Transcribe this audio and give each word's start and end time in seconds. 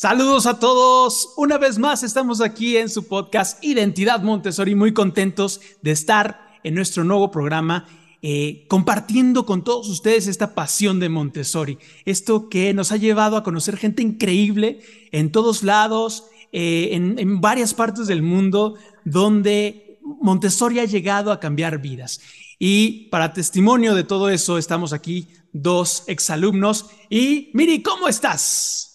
Saludos 0.00 0.46
a 0.46 0.60
todos. 0.60 1.30
Una 1.36 1.58
vez 1.58 1.76
más 1.76 2.04
estamos 2.04 2.40
aquí 2.40 2.76
en 2.76 2.88
su 2.88 3.08
podcast 3.08 3.64
Identidad 3.64 4.22
Montessori, 4.22 4.76
muy 4.76 4.94
contentos 4.94 5.60
de 5.82 5.90
estar 5.90 6.52
en 6.62 6.76
nuestro 6.76 7.02
nuevo 7.02 7.32
programa 7.32 7.88
eh, 8.22 8.64
compartiendo 8.68 9.44
con 9.44 9.64
todos 9.64 9.88
ustedes 9.88 10.28
esta 10.28 10.54
pasión 10.54 11.00
de 11.00 11.08
Montessori. 11.08 11.80
Esto 12.04 12.48
que 12.48 12.72
nos 12.74 12.92
ha 12.92 12.96
llevado 12.96 13.36
a 13.36 13.42
conocer 13.42 13.76
gente 13.76 14.00
increíble 14.00 14.82
en 15.10 15.32
todos 15.32 15.64
lados, 15.64 16.26
eh, 16.52 16.90
en, 16.92 17.18
en 17.18 17.40
varias 17.40 17.74
partes 17.74 18.06
del 18.06 18.22
mundo, 18.22 18.76
donde 19.04 19.98
Montessori 20.20 20.78
ha 20.78 20.84
llegado 20.84 21.32
a 21.32 21.40
cambiar 21.40 21.82
vidas. 21.82 22.20
Y 22.60 23.08
para 23.08 23.32
testimonio 23.32 23.96
de 23.96 24.04
todo 24.04 24.30
eso, 24.30 24.58
estamos 24.58 24.92
aquí 24.92 25.26
dos 25.52 26.04
exalumnos. 26.06 26.86
Y 27.10 27.50
Miri, 27.52 27.82
¿cómo 27.82 28.06
estás? 28.06 28.87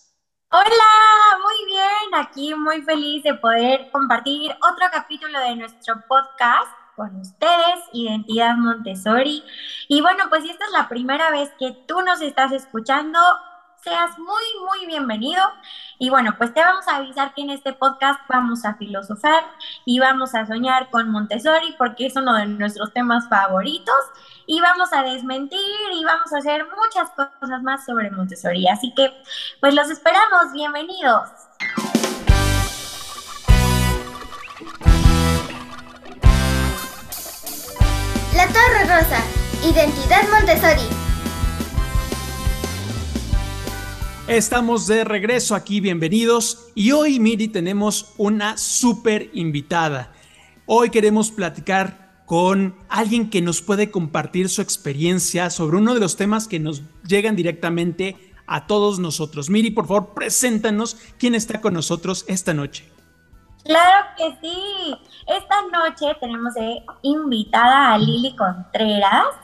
Hola, 0.55 1.39
muy 1.41 1.65
bien, 1.65 2.13
aquí 2.13 2.53
muy 2.53 2.83
feliz 2.83 3.23
de 3.23 3.33
poder 3.33 3.89
compartir 3.89 4.51
otro 4.51 4.85
capítulo 4.91 5.39
de 5.39 5.55
nuestro 5.55 5.95
podcast 6.07 6.71
con 6.95 7.15
ustedes, 7.15 7.79
Identidad 7.91 8.55
Montessori. 8.57 9.43
Y 9.87 10.01
bueno, 10.01 10.25
pues 10.29 10.43
si 10.43 10.51
esta 10.51 10.65
es 10.65 10.71
la 10.71 10.87
primera 10.87 11.31
vez 11.31 11.49
que 11.57 11.71
tú 11.87 12.03
nos 12.03 12.21
estás 12.21 12.51
escuchando, 12.51 13.17
seas 13.83 14.17
muy, 14.17 14.43
muy 14.65 14.85
bienvenido. 14.87 15.41
Y 15.99 16.09
bueno, 16.09 16.35
pues 16.37 16.53
te 16.53 16.61
vamos 16.61 16.87
a 16.87 16.97
avisar 16.97 17.33
que 17.33 17.41
en 17.41 17.49
este 17.49 17.73
podcast 17.73 18.19
vamos 18.29 18.65
a 18.65 18.75
filosofar 18.75 19.43
y 19.85 19.99
vamos 19.99 20.33
a 20.35 20.45
soñar 20.45 20.89
con 20.89 21.09
Montessori 21.09 21.75
porque 21.77 22.05
es 22.05 22.15
uno 22.15 22.33
de 22.35 22.45
nuestros 22.45 22.93
temas 22.93 23.27
favoritos 23.27 23.95
y 24.45 24.61
vamos 24.61 24.91
a 24.93 25.03
desmentir 25.03 25.59
y 25.93 26.03
vamos 26.03 26.31
a 26.33 26.37
hacer 26.37 26.65
muchas 26.65 27.09
cosas 27.39 27.61
más 27.61 27.85
sobre 27.85 28.09
Montessori. 28.11 28.67
Así 28.67 28.93
que, 28.93 29.13
pues 29.59 29.73
los 29.73 29.89
esperamos, 29.89 30.53
bienvenidos. 30.53 31.29
La 38.35 38.47
Torre 38.47 38.83
Rosa, 38.85 39.21
Identidad 39.63 40.23
Montessori. 40.29 41.12
Estamos 44.27 44.87
de 44.87 45.03
regreso 45.03 45.53
aquí, 45.53 45.81
bienvenidos. 45.81 46.69
Y 46.75 46.93
hoy, 46.93 47.19
Miri, 47.19 47.49
tenemos 47.49 48.13
una 48.17 48.57
súper 48.57 49.29
invitada. 49.33 50.13
Hoy 50.65 50.91
queremos 50.91 51.29
platicar 51.29 52.23
con 52.25 52.73
alguien 52.87 53.29
que 53.29 53.41
nos 53.41 53.61
puede 53.61 53.91
compartir 53.91 54.47
su 54.47 54.61
experiencia 54.61 55.49
sobre 55.49 55.75
uno 55.75 55.93
de 55.93 55.99
los 55.99 56.15
temas 56.15 56.47
que 56.47 56.61
nos 56.61 56.83
llegan 57.05 57.35
directamente 57.35 58.33
a 58.47 58.65
todos 58.65 58.97
nosotros. 58.97 59.49
Miri, 59.49 59.71
por 59.71 59.87
favor, 59.87 60.13
preséntanos 60.13 60.95
quién 61.19 61.35
está 61.35 61.59
con 61.59 61.73
nosotros 61.73 62.23
esta 62.29 62.53
noche. 62.53 62.89
Claro 63.65 64.07
que 64.17 64.37
sí. 64.41 64.95
Esta 65.27 65.55
noche 65.63 66.17
tenemos 66.21 66.53
invitada 67.01 67.93
a 67.93 67.97
Lili 67.97 68.33
Contreras. 68.37 69.42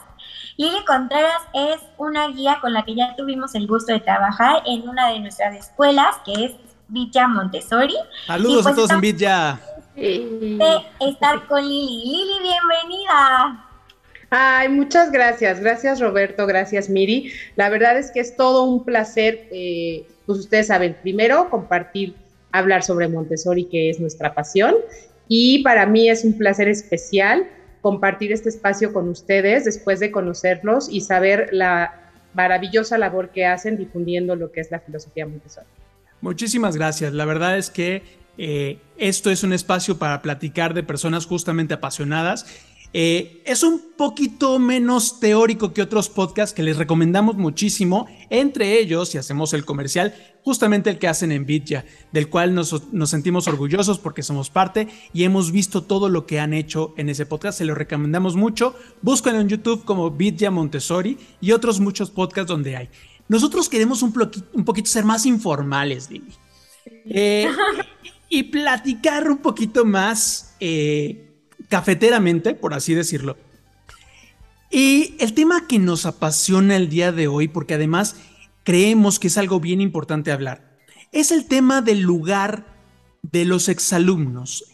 Lili 0.59 0.83
Contreras 0.85 1.41
es 1.53 1.79
una 1.97 2.27
guía 2.27 2.57
con 2.59 2.73
la 2.73 2.83
que 2.83 2.93
ya 2.93 3.15
tuvimos 3.15 3.55
el 3.55 3.65
gusto 3.65 3.93
de 3.93 4.01
trabajar 4.01 4.61
en 4.65 4.89
una 4.89 5.09
de 5.09 5.21
nuestras 5.21 5.55
escuelas, 5.55 6.17
que 6.25 6.33
es 6.33 6.51
Villa 6.89 7.29
Montessori. 7.29 7.95
Saludos 8.27 8.65
a 8.65 8.69
pues 8.71 8.75
todos 8.75 8.91
en 8.91 8.99
Villa 8.99 9.57
de 9.95 10.81
estar 10.99 11.47
con 11.47 11.61
Lili. 11.61 12.03
Lili, 12.03 12.33
bienvenida. 12.41 13.65
Ay, 14.29 14.67
muchas 14.67 15.13
gracias. 15.13 15.61
Gracias 15.61 16.01
Roberto, 16.01 16.45
gracias 16.45 16.89
Miri. 16.89 17.31
La 17.55 17.69
verdad 17.69 17.97
es 17.97 18.11
que 18.11 18.19
es 18.19 18.35
todo 18.35 18.63
un 18.63 18.83
placer, 18.83 19.47
eh, 19.53 20.05
pues 20.25 20.39
ustedes 20.39 20.67
saben, 20.67 20.97
primero 21.01 21.49
compartir, 21.49 22.15
hablar 22.51 22.83
sobre 22.83 23.07
Montessori, 23.07 23.63
que 23.63 23.91
es 23.91 24.01
nuestra 24.01 24.33
pasión. 24.33 24.75
Y 25.29 25.63
para 25.63 25.85
mí 25.85 26.09
es 26.09 26.25
un 26.25 26.37
placer 26.37 26.67
especial 26.67 27.47
compartir 27.81 28.31
este 28.31 28.49
espacio 28.49 28.93
con 28.93 29.09
ustedes 29.09 29.65
después 29.65 29.99
de 29.99 30.11
conocerlos 30.11 30.89
y 30.89 31.01
saber 31.01 31.49
la 31.51 32.11
maravillosa 32.33 32.97
labor 32.97 33.29
que 33.29 33.45
hacen 33.45 33.77
difundiendo 33.77 34.35
lo 34.35 34.51
que 34.51 34.61
es 34.61 34.71
la 34.71 34.79
filosofía 34.79 35.25
Montessori. 35.25 35.67
Muchísimas 36.21 36.75
gracias. 36.75 37.13
La 37.13 37.25
verdad 37.25 37.57
es 37.57 37.69
que 37.69 38.03
eh, 38.37 38.79
esto 38.97 39.31
es 39.31 39.43
un 39.43 39.53
espacio 39.53 39.97
para 39.97 40.21
platicar 40.21 40.73
de 40.73 40.83
personas 40.83 41.25
justamente 41.25 41.73
apasionadas. 41.73 42.45
Eh, 42.91 43.43
es 43.45 43.61
un 43.61 43.93
poquito 43.95 44.57
menos 44.57 45.19
teórico 45.19 45.73
que 45.73 45.83
otros 45.83 46.09
podcasts 46.09 46.55
que 46.55 46.63
les 46.63 46.77
recomendamos 46.77 47.35
muchísimo, 47.35 48.07
entre 48.31 48.79
ellos, 48.79 49.09
si 49.09 49.19
hacemos 49.19 49.53
el 49.53 49.63
comercial, 49.63 50.15
justamente 50.43 50.89
el 50.89 50.97
que 50.97 51.07
hacen 51.07 51.31
en 51.31 51.45
Vidya, 51.45 51.85
del 52.11 52.29
cual 52.29 52.55
nos, 52.55 52.73
sentimos 53.05 53.47
orgullosos 53.47 53.99
porque 53.99 54.23
somos 54.23 54.49
parte 54.49 54.87
y 55.13 55.23
hemos 55.23 55.51
visto 55.51 55.83
todo 55.83 56.09
lo 56.09 56.25
que 56.25 56.39
han 56.39 56.53
hecho 56.53 56.95
en 56.97 57.09
ese 57.09 57.27
podcast, 57.27 57.59
se 57.59 57.65
lo 57.65 57.75
recomendamos 57.75 58.35
mucho, 58.35 58.75
búsquenlo 59.03 59.39
en 59.39 59.49
YouTube 59.49 59.85
como 59.85 60.09
Vidya 60.09 60.49
Montessori 60.49 61.17
y 61.41 61.51
otros 61.51 61.79
muchos 61.79 62.09
podcasts 62.09 62.49
donde 62.49 62.75
hay. 62.75 62.89
Nosotros 63.27 63.69
queremos 63.69 64.01
un, 64.01 64.11
un 64.53 64.65
poquito 64.65 64.89
ser 64.89 65.05
más 65.05 65.27
informales, 65.27 66.09
Lili. 66.09 66.33
Eh, 67.05 67.47
y 68.29 68.43
platicar 68.43 69.29
un 69.29 69.37
poquito 69.37 69.85
más 69.85 70.55
eh, 70.59 71.28
cafeteramente, 71.69 72.55
por 72.55 72.73
así 72.73 72.93
decirlo. 72.93 73.37
Y 74.69 75.15
el 75.19 75.33
tema 75.33 75.67
que 75.67 75.79
nos 75.79 76.05
apasiona 76.05 76.75
el 76.75 76.89
día 76.89 77.11
de 77.11 77.27
hoy, 77.27 77.47
porque 77.47 77.75
además 77.75 78.15
creemos 78.63 79.19
que 79.19 79.27
es 79.27 79.37
algo 79.37 79.59
bien 79.59 79.81
importante 79.81 80.31
hablar, 80.31 80.77
es 81.11 81.31
el 81.31 81.45
tema 81.45 81.81
del 81.81 82.01
lugar 82.01 82.65
de 83.23 83.45
los 83.45 83.69
exalumnos. 83.69 84.65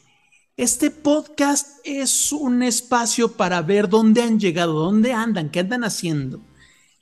Este 0.57 0.89
podcast 0.89 1.79
es 1.83 2.31
un 2.31 2.63
espacio 2.63 3.33
para 3.33 3.61
ver 3.61 3.89
dónde 3.89 4.21
han 4.21 4.39
llegado, 4.39 4.73
dónde 4.73 5.13
andan, 5.13 5.49
qué 5.49 5.59
andan 5.59 5.83
haciendo. 5.83 6.41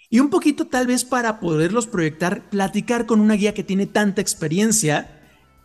Y 0.09 0.19
un 0.19 0.29
poquito 0.29 0.67
tal 0.67 0.85
vez 0.85 1.05
para 1.05 1.39
poderlos 1.39 1.87
proyectar, 1.87 2.49
platicar 2.49 3.07
con 3.07 3.19
una 3.19 3.33
guía 3.33 3.55
que 3.55 3.63
tiene 3.63 3.87
tanta 3.87 4.21
experiencia 4.21 5.12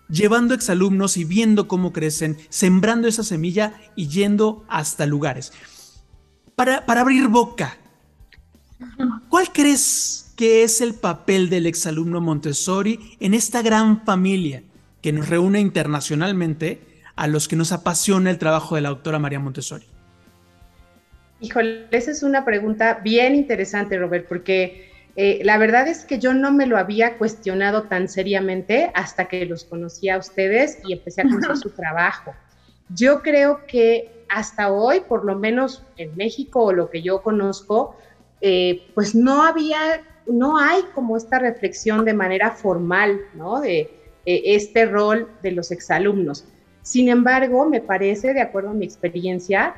llevando 0.08 0.54
exalumnos 0.54 1.16
y 1.16 1.24
viendo 1.24 1.68
cómo 1.68 1.92
crecen, 1.92 2.36
sembrando 2.48 3.08
esa 3.08 3.22
semilla 3.22 3.74
y 3.96 4.08
yendo 4.08 4.64
hasta 4.68 5.06
lugares. 5.06 5.52
Para, 6.54 6.86
para 6.86 7.02
abrir 7.02 7.28
boca, 7.28 7.76
¿cuál 9.28 9.52
crees 9.52 10.32
que 10.36 10.62
es 10.62 10.80
el 10.80 10.94
papel 10.94 11.50
del 11.50 11.66
exalumno 11.66 12.20
Montessori 12.20 13.16
en 13.20 13.34
esta 13.34 13.62
gran 13.62 14.04
familia 14.04 14.62
que 15.02 15.12
nos 15.12 15.28
reúne 15.28 15.60
internacionalmente 15.60 16.80
a 17.16 17.26
los 17.26 17.48
que 17.48 17.56
nos 17.56 17.72
apasiona 17.72 18.30
el 18.30 18.38
trabajo 18.38 18.76
de 18.76 18.82
la 18.82 18.90
doctora 18.90 19.18
María 19.18 19.40
Montessori? 19.40 19.86
Híjole, 21.40 21.86
esa 21.92 22.10
es 22.10 22.22
una 22.22 22.44
pregunta 22.44 23.00
bien 23.02 23.34
interesante, 23.34 23.96
Robert, 23.96 24.26
porque 24.28 24.87
eh, 25.20 25.40
la 25.42 25.58
verdad 25.58 25.88
es 25.88 26.04
que 26.04 26.20
yo 26.20 26.32
no 26.32 26.52
me 26.52 26.64
lo 26.64 26.78
había 26.78 27.18
cuestionado 27.18 27.88
tan 27.88 28.08
seriamente 28.08 28.92
hasta 28.94 29.24
que 29.24 29.46
los 29.46 29.64
conocí 29.64 30.08
a 30.08 30.16
ustedes 30.16 30.78
y 30.84 30.92
empecé 30.92 31.22
a 31.22 31.24
conocer 31.24 31.56
su 31.60 31.70
trabajo. 31.70 32.36
Yo 32.88 33.20
creo 33.20 33.66
que 33.66 34.12
hasta 34.28 34.70
hoy, 34.70 35.00
por 35.00 35.24
lo 35.24 35.36
menos 35.36 35.84
en 35.96 36.14
México 36.14 36.66
o 36.66 36.72
lo 36.72 36.88
que 36.88 37.02
yo 37.02 37.20
conozco, 37.20 37.96
eh, 38.40 38.84
pues 38.94 39.16
no 39.16 39.42
había, 39.42 40.04
no 40.28 40.56
hay 40.56 40.82
como 40.94 41.16
esta 41.16 41.40
reflexión 41.40 42.04
de 42.04 42.14
manera 42.14 42.52
formal, 42.52 43.18
¿no? 43.34 43.60
De 43.60 43.90
eh, 44.24 44.42
este 44.44 44.86
rol 44.86 45.32
de 45.42 45.50
los 45.50 45.72
exalumnos. 45.72 46.44
Sin 46.82 47.08
embargo, 47.08 47.68
me 47.68 47.80
parece, 47.80 48.34
de 48.34 48.40
acuerdo 48.40 48.70
a 48.70 48.74
mi 48.74 48.84
experiencia, 48.84 49.74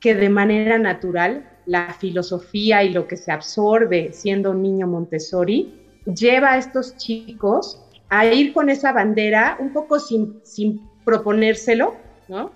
que 0.00 0.14
de 0.14 0.30
manera 0.30 0.78
natural 0.78 1.46
la 1.66 1.94
filosofía 1.94 2.82
y 2.82 2.90
lo 2.92 3.06
que 3.06 3.16
se 3.16 3.32
absorbe 3.32 4.12
siendo 4.12 4.50
un 4.50 4.62
niño 4.62 4.86
Montessori, 4.86 5.80
lleva 6.04 6.52
a 6.52 6.58
estos 6.58 6.96
chicos 6.96 7.80
a 8.08 8.26
ir 8.26 8.52
con 8.52 8.68
esa 8.68 8.92
bandera 8.92 9.56
un 9.58 9.72
poco 9.72 9.98
sin, 9.98 10.40
sin 10.42 10.80
proponérselo, 11.04 11.94
¿no? 12.28 12.50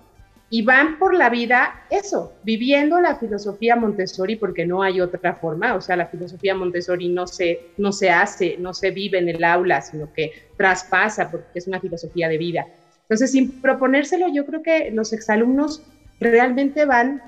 Y 0.49 0.61
van 0.61 0.97
por 0.97 1.13
la 1.13 1.29
vida 1.29 1.81
eso, 1.89 2.31
viviendo 2.43 3.01
la 3.01 3.15
filosofía 3.15 3.75
Montessori 3.75 4.37
porque 4.37 4.65
no 4.65 4.81
hay 4.81 5.01
otra 5.01 5.33
forma, 5.33 5.75
o 5.75 5.81
sea, 5.81 5.97
la 5.97 6.07
filosofía 6.07 6.55
Montessori 6.55 7.09
no 7.09 7.27
se, 7.27 7.71
no 7.77 7.91
se 7.91 8.09
hace, 8.09 8.55
no 8.57 8.73
se 8.73 8.91
vive 8.91 9.17
en 9.17 9.27
el 9.27 9.43
aula, 9.43 9.81
sino 9.81 10.13
que 10.13 10.31
traspasa 10.55 11.29
porque 11.29 11.47
es 11.55 11.67
una 11.67 11.81
filosofía 11.81 12.29
de 12.29 12.37
vida. 12.37 12.65
Entonces, 13.01 13.31
sin 13.31 13.61
proponérselo, 13.61 14.27
yo 14.33 14.45
creo 14.45 14.61
que 14.61 14.91
los 14.91 15.11
exalumnos 15.11 15.81
realmente 16.19 16.85
van 16.85 17.21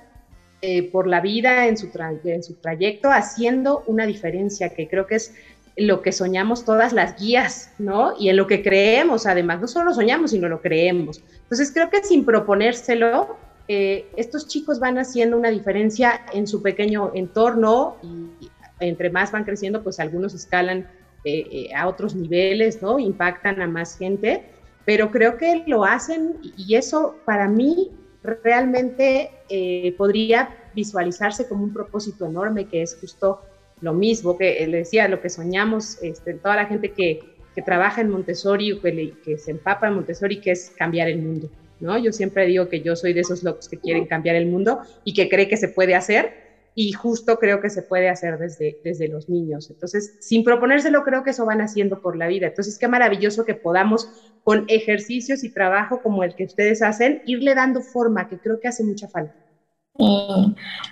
eh, 0.61 0.91
por 0.91 1.07
la 1.07 1.21
vida 1.21 1.67
en 1.67 1.77
su, 1.77 1.89
en 2.25 2.44
su 2.44 2.56
trayecto 2.56 3.09
haciendo 3.09 3.83
una 3.88 4.06
diferencia, 4.06 4.69
que 4.69 4.89
creo 4.89 5.07
que 5.07 5.15
es 5.15 5.33
lo 5.77 6.01
que 6.01 6.11
soñamos 6.11 6.65
todas 6.65 6.91
las 6.91 7.17
guías, 7.17 7.71
¿no? 7.79 8.13
Y 8.19 8.27
en 8.27 8.35
lo 8.35 8.47
que 8.47 8.61
creemos, 8.61 9.25
además, 9.25 9.61
no 9.61 9.67
solo 9.67 9.94
soñamos, 9.94 10.31
sino 10.31 10.50
lo 10.50 10.61
creemos. 10.61 11.23
Entonces, 11.44 11.71
creo 11.71 11.89
que 11.89 12.03
sin 12.03 12.25
proponérselo, 12.25 13.38
eh, 13.69 14.07
estos 14.17 14.47
chicos 14.47 14.79
van 14.79 14.97
haciendo 14.97 15.38
una 15.38 15.50
diferencia 15.50 16.25
en 16.33 16.45
su 16.47 16.62
pequeño 16.62 17.12
entorno 17.13 17.95
y 18.03 18.50
entre 18.81 19.09
más 19.09 19.31
van 19.31 19.45
creciendo, 19.45 19.81
pues 19.83 20.00
algunos 20.00 20.33
escalan 20.33 20.88
eh, 21.23 21.69
a 21.75 21.88
otros 21.88 22.15
niveles, 22.15 22.81
¿no? 22.81 23.00
Impactan 23.00 23.62
a 23.62 23.67
más 23.67 23.97
gente, 23.97 24.44
pero 24.85 25.12
creo 25.12 25.38
que 25.38 25.63
lo 25.67 25.85
hacen 25.85 26.38
y 26.57 26.75
eso 26.75 27.15
para 27.25 27.47
mí 27.47 27.91
realmente 28.24 29.31
eh, 29.50 29.94
podría 29.98 30.50
visualizarse 30.75 31.48
como 31.48 31.63
un 31.63 31.74
propósito 31.74 32.25
enorme, 32.25 32.66
que 32.66 32.81
es 32.81 32.98
justo 33.00 33.42
lo 33.81 33.94
mismo 33.94 34.38
que 34.38 34.66
le 34.68 34.80
decía, 34.80 35.07
lo 35.07 35.21
que 35.21 35.30
soñamos, 35.30 35.98
este, 36.01 36.33
toda 36.33 36.56
la 36.57 36.66
gente 36.66 36.92
que, 36.92 37.21
que 37.56 37.62
trabaja 37.62 38.01
en 38.01 38.10
Montessori, 38.10 38.80
que, 39.24 39.38
se 39.38 39.51
empapa 39.51 39.88
en 39.88 39.95
Montessori, 39.95 40.42
que 40.42 40.51
es 40.51 40.71
cambiar 40.77 41.07
el 41.07 41.21
mundo, 41.21 41.50
¿no? 41.80 41.98
Yo 41.98 42.12
siempre 42.12 42.45
digo 42.45 42.68
que 42.69 42.81
yo 42.81 42.95
soy 42.95 43.13
de 43.13 43.21
esos 43.21 43.44
locos 43.44 43.69
que 43.69 43.77
quieren 43.77 44.06
cambiar 44.06 44.36
el 44.36 44.48
mundo 44.48 44.80
y 45.04 45.13
que 45.13 45.30
cree 45.30 45.48
que 45.48 45.57
se 45.57 45.69
puede 45.69 45.95
hacer, 45.95 46.49
y 46.81 46.93
justo 46.93 47.39
creo 47.39 47.59
que 47.59 47.69
se 47.69 47.81
puede 47.81 48.07
hacer 48.07 48.37
desde, 48.37 48.77
desde 48.85 49.09
los 49.09 49.27
niños. 49.27 49.69
Entonces, 49.69 50.15
sin 50.17 50.45
proponérselo, 50.45 51.03
creo 51.03 51.23
que 51.23 51.31
eso 51.31 51.45
van 51.45 51.59
haciendo 51.59 51.99
por 51.99 52.15
la 52.15 52.27
vida. 52.27 52.47
Entonces, 52.47 52.77
qué 52.77 52.87
maravilloso 52.87 53.43
que 53.43 53.53
podamos, 53.53 54.09
con 54.43 54.63
ejercicios 54.67 55.43
y 55.43 55.49
trabajo 55.49 56.01
como 56.01 56.23
el 56.23 56.35
que 56.35 56.45
ustedes 56.45 56.81
hacen, 56.81 57.19
irle 57.25 57.53
dando 57.53 57.81
forma, 57.81 58.29
que 58.29 58.39
creo 58.39 58.61
que 58.61 58.69
hace 58.69 58.85
mucha 58.85 59.09
falta. 59.09 59.35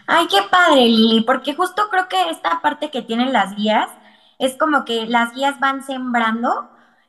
Ay, 0.07 0.27
qué 0.29 0.39
padre, 0.51 0.87
Lili, 0.87 1.23
porque 1.25 1.53
justo 1.53 1.83
creo 1.89 2.09
que 2.09 2.31
esta 2.31 2.59
parte 2.61 2.91
que 2.91 3.01
tienen 3.01 3.31
las 3.31 3.55
guías 3.55 3.87
es 4.39 4.57
como 4.57 4.83
que 4.83 5.05
las 5.05 5.31
guías 5.31 5.57
van 5.61 5.83
sembrando 5.83 6.49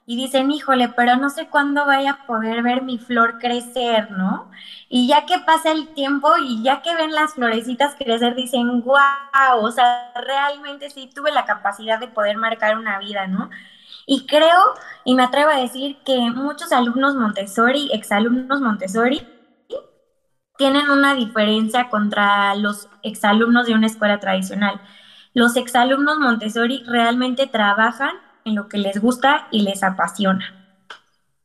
y 0.09 0.17
dicen, 0.17 0.51
híjole, 0.51 0.89
pero 0.89 1.17
no 1.17 1.29
sé 1.29 1.49
cuándo 1.49 1.85
vaya 1.85 2.13
a 2.13 2.27
poder 2.27 2.63
ver 2.63 2.81
mi 2.81 2.97
flor 2.97 3.39
crecer, 3.39 4.11
¿no? 4.11 4.51
Y 4.89 5.07
ya 5.07 5.27
que 5.27 5.39
pasa 5.41 5.71
el 5.71 5.89
tiempo 5.89 6.31
y 6.43 6.63
ya 6.63 6.81
que 6.81 6.95
ven 6.95 7.13
las 7.13 7.35
florecitas 7.35 7.95
crecer, 7.95 8.35
dicen, 8.35 8.83
wow, 8.85 9.61
o 9.61 9.71
sea, 9.71 10.11
realmente 10.15 10.89
sí 10.89 11.11
tuve 11.15 11.31
la 11.31 11.45
capacidad 11.45 12.01
de 12.01 12.09
poder 12.09 12.39
marcar 12.39 12.79
una 12.79 12.99
vida, 12.99 13.27
¿no? 13.27 13.51
Y 14.07 14.25
creo, 14.25 14.59
y 15.05 15.15
me 15.15 15.25
atrevo 15.25 15.51
a 15.51 15.61
decir 15.61 15.99
que 16.07 16.17
muchos 16.31 16.73
alumnos 16.73 17.15
Montessori, 17.15 17.91
exalumnos 17.93 18.63
Montessori, 18.63 19.29
tienen 20.57 20.89
una 20.91 21.13
diferencia 21.17 21.91
contra 21.91 22.55
los 22.55 22.89
exalumnos 23.03 23.67
de 23.67 23.75
una 23.75 23.89
escuela 23.89 24.19
tradicional. 24.21 24.81
Los 25.35 25.55
exalumnos 25.57 26.19
Montessori 26.19 26.83
realmente 26.87 27.47
trabajan 27.47 28.17
en 28.49 28.55
lo 28.55 28.69
que 28.69 28.79
les 28.79 29.01
gusta 29.01 29.49
y 29.51 29.63
les 29.63 29.83
apasiona, 29.83 30.77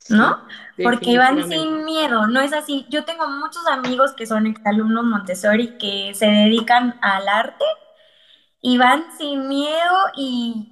¿no? 0.09 0.39
Porque 0.81 1.17
van 1.17 1.47
sin 1.49 1.85
miedo, 1.85 2.27
no 2.27 2.41
es 2.41 2.53
así. 2.53 2.85
Yo 2.89 3.05
tengo 3.05 3.27
muchos 3.27 3.67
amigos 3.67 4.13
que 4.13 4.25
son 4.25 4.47
exalumnos 4.47 5.05
Montessori 5.05 5.77
que 5.77 6.13
se 6.15 6.25
dedican 6.25 6.95
al 7.01 7.27
arte 7.27 7.65
y 8.61 8.77
van 8.77 9.03
sin 9.17 9.47
miedo 9.47 9.97
y 10.15 10.69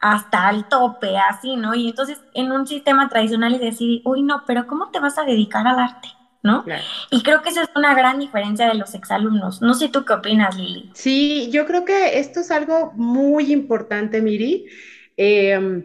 hasta 0.00 0.48
al 0.48 0.68
tope, 0.68 1.16
así, 1.18 1.56
¿no? 1.56 1.74
Y 1.74 1.88
entonces 1.88 2.20
en 2.34 2.52
un 2.52 2.66
sistema 2.66 3.08
tradicional 3.08 3.54
es 3.54 3.60
decir, 3.60 4.02
uy, 4.04 4.22
no, 4.22 4.44
pero 4.46 4.66
¿cómo 4.66 4.90
te 4.90 5.00
vas 5.00 5.18
a 5.18 5.24
dedicar 5.24 5.66
al 5.66 5.78
arte? 5.78 6.08
¿no? 6.42 6.64
Y 7.10 7.22
creo 7.22 7.42
que 7.42 7.50
esa 7.50 7.62
es 7.62 7.70
una 7.74 7.94
gran 7.94 8.18
diferencia 8.18 8.68
de 8.68 8.74
los 8.74 8.94
exalumnos. 8.94 9.60
No 9.60 9.74
sé 9.74 9.88
tú 9.88 10.04
qué 10.04 10.14
opinas, 10.14 10.56
Lili. 10.56 10.90
Sí, 10.94 11.50
yo 11.50 11.66
creo 11.66 11.84
que 11.84 12.18
esto 12.18 12.40
es 12.40 12.50
algo 12.50 12.92
muy 12.94 13.52
importante, 13.52 14.22
Miri. 14.22 14.66
Em, 15.18 15.84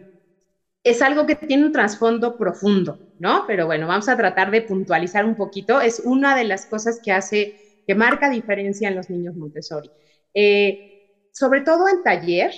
es 0.84 1.02
algo 1.02 1.26
que 1.26 1.34
tiene 1.36 1.64
un 1.66 1.72
trasfondo 1.72 2.36
profundo, 2.38 3.00
¿no? 3.18 3.44
Pero 3.48 3.66
bueno, 3.66 3.88
vamos 3.88 4.08
a 4.08 4.16
tratar 4.16 4.50
de 4.52 4.62
puntualizar 4.62 5.24
un 5.26 5.36
poquito. 5.36 5.80
Es 5.80 6.00
una 6.04 6.36
de 6.36 6.44
las 6.44 6.66
cosas 6.66 7.00
que 7.02 7.12
hace, 7.12 7.56
que 7.86 7.94
marca 7.96 8.30
diferencia 8.30 8.88
en 8.88 8.96
los 8.96 9.10
niños 9.10 9.34
Montessori. 9.36 9.92
Eh, 10.34 10.78
sobre 11.32 11.62
todo 11.62 11.88
en 11.88 12.02
taller, 12.04 12.52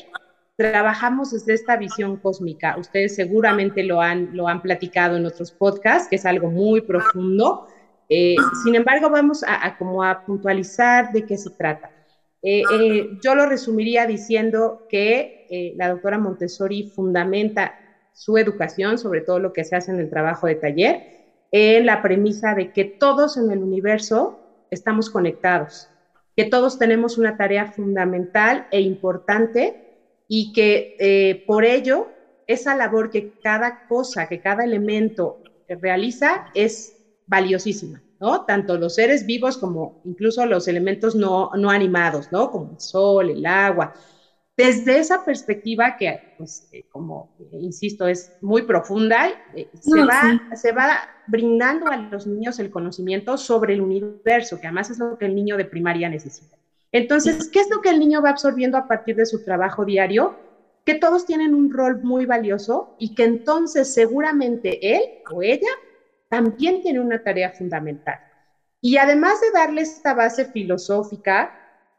trabajamos 0.56 1.30
desde 1.30 1.54
esta 1.54 1.76
visión 1.78 2.18
cósmica. 2.18 2.76
Ustedes 2.78 3.14
seguramente 3.14 3.82
lo 3.84 4.02
han, 4.02 4.28
lo 4.32 4.48
han 4.48 4.60
platicado 4.60 5.16
en 5.16 5.24
otros 5.26 5.52
podcasts, 5.52 6.08
que 6.10 6.16
es 6.16 6.26
algo 6.26 6.50
muy 6.50 6.82
profundo. 6.82 7.64
Eh, 8.08 8.36
sin 8.64 8.74
embargo, 8.74 9.08
vamos 9.10 9.42
a, 9.46 9.76
como 9.78 10.02
a 10.02 10.22
puntualizar 10.26 11.10
de 11.12 11.24
qué 11.24 11.38
se 11.38 11.50
trata. 11.52 11.90
Eh, 12.42 12.62
yo 13.22 13.34
lo 13.34 13.46
resumiría 13.46 14.06
diciendo 14.06 14.84
que 14.88 15.35
la 15.76 15.88
doctora 15.88 16.18
Montessori 16.18 16.84
fundamenta 16.84 17.74
su 18.12 18.38
educación, 18.38 18.98
sobre 18.98 19.20
todo 19.20 19.38
lo 19.38 19.52
que 19.52 19.64
se 19.64 19.76
hace 19.76 19.90
en 19.90 20.00
el 20.00 20.08
trabajo 20.08 20.46
de 20.46 20.54
taller, 20.56 21.02
en 21.50 21.86
la 21.86 22.02
premisa 22.02 22.54
de 22.54 22.72
que 22.72 22.84
todos 22.84 23.36
en 23.36 23.50
el 23.50 23.62
universo 23.62 24.38
estamos 24.70 25.10
conectados, 25.10 25.90
que 26.34 26.44
todos 26.44 26.78
tenemos 26.78 27.18
una 27.18 27.36
tarea 27.36 27.66
fundamental 27.72 28.66
e 28.70 28.80
importante 28.80 29.76
y 30.28 30.52
que 30.52 31.44
por 31.46 31.64
ello 31.64 32.08
esa 32.46 32.74
labor 32.74 33.10
que 33.10 33.32
cada 33.42 33.84
cosa, 33.86 34.26
que 34.28 34.40
cada 34.40 34.64
elemento 34.64 35.40
realiza 35.68 36.46
es 36.54 36.96
valiosísima, 37.26 38.02
¿no? 38.20 38.44
Tanto 38.44 38.78
los 38.78 38.94
seres 38.94 39.26
vivos 39.26 39.58
como 39.58 39.98
incluso 40.04 40.46
los 40.46 40.68
elementos 40.68 41.14
no, 41.14 41.50
no 41.56 41.70
animados, 41.70 42.30
¿no? 42.30 42.50
Como 42.50 42.70
el 42.72 42.80
sol, 42.80 43.30
el 43.30 43.44
agua. 43.46 43.92
Desde 44.56 44.98
esa 44.98 45.22
perspectiva 45.24 45.96
que, 45.98 46.34
pues, 46.38 46.68
eh, 46.72 46.84
como 46.90 47.36
insisto, 47.52 48.08
es 48.08 48.32
muy 48.40 48.62
profunda, 48.62 49.28
eh, 49.54 49.68
se, 49.78 50.02
va, 50.02 50.56
se 50.56 50.72
va 50.72 50.98
brindando 51.26 51.88
a 51.88 51.96
los 51.96 52.26
niños 52.26 52.58
el 52.58 52.70
conocimiento 52.70 53.36
sobre 53.36 53.74
el 53.74 53.82
universo, 53.82 54.58
que 54.58 54.66
además 54.66 54.90
es 54.90 54.98
lo 54.98 55.18
que 55.18 55.26
el 55.26 55.34
niño 55.34 55.58
de 55.58 55.66
primaria 55.66 56.08
necesita. 56.08 56.56
Entonces, 56.90 57.50
¿qué 57.52 57.60
es 57.60 57.68
lo 57.68 57.82
que 57.82 57.90
el 57.90 57.98
niño 57.98 58.22
va 58.22 58.30
absorbiendo 58.30 58.78
a 58.78 58.88
partir 58.88 59.16
de 59.16 59.26
su 59.26 59.44
trabajo 59.44 59.84
diario? 59.84 60.36
Que 60.86 60.94
todos 60.94 61.26
tienen 61.26 61.54
un 61.54 61.70
rol 61.70 62.02
muy 62.02 62.24
valioso 62.24 62.96
y 62.98 63.14
que 63.14 63.24
entonces 63.24 63.92
seguramente 63.92 64.96
él 64.96 65.02
o 65.30 65.42
ella 65.42 65.68
también 66.30 66.80
tiene 66.80 67.00
una 67.00 67.22
tarea 67.22 67.50
fundamental. 67.50 68.18
Y 68.80 68.96
además 68.96 69.40
de 69.40 69.50
darle 69.50 69.82
esta 69.82 70.14
base 70.14 70.46
filosófica, 70.46 71.52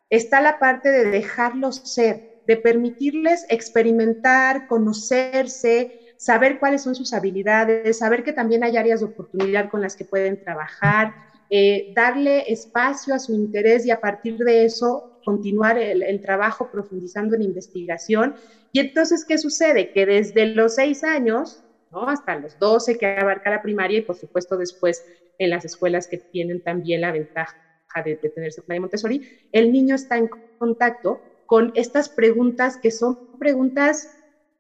está 0.10 0.42
la 0.42 0.58
parte 0.58 0.90
de 0.90 1.06
dejarlos 1.12 1.82
ser, 1.84 2.37
de 2.48 2.56
permitirles 2.56 3.46
experimentar, 3.50 4.66
conocerse, 4.66 5.92
saber 6.16 6.58
cuáles 6.60 6.82
son 6.82 6.96
sus 6.96 7.14
habilidades, 7.14 7.98
saber 7.98 8.24
que 8.24 8.34
también 8.34 8.64
hay 8.64 8.78
áreas 8.78 9.02
de 9.02 9.08
oportunidad 9.08 9.70
con 9.70 9.82
las 9.82 9.96
que 9.96 10.06
pueden 10.06 10.40
trabajar, 10.40 11.14
eh, 11.50 11.86
darle 11.90 12.46
espacio 12.52 13.14
a 13.14 13.20
su 13.20 13.34
interés 13.34 13.86
y 13.86 13.92
a 13.92 14.00
partir 14.00 14.38
de 14.38 14.64
eso 14.64 15.06
continuar 15.26 15.78
el, 15.78 16.22
trabajo 16.22 16.70
profundizando 16.72 17.36
en 17.36 17.42
investigación. 17.42 18.34
Y 18.72 18.80
entonces, 18.80 19.26
¿qué 19.26 19.38
sucede? 19.38 19.92
Que 19.94 20.06
desde 20.06 20.46
los 20.46 20.76
seis 20.76 21.04
años 21.04 21.66
hasta 21.92 22.38
los 22.38 22.58
12 22.58 22.96
que 22.96 23.06
abarca 23.08 23.50
la 23.50 23.62
primaria 23.62 24.00
y 24.00 24.02
por 24.02 24.16
supuesto 24.16 24.58
después 24.58 25.04
en 25.38 25.50
las 25.50 25.66
escuelas 25.66 26.08
que 26.08 26.18
tienen 26.32 26.62
también 26.62 27.02
la 27.02 27.12
ventaja 27.12 27.56
de, 28.04 28.18
de 28.22 28.30
tener 28.30 28.52
de 28.54 28.80
Montessori, 28.80 29.22
el 29.52 29.72
niño 29.72 29.96
está 29.96 30.18
en 30.18 30.30
contacto 30.58 31.24
con 31.48 31.72
estas 31.74 32.10
preguntas 32.10 32.78
que 32.78 32.92
son 32.92 33.18
preguntas 33.40 34.10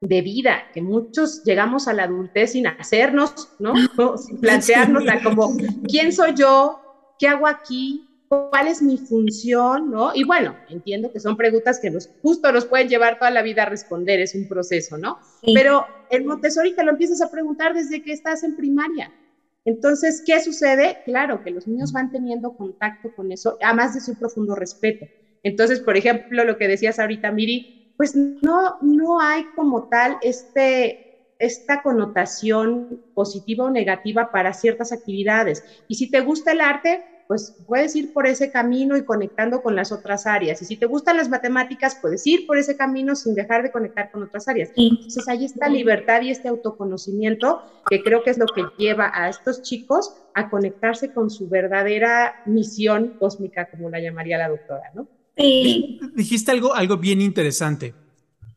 de 0.01 0.21
vida, 0.21 0.63
que 0.73 0.81
muchos 0.81 1.43
llegamos 1.43 1.87
a 1.87 1.93
la 1.93 2.03
adultez 2.03 2.53
sin 2.53 2.67
hacernos, 2.67 3.49
¿no? 3.59 3.73
Sin 4.17 4.39
planteárnosla 4.39 5.21
como, 5.23 5.55
¿quién 5.87 6.11
soy 6.11 6.33
yo? 6.35 6.79
¿Qué 7.19 7.27
hago 7.27 7.47
aquí? 7.47 8.07
cuál 8.27 8.67
es 8.67 8.81
mi 8.81 8.97
función, 8.97 9.89
¿no? 9.89 10.11
Y 10.13 10.23
bueno, 10.23 10.57
entiendo 10.69 11.11
que 11.11 11.19
son 11.19 11.37
preguntas 11.37 11.79
que 11.79 11.89
nos, 11.89 12.09
justo 12.21 12.51
nos 12.51 12.65
pueden 12.65 12.89
llevar 12.89 13.17
toda 13.17 13.31
la 13.31 13.41
vida 13.41 13.63
a 13.63 13.67
responder, 13.67 14.19
es 14.19 14.35
un 14.35 14.47
proceso, 14.47 14.97
¿no? 14.97 15.19
Pero 15.53 15.85
el 16.09 16.25
Montessori 16.25 16.75
te 16.75 16.83
lo 16.83 16.91
empiezas 16.91 17.21
a 17.21 17.29
preguntar 17.29 17.73
desde 17.73 18.01
que 18.01 18.11
estás 18.11 18.43
en 18.43 18.55
primaria. 18.55 19.13
Entonces, 19.65 20.21
¿qué 20.25 20.41
sucede? 20.41 20.97
Claro, 21.05 21.41
que 21.43 21.51
los 21.51 21.67
niños 21.67 21.91
van 21.91 22.11
teniendo 22.11 22.55
contacto 22.55 23.13
con 23.13 23.31
eso, 23.31 23.57
además 23.61 23.93
de 23.93 24.01
su 24.01 24.15
profundo 24.15 24.55
respeto. 24.55 25.05
Entonces, 25.43 25.81
por 25.81 25.97
ejemplo, 25.97 26.43
lo 26.43 26.57
que 26.57 26.67
decías 26.67 26.99
ahorita, 26.99 27.31
Miri, 27.31 27.69
pues 27.95 28.15
no, 28.15 28.77
no 28.81 29.19
hay 29.19 29.45
como 29.55 29.87
tal 29.87 30.17
este, 30.21 31.01
esta 31.39 31.81
connotación 31.81 33.01
positiva 33.13 33.65
o 33.65 33.69
negativa 33.69 34.29
para 34.31 34.53
ciertas 34.53 34.91
actividades. 34.91 35.63
Y 35.87 35.95
si 35.95 36.09
te 36.09 36.21
gusta 36.21 36.51
el 36.51 36.61
arte, 36.61 37.03
pues 37.27 37.55
puedes 37.65 37.93
ir 37.95 38.13
por 38.13 38.25
ese 38.25 38.49
camino 38.51 38.95
y 38.95 39.03
conectando 39.03 39.61
con 39.61 39.75
las 39.75 39.91
otras 39.91 40.25
áreas. 40.25 40.61
Y 40.61 40.65
si 40.65 40.77
te 40.77 40.85
gustan 40.85 41.17
las 41.17 41.29
matemáticas, 41.29 41.97
puedes 42.01 42.25
ir 42.25 42.45
por 42.45 42.57
ese 42.57 42.77
camino 42.77 43.15
sin 43.15 43.35
dejar 43.35 43.63
de 43.63 43.71
conectar 43.71 44.09
con 44.09 44.23
otras 44.23 44.47
áreas. 44.47 44.71
Entonces, 44.75 45.27
ahí 45.27 45.43
está 45.43 45.67
libertad 45.67 46.21
y 46.21 46.31
este 46.31 46.47
autoconocimiento 46.47 47.61
que 47.89 48.01
creo 48.01 48.23
que 48.23 48.29
es 48.29 48.37
lo 48.37 48.45
que 48.45 48.63
lleva 48.77 49.11
a 49.13 49.27
estos 49.27 49.61
chicos 49.61 50.13
a 50.33 50.49
conectarse 50.49 51.11
con 51.11 51.29
su 51.29 51.49
verdadera 51.49 52.33
misión 52.45 53.13
cósmica, 53.17 53.65
como 53.65 53.89
la 53.89 53.99
llamaría 53.99 54.37
la 54.37 54.47
doctora, 54.47 54.89
¿no? 54.93 55.09
Sí. 55.37 55.99
Dijiste 56.15 56.51
algo, 56.51 56.73
algo 56.73 56.97
bien 56.97 57.21
interesante. 57.21 57.93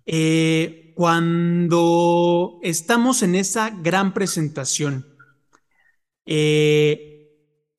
Eh, 0.06 0.92
cuando 0.94 2.58
estamos 2.62 3.22
en 3.22 3.34
esa 3.34 3.70
gran 3.70 4.14
presentación, 4.14 5.06
eh, 6.26 7.10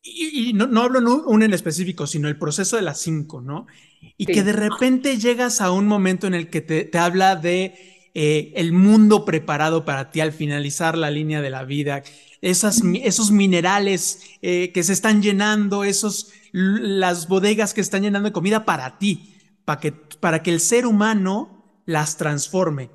y, 0.04 0.54
no, 0.54 0.68
no, 0.68 0.82
hablo 0.82 1.24
un 1.28 1.44
en 1.44 1.54
específico, 1.54 2.08
sino 2.08 2.28
el 2.28 2.38
proceso 2.38 2.76
de 2.76 2.82
las 2.82 3.00
cinco, 3.00 3.42
¿no? 3.42 3.68
Y 4.18 4.26
que 4.26 4.44
de 4.44 4.54
repente 4.54 5.18
llegas 5.18 5.62
a 5.62 5.72
un 5.72 5.86
momento 5.88 6.26
en 6.28 6.34
el 6.34 6.50
que 6.50 6.62
te, 6.62 6.86
te 6.86 6.98
habla 6.98 7.36
de 7.36 7.76
eh, 8.14 8.52
el 8.56 8.74
mundo 8.74 9.24
preparado 9.24 9.86
para 9.86 10.12
ti 10.12 10.20
al 10.20 10.34
finalizar 10.34 10.98
la 10.98 11.10
línea 11.10 11.42
de 11.42 11.50
la 11.50 11.64
vida, 11.64 12.04
esas, 12.42 12.82
esos 13.04 13.32
minerales 13.32 14.20
eh, 14.42 14.72
que 14.74 14.84
se 14.84 14.92
están 14.92 15.22
llenando, 15.22 15.86
esos, 15.86 16.30
las 16.52 17.28
bodegas 17.28 17.74
que 17.74 17.82
están 17.82 18.04
llenando 18.04 18.30
de 18.30 18.34
comida 18.34 18.66
para 18.66 18.98
ti, 18.98 19.38
para 19.66 19.80
que, 19.80 19.92
para 19.92 20.44
que 20.44 20.52
el 20.52 20.60
ser 20.60 20.86
humano 20.86 21.82
las 21.86 22.18
transforme. 22.18 22.92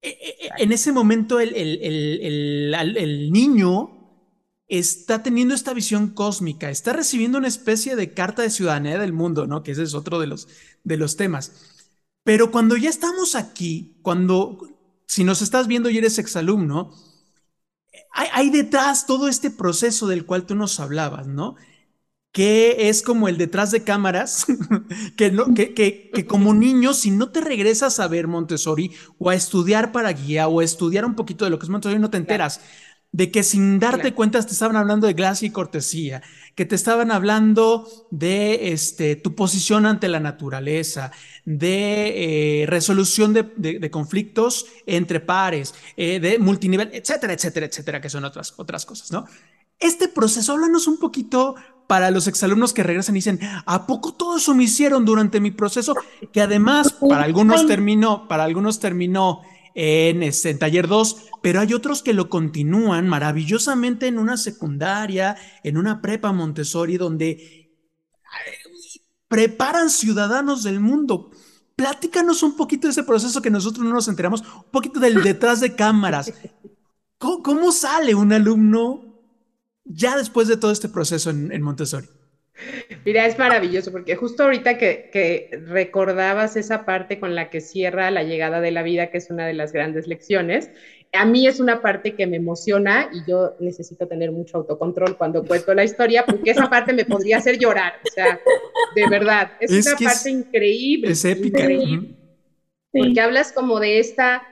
E, 0.00 0.08
e, 0.08 0.46
e, 0.46 0.62
en 0.62 0.72
ese 0.72 0.92
momento 0.92 1.38
el, 1.38 1.54
el, 1.54 3.32
niño 3.32 3.90
está 4.68 5.22
teniendo 5.22 5.54
esta 5.54 5.74
visión 5.74 6.08
cósmica, 6.08 6.70
está 6.70 6.92
recibiendo 6.92 7.38
una 7.38 7.48
especie 7.48 7.94
de 7.94 8.12
carta 8.12 8.42
de 8.42 8.50
ciudadanía 8.50 8.98
del 8.98 9.12
mundo, 9.12 9.46
¿no? 9.46 9.62
Que 9.62 9.72
ese 9.72 9.82
es 9.82 9.94
otro 9.94 10.18
de 10.18 10.26
los, 10.26 10.48
de 10.82 10.96
los 10.96 11.16
temas. 11.16 11.52
Pero 12.24 12.50
cuando 12.50 12.76
ya 12.76 12.88
estamos 12.88 13.34
aquí, 13.34 13.98
cuando, 14.02 14.58
si 15.06 15.24
nos 15.24 15.42
estás 15.42 15.66
viendo 15.66 15.90
y 15.90 15.98
eres 15.98 16.18
exalumno, 16.18 16.94
hay, 18.12 18.28
hay 18.32 18.50
detrás 18.50 19.06
todo 19.06 19.28
este 19.28 19.50
proceso 19.50 20.06
del 20.06 20.24
cual 20.24 20.46
tú 20.46 20.54
nos 20.54 20.80
hablabas, 20.80 21.26
¿no? 21.26 21.56
Que 22.32 22.88
es 22.88 23.02
como 23.02 23.28
el 23.28 23.36
detrás 23.36 23.70
de 23.70 23.84
cámaras, 23.84 24.46
que, 25.16 25.30
no, 25.30 25.54
que, 25.54 25.74
que, 25.74 26.26
como 26.26 26.54
niño, 26.54 26.94
si 26.94 27.10
no 27.10 27.30
te 27.30 27.42
regresas 27.42 28.00
a 28.00 28.08
ver 28.08 28.26
Montessori 28.26 28.90
o 29.18 29.30
a 29.30 29.34
estudiar 29.34 29.92
para 29.92 30.12
guía 30.12 30.48
o 30.48 30.60
a 30.60 30.64
estudiar 30.64 31.04
un 31.04 31.14
poquito 31.14 31.44
de 31.44 31.50
lo 31.50 31.58
que 31.58 31.66
es 31.66 31.70
Montessori, 31.70 32.00
no 32.00 32.10
te 32.10 32.16
enteras 32.16 32.60
de 33.12 33.30
que 33.30 33.42
sin 33.42 33.78
darte 33.78 34.14
cuenta 34.14 34.42
te 34.42 34.52
estaban 34.52 34.76
hablando 34.76 35.06
de 35.06 35.12
gracia 35.12 35.46
y 35.46 35.50
cortesía, 35.50 36.22
que 36.54 36.64
te 36.64 36.74
estaban 36.74 37.10
hablando 37.10 37.86
de 38.10 38.72
este, 38.72 39.16
tu 39.16 39.34
posición 39.34 39.84
ante 39.84 40.08
la 40.08 40.18
naturaleza, 40.18 41.12
de 41.44 42.62
eh, 42.62 42.66
resolución 42.66 43.34
de, 43.34 43.90
conflictos 43.90 44.66
entre 44.86 45.20
pares, 45.20 45.74
eh, 45.98 46.20
de 46.20 46.38
multinivel, 46.38 46.88
etcétera, 46.92 47.34
etcétera, 47.34 47.66
etcétera, 47.66 48.00
que 48.00 48.08
son 48.08 48.24
otras, 48.24 48.54
otras 48.56 48.86
cosas, 48.86 49.12
¿no? 49.12 49.26
Este 49.78 50.08
proceso, 50.08 50.52
háblanos 50.52 50.86
un 50.86 50.98
poquito 50.98 51.56
para 51.92 52.10
los 52.10 52.26
exalumnos 52.26 52.72
que 52.72 52.82
regresan 52.82 53.14
y 53.14 53.18
dicen, 53.18 53.38
¿a 53.66 53.86
poco 53.86 54.14
todo 54.14 54.38
eso 54.38 54.54
me 54.54 54.64
hicieron 54.64 55.04
durante 55.04 55.40
mi 55.40 55.50
proceso? 55.50 55.94
Que 56.32 56.40
además 56.40 56.90
para 56.92 57.22
algunos 57.22 57.66
terminó, 57.66 58.26
para 58.28 58.44
algunos 58.44 58.80
terminó 58.80 59.42
en, 59.74 60.22
este, 60.22 60.48
en 60.48 60.58
taller 60.58 60.88
2, 60.88 61.26
pero 61.42 61.60
hay 61.60 61.74
otros 61.74 62.02
que 62.02 62.14
lo 62.14 62.30
continúan 62.30 63.10
maravillosamente 63.10 64.06
en 64.06 64.18
una 64.18 64.38
secundaria, 64.38 65.36
en 65.62 65.76
una 65.76 66.00
prepa 66.00 66.32
Montessori, 66.32 66.96
donde 66.96 67.76
preparan 69.28 69.90
ciudadanos 69.90 70.62
del 70.62 70.80
mundo. 70.80 71.30
Platícanos 71.76 72.42
un 72.42 72.56
poquito 72.56 72.86
de 72.86 72.92
ese 72.92 73.02
proceso 73.02 73.42
que 73.42 73.50
nosotros 73.50 73.84
no 73.84 73.92
nos 73.92 74.08
enteramos, 74.08 74.40
un 74.40 74.70
poquito 74.70 74.98
del 74.98 75.22
detrás 75.22 75.60
de 75.60 75.74
cámaras. 75.74 76.32
¿Cómo, 77.18 77.70
sale 77.70 78.14
un 78.14 78.32
alumno 78.32 79.11
ya 79.94 80.16
después 80.16 80.48
de 80.48 80.56
todo 80.56 80.72
este 80.72 80.88
proceso 80.88 81.30
en 81.30 81.62
Montessori? 81.62 82.08
Mira, 83.04 83.26
es 83.26 83.38
maravilloso 83.38 83.90
porque 83.90 84.16
justo 84.16 84.44
ahorita 84.44 84.78
que, 84.78 85.50
recordabas 85.66 86.56
esa 86.56 86.84
parte 86.84 87.18
con 87.18 87.34
la 87.34 87.50
que 87.50 87.60
cierra 87.60 88.10
la 88.10 88.22
llegada 88.22 88.60
de 88.60 88.70
la 88.70 88.82
vida, 88.82 89.10
que 89.10 89.18
es 89.18 89.30
una 89.30 89.46
de 89.46 89.54
las 89.54 89.72
grandes 89.72 90.06
lecciones, 90.06 90.70
a 91.12 91.26
mí 91.26 91.46
es 91.46 91.60
una 91.60 91.82
parte 91.82 92.14
que 92.14 92.26
me 92.26 92.36
emociona 92.36 93.10
y 93.12 93.28
yo 93.28 93.56
necesito 93.60 94.06
tener 94.06 94.32
mucho 94.32 94.58
autocontrol 94.58 95.16
cuando 95.18 95.44
cuento 95.44 95.74
la 95.74 95.84
historia 95.84 96.24
porque 96.24 96.52
esa 96.52 96.70
parte 96.70 96.92
me 96.92 97.04
podría 97.04 97.38
hacer 97.38 97.58
llorar, 97.58 97.94
o 98.04 98.10
sea, 98.10 98.40
de 98.94 99.08
verdad, 99.08 99.52
es, 99.60 99.86
una 99.86 99.96
parte 99.96 100.30
increíble. 100.30 101.10
Es 101.10 101.24
épica. 101.24 101.66
Porque 102.92 103.20
hablas 103.20 103.52
como 103.52 103.80
de 103.80 103.98
esta, 103.98 104.42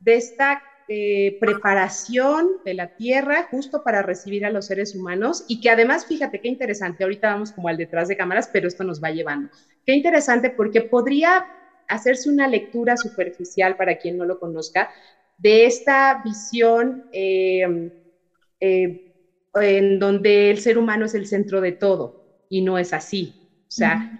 de 0.00 0.16
esta 0.16 0.62
eh, 0.88 1.36
preparación 1.40 2.48
de 2.64 2.74
la 2.74 2.88
tierra 2.88 3.44
justo 3.50 3.82
para 3.82 4.02
recibir 4.02 4.44
a 4.46 4.50
los 4.50 4.66
seres 4.66 4.94
humanos 4.94 5.44
y 5.46 5.60
que 5.60 5.70
además, 5.70 6.06
fíjate 6.06 6.40
qué 6.40 6.48
interesante, 6.48 7.04
ahorita 7.04 7.28
vamos 7.34 7.52
como 7.52 7.68
al 7.68 7.76
detrás 7.76 8.08
de 8.08 8.16
cámaras, 8.16 8.48
pero 8.52 8.68
esto 8.68 8.84
nos 8.84 9.02
va 9.02 9.10
llevando. 9.10 9.50
Qué 9.84 9.94
interesante 9.94 10.50
porque 10.50 10.82
podría 10.82 11.46
hacerse 11.88 12.30
una 12.30 12.48
lectura 12.48 12.96
superficial 12.96 13.76
para 13.76 13.96
quien 13.96 14.16
no 14.16 14.24
lo 14.24 14.38
conozca 14.38 14.90
de 15.36 15.66
esta 15.66 16.20
visión 16.24 17.06
eh, 17.12 17.66
eh, 18.60 18.98
en 19.54 19.98
donde 19.98 20.50
el 20.50 20.60
ser 20.60 20.78
humano 20.78 21.06
es 21.06 21.14
el 21.14 21.26
centro 21.26 21.60
de 21.60 21.72
todo 21.72 22.16
y 22.48 22.62
no 22.62 22.78
es 22.78 22.92
así. 22.92 23.36
O 23.68 23.70
sea, 23.70 24.10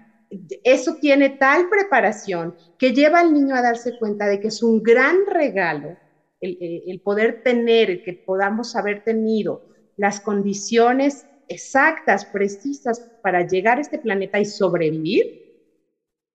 eso 0.62 0.96
tiene 1.00 1.30
tal 1.30 1.68
preparación 1.68 2.54
que 2.76 2.92
lleva 2.92 3.20
al 3.20 3.32
niño 3.32 3.54
a 3.54 3.62
darse 3.62 3.96
cuenta 3.98 4.26
de 4.28 4.40
que 4.40 4.48
es 4.48 4.62
un 4.62 4.82
gran 4.82 5.16
regalo 5.26 5.98
eh, 6.40 6.82
el, 6.86 7.00
poder 7.00 7.42
tener, 7.42 8.02
que 8.02 8.12
podamos 8.12 8.76
haber 8.76 9.02
tenido 9.02 9.62
las 9.96 10.20
condiciones 10.20 11.26
exactas, 11.48 12.26
precisas 12.26 13.00
para 13.22 13.46
llegar 13.46 13.78
a 13.78 13.80
este 13.80 13.98
planeta 13.98 14.38
y 14.38 14.44
sobrevivir, 14.44 15.24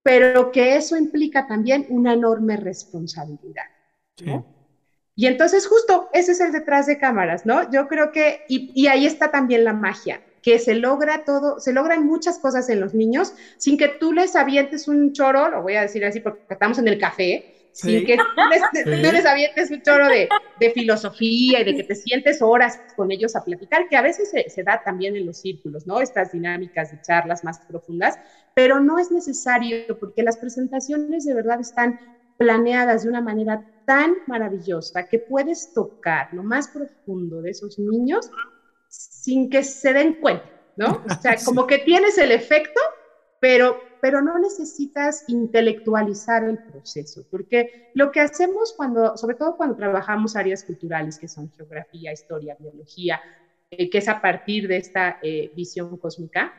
pero 0.02 0.52
que 0.52 0.76
eso 0.76 0.98
implica 0.98 1.48
también 1.48 1.86
una 1.88 2.14
enorme 2.14 2.58
responsabilidad. 2.58 3.64
Y 5.16 5.28
entonces 5.28 5.68
justo 5.68 6.10
ese 6.12 6.34
es 6.34 6.40
el 6.42 6.52
detrás 6.52 6.86
de 6.88 6.98
cámaras, 6.98 7.46
¿no? 7.46 7.70
Yo 7.72 7.88
creo 7.88 8.12
que, 8.12 8.42
y, 8.50 8.72
y, 8.74 8.88
ahí 8.88 9.06
está 9.06 9.32
también 9.32 9.64
la 9.64 9.74
magia, 9.74 10.22
que 10.42 10.60
se 10.60 10.76
logra 10.76 11.24
todo, 11.24 11.60
se 11.60 11.72
logran 11.72 12.06
muchas 12.06 12.40
cosas 12.40 12.68
en 12.70 12.82
los 12.82 12.94
niños 12.94 13.34
sin 13.58 13.78
que 13.78 13.88
tú 13.88 14.12
les 14.12 14.36
avientes 14.36 14.88
un 14.88 15.14
choro, 15.14 15.50
lo 15.50 15.62
voy 15.62 15.76
a 15.76 15.84
decir 15.84 16.04
así 16.04 16.20
porque 16.20 16.42
estamos 16.50 16.78
en 16.80 16.88
el 16.90 17.00
café, 17.00 17.53
sin 17.74 18.06
que 18.06 18.18
tú 18.18 18.92
les, 19.12 19.26
avientes 19.26 19.72
un 19.72 19.82
choro 19.82 20.08
de, 20.08 20.30
filosofía 20.74 21.60
y 21.60 21.64
de 21.66 21.76
que 21.76 21.84
te 21.84 21.96
sientes 21.96 22.42
horas 22.42 22.80
con 22.96 23.12
ellos 23.12 23.36
a 23.36 23.44
platicar, 23.44 23.90
que 23.90 23.98
a 23.98 24.02
veces 24.02 24.32
se, 24.48 24.64
da 24.64 24.82
también 24.84 25.16
en 25.16 25.26
los 25.26 25.40
círculos, 25.40 25.86
¿no? 25.86 26.00
Estas 26.00 26.32
dinámicas 26.32 26.92
de 26.92 27.02
charlas 27.02 27.44
más 27.44 27.60
profundas, 27.60 28.18
pero 28.54 28.80
no 28.80 29.00
es 29.00 29.12
necesario 29.12 30.00
porque 30.00 30.24
las 30.24 30.38
presentaciones 30.38 31.26
de 31.26 31.34
verdad 31.34 31.60
están 31.60 32.00
planeadas 32.38 33.04
de 33.04 33.10
una 33.10 33.22
manera 33.22 33.66
tan 33.86 34.16
maravillosa 34.28 35.08
que 35.08 35.20
puedes 35.20 35.74
tocar 35.74 36.30
lo 36.32 36.44
más 36.44 36.68
profundo 36.70 37.42
de 37.42 37.52
esos 37.52 37.78
niños 37.80 38.30
sin 38.88 39.50
que 39.50 39.64
se 39.64 39.94
den 39.94 40.16
cuenta, 40.22 40.50
¿no? 40.78 41.04
O 41.10 41.22
sea, 41.22 41.36
como 41.46 41.68
que 41.68 41.80
tienes 41.80 42.18
el 42.18 42.32
efecto, 42.32 42.80
pero 43.40 43.78
pero 44.04 44.22
no 44.22 44.38
necesitas 44.38 45.24
intelectualizar 45.28 46.44
el 46.44 46.60
proceso, 46.60 47.26
porque 47.30 47.70
lo 47.94 48.12
que 48.12 48.20
hacemos 48.20 48.74
cuando, 48.76 49.16
sobre 49.16 49.38
todo 49.38 49.56
cuando 49.56 49.78
trabajamos 49.78 50.36
áreas 50.36 50.66
culturales, 50.66 51.18
que 51.18 51.30
son 51.30 51.50
geografía, 51.56 52.12
historia, 52.12 52.58
biología, 52.60 53.22
eh, 53.72 53.90
que 53.90 54.00
es 54.00 54.10
a 54.10 54.20
partir 54.20 54.68
de 54.68 54.76
esta 54.76 55.20
eh, 55.22 55.52
visión 55.54 55.96
cósmica, 55.96 56.54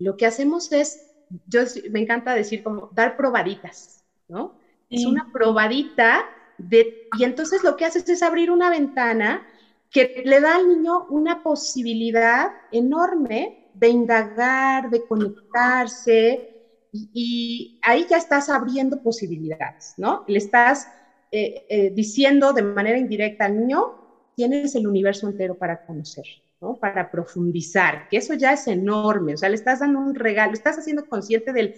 lo 0.00 0.16
que 0.16 0.26
hacemos 0.26 0.72
es, 0.72 1.04
yo 1.46 1.60
me 1.92 2.00
encanta 2.00 2.34
decir 2.34 2.64
como 2.64 2.88
dar 2.92 3.16
probaditas, 3.16 4.04
¿no? 4.26 4.56
Es 4.90 5.06
una 5.06 5.22
probadita 5.32 6.24
de, 6.56 6.98
y 7.16 7.22
entonces 7.22 7.62
lo 7.62 7.76
que 7.76 7.84
haces 7.84 8.08
es 8.08 8.20
abrir 8.20 8.50
una 8.50 8.68
ventana 8.68 9.46
que 9.90 10.10
le 10.24 10.40
da 10.40 10.56
al 10.56 10.66
niño 10.66 11.06
una 11.08 11.40
posibilidad 11.40 12.48
enorme 12.72 13.54
de 13.72 13.88
indagar, 13.90 14.90
de 14.90 15.06
conectarse, 15.06 16.48
y, 16.94 17.78
ahí 17.82 18.06
ya 18.08 18.16
estás 18.16 18.48
abriendo 18.48 19.00
posibilidades, 19.02 19.94
¿no? 19.96 20.22
Le 20.26 20.38
estás 20.38 20.86
eh, 21.30 21.64
eh, 21.68 21.90
diciendo 21.92 22.52
de 22.52 22.62
manera 22.62 22.98
indirecta 22.98 23.46
al 23.46 23.58
niño, 23.58 23.82
tienes 24.36 24.74
el 24.74 24.86
universo 24.86 25.26
entero 25.26 25.56
para 25.56 25.76
conocer, 25.78 26.24
¿no? 26.60 26.76
Para 26.76 27.10
profundizar, 27.10 28.06
que 28.08 28.18
eso 28.18 28.34
ya 28.34 28.52
es 28.52 28.66
enorme, 28.68 29.34
o 29.34 29.36
sea, 29.36 29.48
le 29.48 29.56
estás 29.56 29.80
dando 29.80 29.98
un 29.98 30.14
regalo, 30.14 30.52
estás 30.52 30.76
haciendo 30.78 31.04
consciente 31.06 31.52
del 31.52 31.74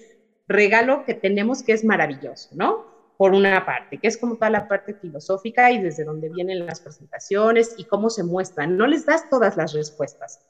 regalo 0.49 1.04
que 1.04 1.14
tenemos 1.14 1.62
que 1.62 1.73
es 1.73 1.85
maravilloso, 1.85 2.50
¿no? 2.54 2.85
Por 3.16 3.32
una 3.32 3.64
parte, 3.64 3.99
que 3.99 4.08
es 4.08 4.18
como 4.18 4.37
toda 4.37 4.50
la 4.50 4.68
parte 4.68 4.94
filosófica 5.00 5.73
y 5.73 5.80
desde 5.80 6.04
donde 6.04 6.28
vienen 6.28 6.66
las 6.66 6.82
presentaciones 6.82 7.73
y 7.78 7.87
cómo 7.87 8.11
se 8.11 8.23
muestran. 8.23 8.76
No 8.76 8.87
les 8.87 9.06
das 9.06 9.23
todas 9.30 9.56
las 9.56 9.73
respuestas, 9.73 10.40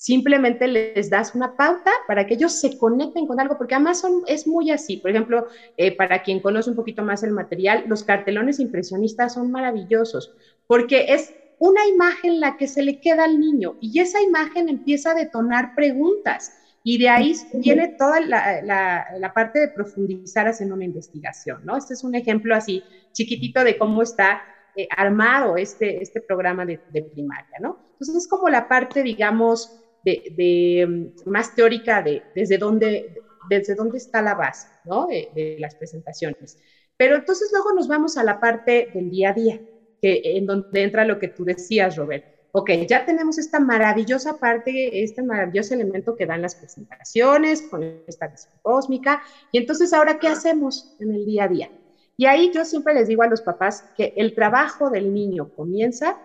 simplemente 0.00 0.66
les 0.66 1.10
das 1.10 1.34
una 1.34 1.54
pauta 1.58 1.90
para 2.08 2.26
que 2.26 2.32
ellos 2.32 2.58
se 2.58 2.78
conecten 2.78 3.26
con 3.26 3.38
algo, 3.38 3.58
porque 3.58 3.74
además 3.74 4.02
es 4.26 4.46
muy 4.46 4.70
así. 4.70 4.96
Por 4.96 5.10
ejemplo, 5.10 5.46
eh, 5.76 5.94
para 5.94 6.22
quien 6.22 6.40
conoce 6.40 6.70
un 6.70 6.76
poquito 6.76 7.02
más 7.02 7.22
el 7.22 7.32
material, 7.32 7.84
los 7.86 8.02
cartelones 8.02 8.60
impresionistas 8.60 9.34
son 9.34 9.50
maravillosos, 9.50 10.32
porque 10.66 11.12
es 11.12 11.34
una 11.58 11.86
imagen 11.86 12.40
la 12.40 12.56
que 12.56 12.66
se 12.66 12.82
le 12.82 12.98
queda 12.98 13.24
al 13.24 13.38
niño 13.38 13.76
y 13.78 14.00
esa 14.00 14.22
imagen 14.22 14.70
empieza 14.70 15.10
a 15.10 15.14
detonar 15.14 15.74
preguntas. 15.74 16.56
Y 16.82 16.96
de 16.96 17.10
ahí 17.10 17.34
viene 17.52 17.88
toda 17.88 18.20
la, 18.20 19.32
parte 19.34 19.60
de 19.60 19.68
profundizar 19.68 20.48
haciendo 20.48 20.76
una 20.76 20.86
investigación, 20.86 21.60
¿no? 21.66 21.76
Este 21.76 21.92
es 21.92 22.02
un 22.04 22.14
ejemplo 22.14 22.56
así 22.56 22.82
chiquitito 23.12 23.62
de 23.64 23.76
cómo 23.76 24.00
está 24.00 24.40
eh, 24.74 24.88
armado 24.96 25.58
este, 25.58 26.02
este 26.02 26.22
programa 26.22 26.64
de, 26.64 26.80
de, 26.90 27.02
primaria, 27.02 27.58
¿no? 27.60 27.76
Entonces 27.92 28.16
es 28.16 28.26
como 28.26 28.48
la 28.48 28.66
parte, 28.66 29.02
digamos, 29.02 29.76
de, 30.04 30.86
mm, 30.88 31.30
más 31.30 31.54
teórica 31.54 32.02
de 32.02 32.22
desde 32.34 32.58
dónde, 32.58 33.14
desde 33.48 33.74
dónde 33.74 33.98
está 33.98 34.22
la 34.22 34.34
base 34.34 34.68
¿no? 34.84 35.06
de, 35.06 35.56
las 35.58 35.74
presentaciones. 35.74 36.58
Pero 36.96 37.16
entonces 37.16 37.50
luego 37.52 37.72
nos 37.72 37.88
vamos 37.88 38.16
a 38.16 38.24
la 38.24 38.40
parte 38.40 38.88
del 38.92 39.10
día 39.10 39.30
a 39.30 39.32
día, 39.32 39.60
que, 40.00 40.20
en 40.24 40.46
donde 40.46 40.82
entra 40.82 41.04
lo 41.04 41.18
que 41.18 41.28
tú 41.28 41.44
decías, 41.44 41.96
Robert. 41.96 42.24
Ok, 42.52 42.70
ya 42.88 43.06
tenemos 43.06 43.38
esta 43.38 43.60
maravillosa 43.60 44.38
parte, 44.38 45.04
este 45.04 45.22
maravilloso 45.22 45.72
elemento 45.72 46.16
que 46.16 46.26
dan 46.26 46.42
las 46.42 46.56
presentaciones 46.56 47.62
con 47.62 47.82
esta 48.08 48.26
visión 48.26 48.52
cósmica. 48.60 49.22
Y 49.52 49.58
entonces, 49.58 49.92
¿ahora 49.92 50.18
qué 50.18 50.26
hacemos 50.26 50.96
en 50.98 51.14
el 51.14 51.24
día 51.24 51.44
a 51.44 51.48
día? 51.48 51.70
Y 52.16 52.26
ahí 52.26 52.50
yo 52.52 52.64
siempre 52.64 52.92
les 52.92 53.06
digo 53.06 53.22
a 53.22 53.28
los 53.28 53.40
papás 53.40 53.84
que 53.96 54.12
el 54.16 54.34
trabajo 54.34 54.90
del 54.90 55.14
niño 55.14 55.54
comienza 55.54 56.20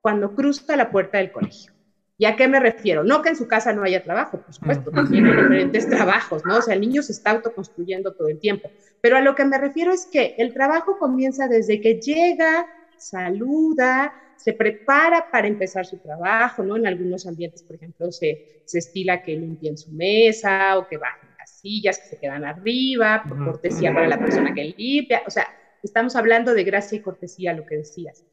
cuando 0.00 0.34
cruza 0.34 0.76
la 0.76 0.90
puerta 0.90 1.18
del 1.18 1.32
colegio. 1.32 1.75
¿Y 2.18 2.24
a 2.24 2.34
qué 2.36 2.48
me 2.48 2.60
refiero? 2.60 3.04
No 3.04 3.20
que 3.22 3.28
en 3.30 3.36
su 3.36 3.46
casa 3.46 3.72
no 3.72 3.82
haya 3.82 4.02
trabajo, 4.02 4.40
por 4.42 4.54
supuesto, 4.54 4.90
tiene 5.10 5.34
diferentes 5.34 5.88
trabajos, 5.88 6.42
¿no? 6.46 6.58
O 6.58 6.62
sea, 6.62 6.74
el 6.74 6.80
niño 6.80 7.02
se 7.02 7.12
está 7.12 7.32
autoconstruyendo 7.32 8.14
todo 8.14 8.28
el 8.28 8.38
tiempo. 8.40 8.72
Pero 9.00 9.16
a 9.18 9.20
lo 9.20 9.34
que 9.34 9.44
me 9.44 9.58
refiero 9.58 9.92
es 9.92 10.06
que 10.10 10.34
el 10.38 10.52
trabajo 10.54 10.96
comienza 10.98 11.46
desde 11.48 11.80
que 11.80 11.98
llega, 12.00 12.66
saluda, 12.96 14.14
se 14.34 14.54
prepara 14.54 15.28
para 15.30 15.48
empezar 15.48 15.84
su 15.86 15.98
trabajo, 15.98 16.62
¿no? 16.62 16.76
En 16.76 16.86
algunos 16.86 17.26
ambientes, 17.26 17.62
por 17.62 17.76
ejemplo, 17.76 18.10
se, 18.12 18.40
se 18.64 18.78
estila 18.78 19.22
que 19.22 19.36
limpien 19.36 19.76
su 19.76 19.90
mesa 19.92 20.78
o 20.78 20.86
que 20.86 20.98
bajen 20.98 21.30
las 21.38 21.50
sillas 21.50 21.98
que 21.98 22.06
se 22.06 22.18
quedan 22.18 22.44
arriba, 22.44 23.24
por 23.28 23.42
cortesía 23.42 23.92
para 23.92 24.08
la 24.08 24.18
persona 24.18 24.54
que 24.54 24.74
limpia. 24.76 25.22
O 25.26 25.30
sea, 25.30 25.46
estamos 25.82 26.16
hablando 26.16 26.54
de 26.54 26.64
gracia 26.64 26.96
y 26.96 27.02
cortesía, 27.02 27.52
lo 27.52 27.64
que 27.66 27.76
decías. 27.76 28.24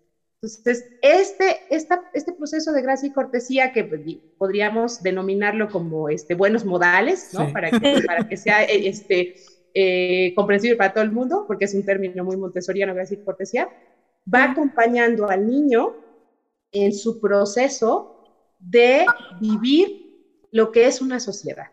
Entonces, 0.44 0.92
este, 1.02 1.62
esta, 1.70 2.04
este 2.14 2.34
proceso 2.34 2.74
de 2.74 2.82
gracia 2.82 3.08
y 3.08 3.14
cortesía 3.14 3.72
que 3.72 3.86
pues, 3.86 4.02
podríamos 4.38 5.02
denominarlo 5.02 5.70
como 5.70 6.10
este, 6.10 6.36
buenos 6.36 6.66
modales, 6.66 7.30
¿no? 7.34 7.54
Para, 7.54 7.72
que, 7.72 8.04
para 8.06 8.28
que 8.28 8.36
sea 8.36 8.66
eh, 8.66 8.90
este, 8.90 9.36
eh, 9.74 10.34
comprensible 10.36 10.76
para 10.76 10.92
todo 10.92 11.06
el 11.06 11.14
mundo, 11.14 11.46
porque 11.48 11.64
es 11.64 11.74
un 11.74 11.86
término 11.86 12.26
muy 12.26 12.36
montessoriano, 12.36 12.94
gracia 12.94 13.18
y 13.18 13.24
cortesía, 13.24 13.70
va 14.32 14.52
acompañando 14.52 15.30
al 15.30 15.48
niño 15.48 15.96
en 16.74 16.92
su 16.92 17.22
proceso 17.22 18.54
de 18.60 19.06
vivir 19.40 20.48
lo 20.52 20.74
que 20.74 20.88
es 20.88 21.00
una 21.00 21.22
sociedad, 21.22 21.68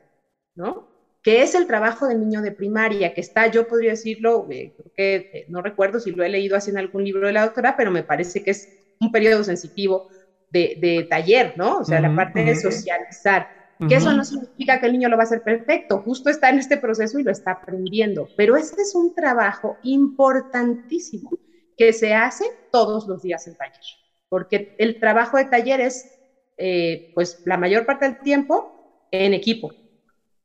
¿no? 0.55 0.90
Que 1.23 1.43
es 1.43 1.55
el 1.55 1.67
trabajo 1.67 2.07
del 2.07 2.21
niño 2.21 2.41
de 2.41 2.53
primaria, 2.53 3.13
que 3.13 3.21
está, 3.21 3.47
yo 3.49 3.67
podría 3.67 3.91
decirlo, 3.91 4.47
eh, 4.51 4.73
creo 4.75 4.93
que 4.95 5.15
eh, 5.33 5.45
no 5.49 5.61
recuerdo 5.61 6.01
si 6.01 6.13
lo 6.13 6.25
he 6.25 6.29
leído 6.29 6.57
así 6.57 6.71
en 6.71 6.79
algún 6.79 7.05
libro 7.05 7.27
de 7.27 7.35
la 7.35 7.43
doctora, 7.43 7.77
pero 7.77 7.91
me 7.91 8.03
parece 8.03 8.43
que 8.43 8.53
es 8.53 8.69
un 9.01 9.13
periodo 9.13 9.45
sensitivo 9.45 10.09
de, 10.51 11.07
taller, 11.09 11.55
¿no? 11.57 11.79
O 11.79 11.85
sea, 11.85 12.01
la 12.01 12.15
parte 12.15 12.43
de 12.43 12.57
socializar. 12.57 13.47
Que 13.89 13.95
eso 13.95 14.13
no 14.13 14.25
significa 14.25 14.79
que 14.79 14.87
el 14.87 14.93
niño 14.93 15.09
lo 15.09 15.17
va 15.17 15.23
a 15.23 15.25
hacer 15.25 15.43
perfecto, 15.43 16.03
justo 16.03 16.29
está 16.29 16.51
en 16.51 16.59
este 16.59 16.77
proceso 16.77 17.19
y 17.19 17.23
lo 17.23 17.31
está 17.31 17.53
aprendiendo. 17.53 18.29
Pero 18.37 18.57
este 18.57 18.83
es 18.83 18.95
un 18.95 19.15
trabajo 19.15 19.79
importantísimo 19.83 21.31
que 21.79 21.95
se 21.95 22.13
hace 22.13 22.45
todos 22.71 23.07
los 23.07 23.23
días 23.23 23.47
en 23.47 23.55
taller, 23.55 23.81
porque 24.29 24.75
el 24.77 25.01
trabajo 25.01 25.39
de 25.39 25.47
taller 25.47 25.81
es, 25.81 26.11
eh, 26.59 27.11
pues, 27.15 27.41
la 27.47 27.57
mayor 27.57 27.87
parte 27.87 28.05
del 28.05 28.19
tiempo 28.19 29.07
en 29.11 29.33
equipo, 29.33 29.71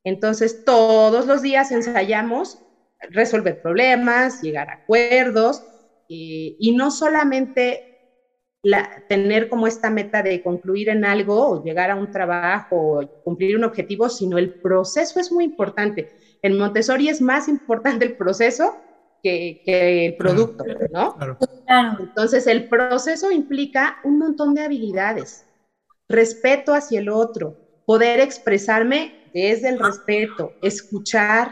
entonces, 0.06 0.64
todos 0.64 1.26
los 1.26 1.42
días 1.42 1.72
ensayamos 1.72 2.60
resolver 3.10 3.60
problemas, 3.60 4.40
llegar 4.42 4.70
a 4.70 4.76
acuerdos 4.76 5.64
eh, 6.08 6.56
y 6.58 6.76
no 6.76 6.92
solamente 6.92 7.82
tener 9.08 9.48
como 9.48 9.68
esta 9.68 9.90
meta 9.90 10.24
de 10.24 10.42
concluir 10.42 10.90
en 10.90 11.06
algo 11.06 11.50
o 11.50 11.64
llegar 11.64 11.92
a 11.92 11.96
un 11.96 12.10
trabajo 12.10 13.00
o 13.00 13.22
cumplir 13.24 13.58
un 13.58 13.64
objetivo, 13.64 14.10
sino 14.10 14.38
el 14.38 14.54
proceso 14.54 15.20
es 15.20 15.32
muy 15.32 15.44
importante. 15.44 16.12
En 16.42 16.58
Montessori 16.58 17.10
es 17.10 17.22
más 17.22 17.48
importante 17.48 18.06
el 18.06 18.16
proceso 18.16 18.76
que, 19.22 19.62
el 19.66 20.16
producto, 20.16 20.64
¿no? 20.92 21.16
Entonces, 22.00 22.46
el 22.48 22.68
proceso 22.68 23.32
implica 23.32 23.98
un 24.04 24.20
montón 24.20 24.54
de 24.54 24.62
habilidades, 24.62 25.48
respeto 26.08 26.74
hacia 26.74 27.00
el 27.00 27.10
otro, 27.10 27.58
poder 27.86 28.20
expresarme 28.20 29.25
desde 29.36 29.68
el 29.70 29.80
respeto, 29.80 30.56
escuchar, 30.62 31.52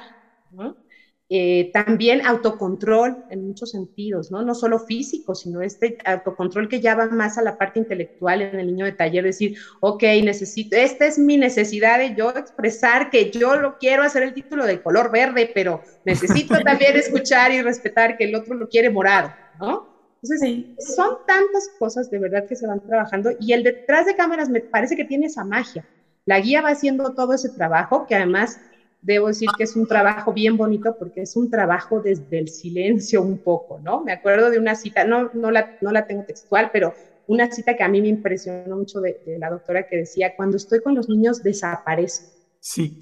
eh, 1.29 1.71
también 1.73 2.25
autocontrol 2.25 3.17
en 3.27 3.47
muchos 3.47 3.71
sentidos, 3.71 4.31
¿no? 4.31 4.41
No 4.43 4.55
solo 4.55 4.79
físico, 4.79 5.35
sino 5.35 5.61
este 5.61 5.97
autocontrol 6.05 6.69
que 6.69 6.79
ya 6.79 6.95
va 6.95 7.07
más 7.09 7.37
a 7.37 7.41
la 7.41 7.57
parte 7.57 7.79
intelectual 7.79 8.41
en 8.41 8.59
el 8.59 8.67
niño 8.67 8.85
de 8.85 8.93
taller, 8.93 9.23
decir, 9.25 9.53
ok, 9.81 10.03
necesito, 10.23 10.77
esta 10.77 11.07
es 11.07 11.17
mi 11.17 11.37
necesidad 11.37 11.99
de 11.99 12.15
yo 12.15 12.29
expresar 12.29 13.09
que 13.09 13.31
yo 13.31 13.55
lo 13.57 13.77
quiero 13.77 14.03
hacer 14.03 14.23
el 14.23 14.33
título 14.33 14.65
de 14.65 14.81
color 14.81 15.11
verde, 15.11 15.51
pero 15.53 15.83
necesito 16.05 16.55
también 16.63 16.95
escuchar 16.95 17.51
y 17.51 17.61
respetar 17.61 18.15
que 18.17 18.25
el 18.25 18.35
otro 18.35 18.55
lo 18.55 18.67
quiere 18.67 18.89
morado, 18.91 19.35
¿no? 19.59 19.89
Entonces, 20.21 20.51
son 20.77 21.09
tantas 21.25 21.69
cosas 21.77 22.09
de 22.09 22.19
verdad 22.19 22.45
que 22.47 22.55
se 22.55 22.67
van 22.67 22.79
trabajando 22.81 23.31
y 23.39 23.53
el 23.53 23.63
detrás 23.63 24.05
de 24.05 24.15
cámaras 24.15 24.49
me 24.49 24.61
parece 24.61 24.95
que 24.95 25.05
tiene 25.05 25.25
esa 25.27 25.43
magia. 25.43 25.83
La 26.25 26.39
guía 26.39 26.61
va 26.61 26.69
haciendo 26.69 27.13
todo 27.13 27.33
ese 27.33 27.49
trabajo, 27.49 28.05
que 28.07 28.15
además 28.15 28.59
debo 29.03 29.27
decir 29.27 29.49
que 29.57 29.63
es 29.63 29.75
un 29.75 29.85
trabajo 29.85 30.33
bien 30.33 30.57
bonito 30.57 30.95
porque 30.97 31.21
es 31.21 31.35
un 31.35 31.49
trabajo 31.51 31.99
desde 31.99 32.39
el 32.39 32.47
silencio 32.47 33.21
un 33.21 33.37
poco, 33.37 33.79
¿no? 33.79 34.03
Me 34.03 34.13
acuerdo 34.13 34.49
de 34.49 34.59
una 34.59 34.75
cita, 34.75 35.03
no, 35.03 35.29
no, 35.33 35.51
la, 35.51 35.77
no 35.81 35.91
la 35.91 36.07
tengo 36.07 36.23
textual, 36.23 36.69
pero 36.71 36.93
una 37.27 37.51
cita 37.51 37.75
que 37.75 37.83
a 37.83 37.89
mí 37.89 38.01
me 38.01 38.07
impresionó 38.07 38.77
mucho 38.77 39.01
de, 39.01 39.19
la 39.39 39.49
doctora 39.49 39.87
que 39.87 39.97
decía, 39.97 40.35
cuando 40.35 40.57
estoy 40.57 40.81
con 40.81 40.95
los 40.95 41.09
niños 41.09 41.43
desaparezco. 41.43 42.27
Sí. 42.59 42.99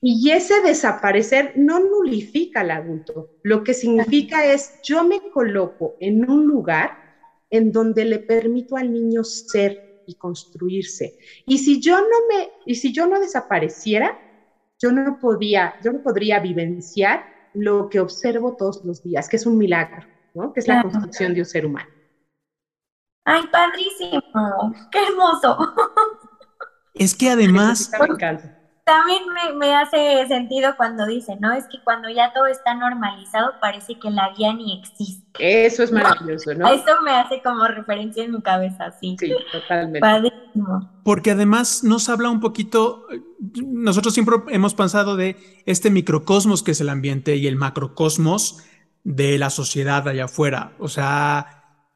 Y 0.00 0.30
ese 0.30 0.60
desaparecer 0.62 1.52
no 1.56 1.78
nulifica 1.78 2.60
al 2.60 2.72
adulto, 2.72 3.30
lo 3.42 3.62
que 3.62 3.74
significa 3.74 4.44
es 4.52 4.80
yo 4.82 5.04
me 5.04 5.20
coloco 5.32 5.94
en 6.00 6.28
un 6.28 6.46
lugar 6.46 6.90
en 7.50 7.70
donde 7.70 8.04
le 8.04 8.18
permito 8.18 8.76
al 8.76 8.92
niño 8.92 9.22
ser 9.22 9.91
y 10.06 10.14
construirse. 10.14 11.16
Y 11.46 11.58
si 11.58 11.80
yo 11.80 11.98
no 12.00 12.26
me, 12.28 12.50
y 12.66 12.74
si 12.74 12.92
yo 12.92 13.06
no 13.06 13.20
desapareciera, 13.20 14.18
yo 14.80 14.92
no 14.92 15.18
podía, 15.18 15.74
yo 15.82 15.92
no 15.92 16.02
podría 16.02 16.40
vivenciar 16.40 17.24
lo 17.54 17.88
que 17.88 18.00
observo 18.00 18.56
todos 18.56 18.84
los 18.84 19.02
días, 19.02 19.28
que 19.28 19.36
es 19.36 19.46
un 19.46 19.58
milagro, 19.58 20.06
¿no? 20.34 20.52
Que 20.52 20.60
es 20.60 20.68
la 20.68 20.82
construcción 20.82 21.34
de 21.34 21.40
un 21.40 21.46
ser 21.46 21.66
humano. 21.66 21.88
Ay, 23.24 23.42
padrísimo, 23.52 24.20
qué 24.90 24.98
hermoso. 25.08 25.56
Es 26.94 27.14
que 27.14 27.30
además, 27.30 27.90
también 28.84 29.22
me, 29.58 29.76
hace 29.76 30.26
sentido 30.26 30.74
cuando 30.76 31.06
dice, 31.06 31.36
¿no? 31.40 31.52
Es 31.52 31.66
que 31.66 31.78
cuando 31.84 32.08
ya 32.08 32.32
todo 32.32 32.46
está 32.46 32.74
normalizado 32.74 33.52
parece 33.60 33.98
que 33.98 34.10
la 34.10 34.32
guía 34.36 34.52
ni 34.54 34.80
existe. 34.80 35.22
Eso 35.38 35.84
es 35.84 35.92
maravilloso, 35.92 36.52
¿no? 36.54 36.66
Eso 36.68 37.00
me 37.04 37.12
hace 37.12 37.40
como 37.42 37.66
referencia 37.68 38.24
en 38.24 38.32
mi 38.32 38.42
cabeza, 38.42 38.90
sí. 39.00 39.16
Sí, 39.20 39.32
totalmente. 39.52 40.00
Padrísimo. 40.00 40.90
Porque 41.04 41.30
además 41.30 41.84
nos 41.84 42.08
habla 42.08 42.28
un 42.30 42.40
poquito, 42.40 43.06
nosotros 43.64 44.14
siempre 44.14 44.36
hemos 44.48 44.74
pensado 44.74 45.16
de 45.16 45.36
este 45.64 45.90
microcosmos 45.90 46.64
que 46.64 46.72
es 46.72 46.80
el 46.80 46.88
ambiente 46.88 47.36
y 47.36 47.46
el 47.46 47.56
macrocosmos 47.56 48.64
de 49.04 49.38
la 49.38 49.50
sociedad 49.50 50.06
allá 50.08 50.24
afuera. 50.24 50.72
O 50.80 50.88
sea, 50.88 51.86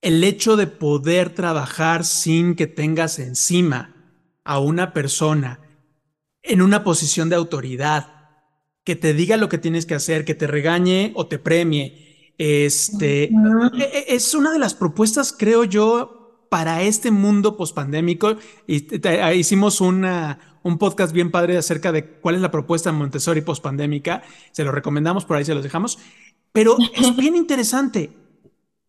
el 0.00 0.24
hecho 0.24 0.56
de 0.56 0.68
poder 0.68 1.34
trabajar 1.34 2.04
sin 2.04 2.56
que 2.56 2.66
tengas 2.66 3.18
encima 3.18 3.94
a 4.42 4.58
una 4.58 4.94
persona 4.94 5.61
en 6.42 6.62
una 6.62 6.84
posición 6.84 7.28
de 7.28 7.36
autoridad, 7.36 8.22
que 8.84 8.96
te 8.96 9.14
diga 9.14 9.36
lo 9.36 9.48
que 9.48 9.58
tienes 9.58 9.86
que 9.86 9.94
hacer, 9.94 10.24
que 10.24 10.34
te 10.34 10.46
regañe 10.46 11.12
o 11.14 11.26
te 11.26 11.38
premie. 11.38 12.34
Este 12.38 13.24
e, 13.24 13.30
e, 13.78 14.04
es 14.08 14.34
una 14.34 14.52
de 14.52 14.58
las 14.58 14.74
propuestas, 14.74 15.32
creo 15.32 15.64
yo, 15.64 16.46
para 16.50 16.82
este 16.82 17.10
mundo 17.10 17.56
pospandémico. 17.56 18.36
Y 18.66 18.86
hicimos 19.36 19.80
una, 19.80 20.58
un 20.62 20.78
podcast 20.78 21.12
bien 21.12 21.30
padre 21.30 21.56
acerca 21.56 21.92
de 21.92 22.18
cuál 22.18 22.34
es 22.34 22.40
la 22.40 22.50
propuesta 22.50 22.90
de 22.90 22.98
Montessori 22.98 23.40
pospandémica. 23.42 24.22
Se 24.50 24.64
lo 24.64 24.72
recomendamos, 24.72 25.24
por 25.24 25.36
ahí 25.36 25.44
se 25.44 25.54
los 25.54 25.62
dejamos. 25.62 25.98
Pero 26.52 26.76
es 26.94 27.16
bien 27.16 27.36
interesante 27.36 28.10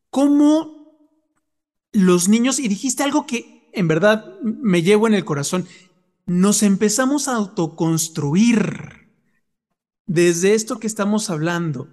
cómo 0.10 0.84
los 1.92 2.28
niños, 2.28 2.60
y 2.60 2.68
dijiste 2.68 3.04
algo 3.04 3.26
que 3.26 3.70
en 3.74 3.88
verdad 3.88 4.40
me 4.42 4.82
llevo 4.82 5.08
en 5.08 5.14
el 5.14 5.26
corazón, 5.26 5.68
nos 6.26 6.64
empezamos 6.64 7.28
a 7.28 7.36
autoconstruir 7.36 9.10
desde 10.06 10.54
esto 10.54 10.80
que 10.80 10.88
estamos 10.88 11.30
hablando. 11.30 11.90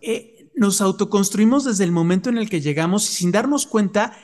Eh, 0.00 0.50
nos 0.54 0.80
autoconstruimos 0.80 1.64
desde 1.64 1.84
el 1.84 1.92
momento 1.92 2.28
en 2.28 2.38
el 2.38 2.50
que 2.50 2.60
llegamos 2.60 3.08
y 3.10 3.14
sin 3.14 3.30
darnos 3.32 3.66
cuenta, 3.66 4.16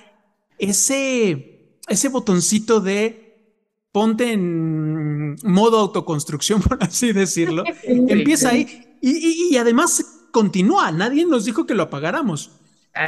ese, 0.59 1.79
ese 1.89 2.09
botoncito 2.09 2.81
de 2.81 3.25
ponte 3.93 4.33
en 4.33 5.37
modo 5.45 5.79
autoconstrucción, 5.79 6.61
por 6.63 6.83
así 6.83 7.13
decirlo, 7.13 7.63
empieza 7.85 8.51
ahí 8.51 8.99
y, 9.01 9.57
además 9.57 10.05
continúa. 10.33 10.91
Nadie 10.91 11.27
nos 11.27 11.45
dijo 11.45 11.67
que 11.67 11.75
lo 11.75 11.85
apagáramos. 11.85 12.51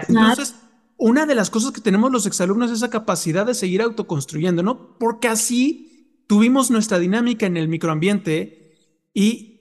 Entonces, 0.08 0.54
una 0.98 1.26
de 1.26 1.34
las 1.34 1.50
cosas 1.50 1.72
que 1.72 1.80
tenemos 1.80 2.12
los 2.12 2.26
exalumnos 2.26 2.70
es 2.70 2.78
esa 2.78 2.90
capacidad 2.90 3.46
de 3.46 3.54
seguir 3.54 3.82
autoconstruyendo, 3.82 4.62
¿no? 4.62 4.98
Porque 4.98 5.28
así 5.28 5.95
tuvimos 6.26 6.70
nuestra 6.70 6.98
dinámica 6.98 7.46
en 7.46 7.56
el 7.56 7.68
microambiente 7.68 8.66
y, 9.12 9.56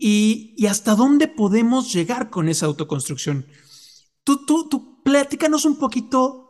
y, 0.57 0.65
hasta 0.67 0.95
dónde 0.95 1.27
podemos 1.27 1.93
llegar 1.93 2.29
con 2.29 2.49
esa 2.49 2.65
autoconstrucción. 2.65 3.45
Tú, 4.23 4.45
tú, 4.45 4.67
tú, 4.67 5.01
platícanos 5.03 5.63
un 5.65 5.77
poquito. 5.77 6.41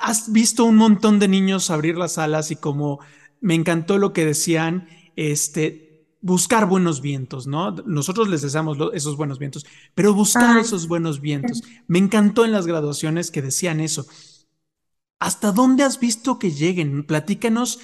Has 0.00 0.32
visto 0.32 0.64
un 0.64 0.76
montón 0.76 1.18
de 1.18 1.28
niños 1.28 1.70
abrir 1.70 1.96
las 1.96 2.18
alas 2.18 2.50
y 2.50 2.56
como 2.56 3.00
me 3.40 3.54
encantó 3.54 3.98
lo 3.98 4.12
que 4.12 4.24
decían, 4.24 4.88
este, 5.16 5.84
buscar 6.20 6.66
buenos 6.66 7.00
vientos, 7.00 7.46
¿no? 7.46 7.72
Nosotros 7.72 8.28
les 8.28 8.40
deseamos 8.40 8.78
esos 8.94 9.16
buenos 9.16 9.38
vientos, 9.38 9.66
pero 9.94 10.14
buscar 10.14 10.58
esos 10.58 10.88
buenos 10.88 11.20
vientos. 11.20 11.62
Me 11.86 11.98
encantó 11.98 12.46
en 12.46 12.52
las 12.52 12.66
graduaciones 12.66 13.30
que 13.30 13.42
decían 13.42 13.80
eso. 13.80 14.06
¿Hasta 15.18 15.52
dónde 15.52 15.82
has 15.82 16.00
visto 16.00 16.38
que 16.38 16.50
lleguen? 16.50 17.04
Platícanos 17.06 17.78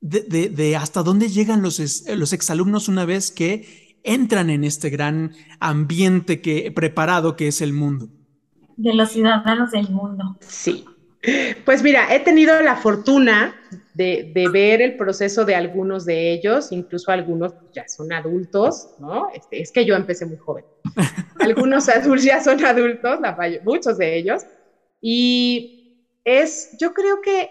de, 0.00 0.76
hasta 0.76 1.02
dónde 1.02 1.28
llegan 1.28 1.62
los, 1.62 2.04
los 2.08 2.32
exalumnos 2.32 2.88
una 2.88 3.04
vez 3.04 3.30
que 3.30 3.98
entran 4.02 4.50
en 4.50 4.64
este 4.64 4.90
gran 4.90 5.32
ambiente 5.58 6.40
que, 6.40 6.72
preparado 6.72 7.36
que 7.36 7.48
es 7.48 7.60
el 7.60 7.72
mundo. 7.72 8.08
De 8.76 8.94
los 8.94 9.12
ciudadanos 9.12 9.72
del 9.72 9.90
mundo. 9.90 10.36
Sí. 10.40 10.84
Pues 11.66 11.82
mira, 11.82 12.14
he 12.14 12.20
tenido 12.20 12.60
la 12.62 12.76
fortuna 12.76 13.54
de, 13.92 14.32
ver 14.50 14.80
el 14.80 14.96
proceso 14.96 15.44
de 15.44 15.54
algunos 15.54 16.06
de 16.06 16.32
ellos, 16.32 16.72
incluso 16.72 17.10
algunos 17.10 17.52
ya 17.74 17.86
son 17.88 18.10
adultos, 18.12 18.94
¿no? 18.98 19.28
Este, 19.34 19.60
es 19.60 19.70
que 19.70 19.84
yo 19.84 19.94
empecé 19.96 20.24
muy 20.24 20.38
joven. 20.38 20.64
algunos 21.40 21.90
adultos 21.90 22.24
ya 22.24 22.42
son 22.42 22.64
adultos, 22.64 23.18
muchos 23.64 23.98
de 23.98 24.16
ellos. 24.16 24.44
Y 25.02 26.06
es, 26.24 26.76
yo 26.78 26.94
creo 26.94 27.20
que 27.20 27.50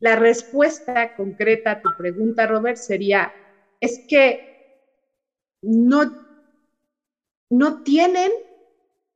la 0.00 0.16
respuesta 0.16 1.12
concreta 1.14 1.72
a 1.72 1.80
tu 1.80 1.90
pregunta, 1.96 2.46
Robert, 2.46 2.76
sería, 2.76 3.34
es 3.80 4.02
que 4.06 4.44
no, 5.62 6.16
no 7.50 7.82
tienen 7.82 8.30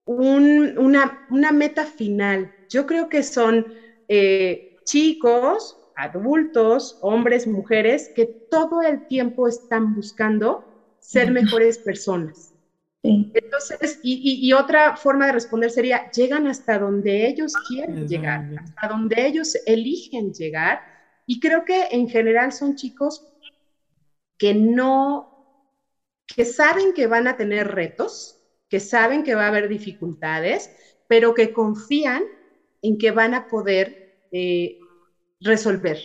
una, 0.05 1.23
meta 1.53 1.87
final. 1.87 2.53
Yo 2.69 2.87
creo 2.87 3.09
que 3.09 3.23
son 3.23 3.67
eh, 4.09 4.67
chicos, 4.85 5.79
adultos, 5.95 6.97
hombres, 7.01 7.47
mujeres, 7.47 8.11
que 8.15 8.35
todo 8.49 8.83
el 8.83 9.07
tiempo 9.07 9.49
están 9.49 9.95
buscando 9.95 10.67
ser 10.99 11.31
mejores 11.31 11.79
personas. 11.79 12.52
Entonces, 13.03 13.99
y, 14.03 14.53
otra 14.53 14.97
forma 14.97 15.27
de 15.27 15.33
responder 15.33 15.71
sería, 15.71 16.11
llegan 16.13 16.47
hasta 16.47 16.79
donde 16.79 17.27
ellos 17.27 17.53
quieren 17.69 18.07
llegar, 18.07 18.49
hasta 18.59 18.89
donde 18.89 19.27
ellos 19.27 19.57
eligen 19.67 20.33
llegar. 20.33 20.81
Y 21.27 21.41
creo 21.41 21.65
que 21.65 21.89
en 21.91 22.09
general 22.09 22.53
son 22.53 22.77
chicos 22.77 23.27
que 24.39 24.55
no, 24.55 25.67
que 26.27 26.45
saben 26.45 26.95
que 26.95 27.07
van 27.07 27.27
a 27.27 27.37
tener 27.37 27.69
retos, 27.69 28.41
que 28.69 28.81
saben 28.81 29.25
que 29.25 29.35
va 29.35 29.45
a 29.45 29.49
haber 29.49 29.69
dificultades, 29.69 30.71
pero 31.09 31.35
que 31.35 31.53
confían 31.53 32.23
en 32.83 32.99
que 32.99 33.11
van 33.11 33.35
a 33.35 33.49
poder 33.49 34.27
eh, 34.31 34.79
resolver, 35.41 35.99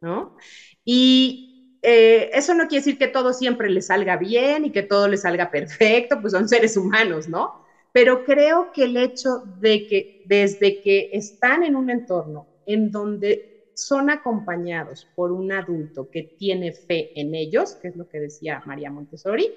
¿no? 0.00 0.36
Y 0.84 1.47
eh, 1.82 2.30
eso 2.32 2.54
no 2.54 2.66
quiere 2.66 2.80
decir 2.84 2.98
que 2.98 3.08
todo 3.08 3.32
siempre 3.32 3.70
les 3.70 3.86
salga 3.86 4.16
bien 4.16 4.64
y 4.64 4.72
que 4.72 4.82
todo 4.82 5.08
les 5.08 5.22
salga 5.22 5.50
perfecto, 5.50 6.20
pues 6.20 6.32
son 6.32 6.48
seres 6.48 6.76
humanos, 6.76 7.28
¿no? 7.28 7.52
Pero 7.92 8.22
creo 8.24 8.70
que 8.72 8.84
el 8.84 8.96
hecho 8.96 9.42
de 9.44 9.86
que 9.86 10.10
desde 10.22 10.80
que 10.80 11.08
están 11.12 11.64
en 11.64 11.74
un 11.76 11.90
entorno 11.90 12.48
en 12.66 12.90
donde 12.90 13.46
son 13.74 14.10
acompañados 14.10 15.08
por 15.14 15.32
un 15.32 15.52
adulto 15.52 16.08
que 16.10 16.30
tiene 16.36 16.72
fe 16.72 17.10
en 17.14 17.34
ellos, 17.34 17.76
que 17.80 17.88
es 17.88 17.96
lo 17.96 18.06
que 18.06 18.20
decía 18.20 18.62
María 18.66 18.90
Montessori, 18.90 19.54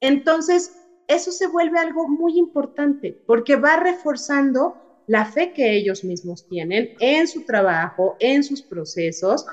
entonces 0.00 0.74
eso 1.06 1.32
se 1.32 1.46
vuelve 1.46 1.78
algo 1.78 2.08
muy 2.08 2.38
importante 2.38 3.18
porque 3.26 3.56
va 3.56 3.76
reforzando 3.76 4.78
la 5.06 5.26
fe 5.26 5.52
que 5.52 5.76
ellos 5.76 6.02
mismos 6.04 6.46
tienen 6.46 6.92
en 6.98 7.28
su 7.28 7.44
trabajo, 7.44 8.16
en 8.18 8.42
sus 8.42 8.62
procesos, 8.62 9.44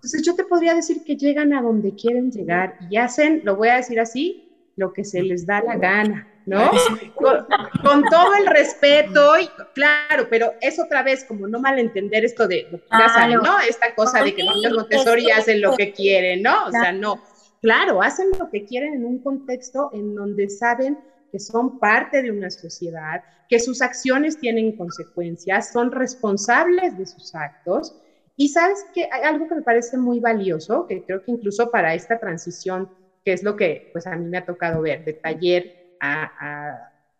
entonces 0.00 0.22
yo 0.22 0.34
te 0.34 0.44
podría 0.44 0.74
decir 0.74 1.04
que 1.04 1.14
llegan 1.14 1.52
a 1.52 1.60
donde 1.60 1.94
quieren 1.94 2.32
llegar 2.32 2.78
y 2.88 2.96
hacen, 2.96 3.42
lo 3.44 3.56
voy 3.56 3.68
a 3.68 3.76
decir 3.76 4.00
así, 4.00 4.50
lo 4.76 4.94
que 4.94 5.04
se 5.04 5.22
les 5.22 5.44
da 5.44 5.60
la 5.62 5.76
gana, 5.76 6.26
¿no? 6.46 6.70
Con, 7.16 8.02
todo 8.08 8.34
el 8.38 8.46
respeto 8.46 9.38
y 9.38 9.46
claro, 9.74 10.26
pero 10.30 10.54
es 10.62 10.78
otra 10.80 11.02
vez 11.02 11.22
como 11.24 11.46
no 11.46 11.60
malentender 11.60 12.24
esto 12.24 12.48
de, 12.48 12.66
¿no? 12.70 13.60
Esta 13.60 13.94
cosa 13.94 14.24
de 14.24 14.34
que 14.34 14.42
los 14.42 14.72
Montessori 14.72 15.30
hacen 15.32 15.60
lo 15.60 15.76
que 15.76 15.92
quieren, 15.92 16.40
¿no? 16.40 16.68
O 16.68 16.70
sea, 16.70 16.92
no. 16.92 17.22
Claro, 17.60 18.00
hacen 18.00 18.28
lo 18.38 18.48
que 18.48 18.64
quieren 18.64 18.94
en 18.94 19.04
un 19.04 19.22
contexto 19.22 19.90
en 19.92 20.14
donde 20.14 20.48
saben 20.48 20.98
que 21.30 21.38
son 21.38 21.78
parte 21.78 22.22
de 22.22 22.30
una 22.30 22.48
sociedad, 22.48 23.22
que 23.50 23.60
sus 23.60 23.82
acciones 23.82 24.40
tienen 24.40 24.78
consecuencias, 24.78 25.74
son 25.74 25.92
responsables 25.92 26.96
de 26.96 27.04
sus 27.04 27.34
actos 27.34 27.94
y 28.40 28.48
sabes 28.48 28.86
que 28.94 29.06
hay 29.10 29.22
algo 29.22 29.46
que 29.46 29.54
me 29.56 29.60
parece 29.60 29.98
muy 29.98 30.18
valioso, 30.18 30.86
que 30.88 31.02
creo 31.04 31.18
que 31.20 31.30
incluso 31.30 31.70
para 31.70 31.92
esta 31.92 32.18
transición, 32.18 32.90
que 33.22 33.34
es 33.34 33.42
lo 33.42 33.54
que 33.54 33.84
pues 33.92 34.06
a 34.06 34.16
mí 34.16 34.26
me 34.30 34.38
ha 34.38 34.44
tocado 34.46 34.80
ver, 34.80 35.04
de 35.04 35.12
taller 35.12 35.70
a, 36.00 36.32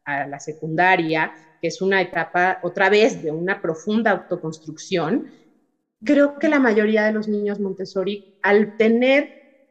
a, 0.06 0.26
la 0.26 0.40
secundaria, 0.40 1.30
que 1.60 1.68
es 1.68 1.82
una 1.82 2.00
etapa 2.00 2.58
otra 2.62 2.88
vez 2.88 3.20
de 3.20 3.32
una 3.32 3.60
profunda 3.60 4.12
autoconstrucción, 4.12 5.26
creo 6.02 6.36
que 6.40 6.48
la 6.48 6.58
mayoría 6.58 7.04
de 7.04 7.12
los 7.12 7.28
niños 7.28 7.60
Montessori, 7.60 8.24
al 8.40 8.74
tener 8.78 9.30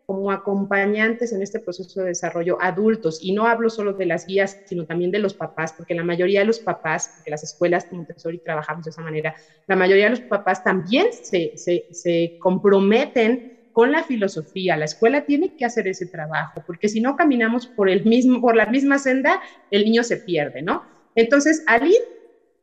como 0.09 0.31
acompañantes 0.31 1.33
en 1.33 1.43
este 1.43 1.59
proceso 1.59 2.01
de 2.01 2.07
desarrollo 2.07 2.57
adultos, 2.59 3.19
y 3.21 3.31
no 3.31 3.45
hablo 3.45 3.69
solo 3.69 3.93
de 3.93 4.07
las 4.07 4.25
guías, 4.25 4.57
sino 4.63 4.87
también 4.87 5.11
de 5.11 5.19
los 5.19 5.35
papás, 5.35 5.71
porque 5.77 5.93
la 5.93 6.03
mayoría 6.03 6.39
de 6.39 6.47
los 6.47 6.61
papás, 6.61 7.11
porque 7.13 7.29
las 7.29 7.43
escuelas 7.43 7.87
de 7.87 7.95
Montessori 7.97 8.39
trabajamos 8.39 8.85
de 8.85 8.89
esa 8.89 9.03
manera, 9.03 9.35
la 9.67 9.75
mayoría 9.75 10.05
de 10.05 10.09
los 10.09 10.21
papás 10.21 10.63
también 10.63 11.05
se, 11.11 11.51
se, 11.53 11.85
se 11.91 12.33
comprometen 12.39 13.43
con 13.71 13.91
la 13.91 14.03
filosofía. 14.03 14.77
La 14.77 14.85
escuela 14.85 15.25
tiene 15.25 15.53
que 15.55 15.63
hacer 15.63 15.87
ese 15.87 16.07
trabajo, 16.07 16.63
porque 16.65 16.89
si 16.89 17.01
no 17.01 17.15
caminamos 17.15 17.67
por, 17.67 17.87
el 17.87 18.03
mismo, 18.03 18.41
por 18.41 18.55
la 18.55 18.65
misma 18.65 18.97
senda, 18.97 19.39
el 19.69 19.83
niño 19.83 20.03
se 20.03 20.17
pierde, 20.17 20.63
¿no? 20.63 20.87
Entonces, 21.13 21.61
al 21.67 21.85
ir 21.85 22.01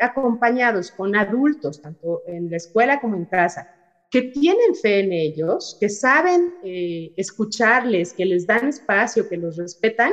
acompañados 0.00 0.90
con 0.90 1.14
adultos, 1.14 1.80
tanto 1.80 2.22
en 2.26 2.50
la 2.50 2.56
escuela 2.56 2.98
como 2.98 3.14
en 3.16 3.26
casa, 3.26 3.68
que 4.10 4.22
tienen 4.22 4.74
fe 4.74 5.00
en 5.00 5.12
ellos, 5.12 5.76
que 5.80 5.88
saben 5.88 6.54
eh, 6.62 7.12
escucharles, 7.16 8.14
que 8.14 8.24
les 8.24 8.46
dan 8.46 8.68
espacio, 8.68 9.28
que 9.28 9.36
los 9.36 9.56
respetan, 9.56 10.12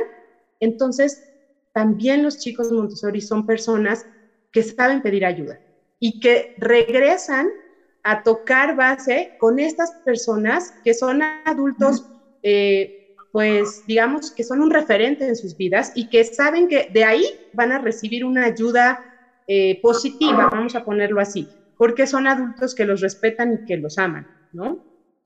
entonces 0.60 1.22
también 1.72 2.22
los 2.22 2.38
chicos 2.38 2.72
Montessori 2.72 3.20
son 3.20 3.46
personas 3.46 4.06
que 4.52 4.62
saben 4.62 5.02
pedir 5.02 5.24
ayuda 5.24 5.60
y 5.98 6.20
que 6.20 6.52
regresan 6.56 7.48
a 8.02 8.22
tocar 8.22 8.76
base 8.76 9.32
con 9.36 9.58
estas 9.58 9.92
personas 10.02 10.74
que 10.82 10.94
son 10.94 11.22
adultos, 11.44 12.04
eh, 12.42 12.92
pues 13.30 13.82
digamos 13.86 14.32
que 14.32 14.44
son 14.44 14.60
un 14.60 14.70
referente 14.70 15.26
en 15.26 15.36
sus 15.36 15.56
vidas 15.56 15.90
y 15.94 16.08
que 16.08 16.24
saben 16.24 16.68
que 16.68 16.86
de 16.90 17.04
ahí 17.04 17.24
van 17.52 17.72
a 17.72 17.78
recibir 17.78 18.24
una 18.24 18.44
ayuda 18.44 19.00
eh, 19.46 19.80
positiva, 19.80 20.48
vamos 20.52 20.74
a 20.74 20.84
ponerlo 20.84 21.20
así 21.20 21.50
porque 21.84 22.06
son 22.06 22.26
adultos 22.26 22.74
que 22.74 22.86
los 22.86 23.02
respetan 23.02 23.52
y 23.52 23.58
que 23.66 23.76
los 23.76 23.98
aman, 23.98 24.26
¿no? 24.52 24.80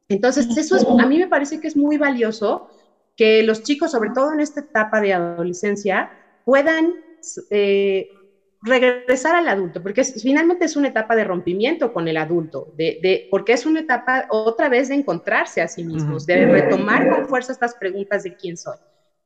Entonces, 0.09 0.49
eso 0.57 0.75
es, 0.75 0.85
a 0.85 1.07
mí 1.07 1.17
me 1.17 1.29
parece 1.29 1.61
que 1.61 1.69
es 1.69 1.77
muy 1.77 1.99
valioso 1.99 2.67
que 3.15 3.45
los 3.45 3.63
chicos, 3.63 3.93
sobre 3.93 4.11
todo 4.13 4.33
en 4.33 4.41
esta 4.41 4.63
etapa 4.63 5.01
de 5.01 5.13
adolescencia, 5.13 6.11
puedan 6.43 6.95
eh, 7.51 8.09
regresar 8.61 9.37
al 9.37 9.47
adulto, 9.47 9.81
porque 9.81 10.03
finalmente 10.03 10.65
es 10.65 10.75
una 10.75 10.89
etapa 10.89 11.15
de 11.15 11.23
rompimiento 11.23 11.93
con 11.93 12.09
el 12.09 12.17
adulto, 12.17 12.67
de, 12.75 13.29
porque 13.31 13.53
es 13.53 13.65
una 13.65 13.79
etapa 13.79 14.27
otra 14.29 14.69
vez 14.69 14.89
de 14.89 14.97
encontrarse 14.97 15.61
a 15.61 15.69
sí 15.69 15.85
mismos, 15.85 16.27
de 16.27 16.45
retomar 16.45 17.09
con 17.09 17.29
fuerza 17.29 17.53
estas 17.53 17.77
preguntas 17.77 18.25
de 18.25 18.35
quién 18.35 18.57
soy, 18.57 18.79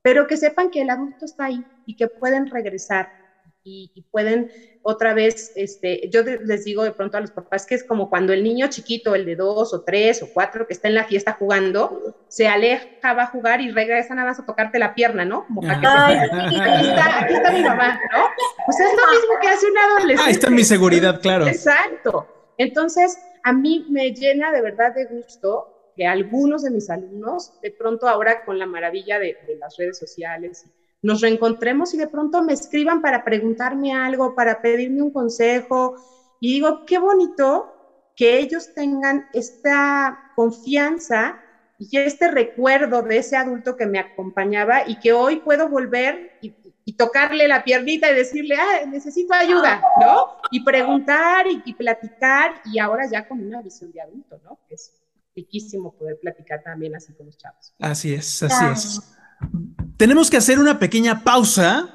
pero 0.03 0.27
que 0.27 0.37
sepan 0.37 0.68
que 0.68 0.83
el 0.83 0.90
adulto 0.90 1.25
está 1.25 1.47
ahí 1.47 1.66
y 1.87 1.97
que 1.97 2.09
pueden 2.09 2.47
regresar 2.47 3.09
y, 3.64 4.05
pueden 4.11 4.51
otra 4.83 5.14
vez, 5.14 5.53
este, 5.55 6.09
yo 6.11 6.22
les 6.22 6.64
digo 6.64 6.83
de 6.83 6.90
pronto 6.90 7.16
a 7.16 7.20
los 7.20 7.31
papás 7.31 7.64
que 7.64 7.77
es 7.77 7.85
como 7.85 8.11
cuando 8.11 8.33
el 8.33 8.42
niño 8.42 8.66
chiquito, 8.68 9.14
el 9.14 9.25
de 9.25 9.37
dos 9.37 9.72
o 9.72 9.83
tres 9.83 10.22
o 10.22 10.29
cuatro 10.33 10.66
que 10.66 10.72
está 10.72 10.88
en 10.88 10.94
la 10.94 11.05
fiesta 11.05 11.37
jugando, 11.38 12.16
se 12.27 12.48
aleja, 12.48 13.14
va 13.14 13.25
a 13.25 13.27
jugar 13.29 13.61
y 13.61 13.70
regresa 13.70 14.14
nada 14.14 14.29
más 14.29 14.40
a 14.40 14.46
tocarte 14.46 14.79
la 14.79 14.94
pierna, 14.94 15.25
¿no? 15.25 15.46
Como 15.46 15.61
para 15.61 15.81
que 15.81 15.87
aquí, 15.87 16.57
está, 16.57 17.20
aquí 17.20 17.35
está 17.35 17.53
mi 17.53 17.62
mamá, 17.62 18.01
¿no? 18.12 18.25
Pues 18.66 18.81
es 18.81 18.90
lo 18.90 19.12
mismo 19.12 19.35
que 19.40 19.48
hace 19.48 19.66
un 19.70 19.79
adolescente. 19.79 20.22
Ahí 20.22 20.33
está 20.33 20.51
mi 20.51 20.64
seguridad, 20.64 21.20
claro. 21.20 21.46
Exacto. 21.46 22.27
Entonces, 22.59 23.16
a 23.44 23.53
mí 23.53 23.87
me 23.88 24.12
llena 24.12 24.51
de 24.51 24.62
verdad 24.62 24.92
de 24.94 25.07
gusto 25.07 25.92
que 25.94 26.07
algunos 26.07 26.62
de 26.62 26.70
mis 26.70 26.90
alumnos, 26.90 27.53
de 27.62 27.70
pronto 27.70 28.09
ahora 28.09 28.44
con 28.44 28.59
la 28.59 28.66
maravilla 28.66 29.18
de, 29.18 29.37
de 29.46 29.57
las 29.57 29.77
redes 29.77 29.98
sociales, 29.98 30.66
nos 31.03 31.21
reencontremos 31.21 31.93
y 31.95 31.99
de 31.99 32.07
pronto 32.07 32.43
me 32.43 32.53
escriban 32.53 33.03
para 33.03 33.25
preguntarme 33.25 33.93
algo, 33.93 34.35
para 34.35 34.62
pedirme 34.62 35.03
un 35.03 35.12
consejo. 35.12 35.97
Y 36.41 36.55
digo, 36.55 36.87
qué 36.87 36.99
bonito 36.99 37.73
que 38.17 38.38
ellos 38.38 38.73
tengan 38.75 39.27
esta 39.33 40.33
confianza 40.37 41.41
y 41.79 41.99
este 41.99 42.31
recuerdo 42.31 43.03
de 43.03 43.19
ese 43.19 43.37
adulto 43.37 43.77
que 43.77 43.87
me 43.87 43.99
acompañaba 43.99 44.88
y 44.88 45.01
que 45.01 45.12
hoy 45.12 45.41
puedo 45.41 45.69
volver 45.69 46.38
y, 46.41 46.55
tocarle 46.97 47.49
la 47.49 47.65
piernita 47.65 48.11
y 48.11 48.15
decirle, 48.15 48.55
ah, 48.57 48.85
necesito 48.87 49.33
ayuda, 49.33 49.83
¿no? 50.01 50.37
Y 50.51 50.62
preguntar 50.62 51.47
y, 51.49 51.73
platicar 51.73 52.61
y 52.67 52.79
ahora 52.79 53.09
ya 53.11 53.27
con 53.27 53.41
una 53.45 53.62
visión 53.62 53.91
de 53.93 54.03
adulto, 54.03 54.38
¿no? 54.45 54.59
Es 54.69 54.93
riquísimo 55.35 55.93
poder 55.95 56.19
platicar 56.21 56.62
también 56.62 56.95
así 56.95 57.12
con 57.15 57.27
los 57.27 57.38
chavos. 57.38 57.75
Así 57.81 58.12
es, 58.15 58.43
así 58.43 58.65
es. 58.67 59.17
Tenemos 60.03 60.31
que 60.31 60.37
hacer 60.37 60.59
una 60.59 60.81
pequeña 60.81 61.23
pausa 61.23 61.88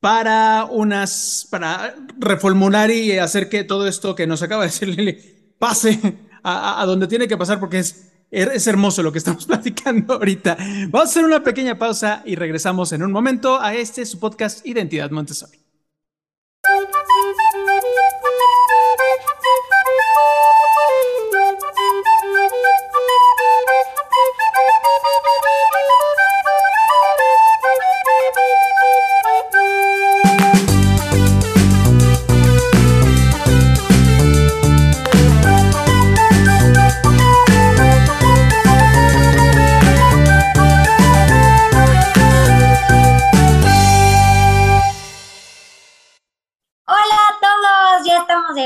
para 0.00 0.64
unas, 0.64 1.46
para 1.48 1.94
reformular 2.18 2.90
y 2.90 3.16
hacer 3.18 3.48
que 3.48 3.62
todo 3.62 3.86
esto 3.86 4.16
que 4.16 4.26
nos 4.26 4.42
acaba 4.42 4.64
de 4.64 4.70
decir 4.70 4.88
Lili 4.88 5.54
pase 5.56 6.00
a, 6.42 6.82
a 6.82 6.86
donde 6.86 7.06
tiene 7.06 7.28
que 7.28 7.36
pasar 7.36 7.60
porque 7.60 7.78
es 7.78 8.10
es 8.32 8.66
hermoso 8.66 9.04
lo 9.04 9.12
que 9.12 9.18
estamos 9.18 9.46
platicando 9.46 10.14
ahorita. 10.14 10.56
Vamos 10.88 11.02
a 11.06 11.10
hacer 11.10 11.24
una 11.24 11.44
pequeña 11.44 11.78
pausa 11.78 12.24
y 12.26 12.34
regresamos 12.34 12.90
en 12.92 13.04
un 13.04 13.12
momento 13.12 13.60
a 13.60 13.76
este 13.76 14.04
su 14.06 14.18
podcast 14.18 14.66
Identidad 14.66 15.12
Montessori. 15.12 15.60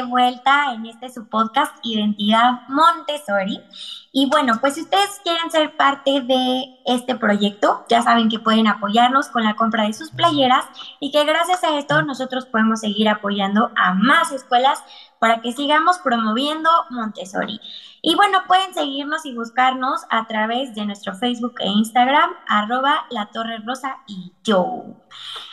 Vuelta 0.03 0.73
en 0.73 0.87
este 0.87 1.11
su 1.11 1.29
podcast 1.29 1.75
Identidad 1.83 2.61
Montessori. 2.69 3.61
Y 4.13 4.29
bueno, 4.31 4.55
pues 4.61 4.75
si 4.75 4.83
ustedes 4.83 5.21
quieren 5.23 5.51
ser 5.51 5.77
parte 5.77 6.21
de 6.23 6.65
este 6.87 7.15
proyecto, 7.15 7.85
ya 7.89 8.03
saben 8.03 8.29
que 8.29 8.39
pueden 8.39 8.67
apoyarnos 8.67 9.29
con 9.29 9.45
la 9.45 9.55
compra 9.55 9.85
de 9.85 9.93
sus 9.93 10.11
playeras 10.11 10.65
y 11.01 11.11
que 11.13 11.25
gracias 11.25 11.63
a 11.65 11.79
esto 11.79 12.03
nosotros 12.03 12.47
podemos 12.47 12.81
seguir 12.81 13.09
apoyando 13.09 13.71
a 13.77 13.95
más 13.95 14.33
escuelas 14.33 14.83
para 15.19 15.41
que 15.41 15.53
sigamos 15.53 15.99
promoviendo 15.99 16.71
Montessori. 16.91 17.61
Y 18.03 18.15
bueno, 18.15 18.39
pueden 18.47 18.73
seguirnos 18.75 19.27
y 19.27 19.35
buscarnos 19.35 20.03
a 20.11 20.27
través 20.27 20.75
de 20.75 20.87
nuestro 20.87 21.15
Facebook 21.15 21.55
e 21.61 21.67
Instagram, 21.67 22.31
arroba 22.47 23.07
la 23.11 23.27
Torre 23.27 23.59
Rosa 23.59 23.99
y 24.07 24.33
yo. 24.45 24.85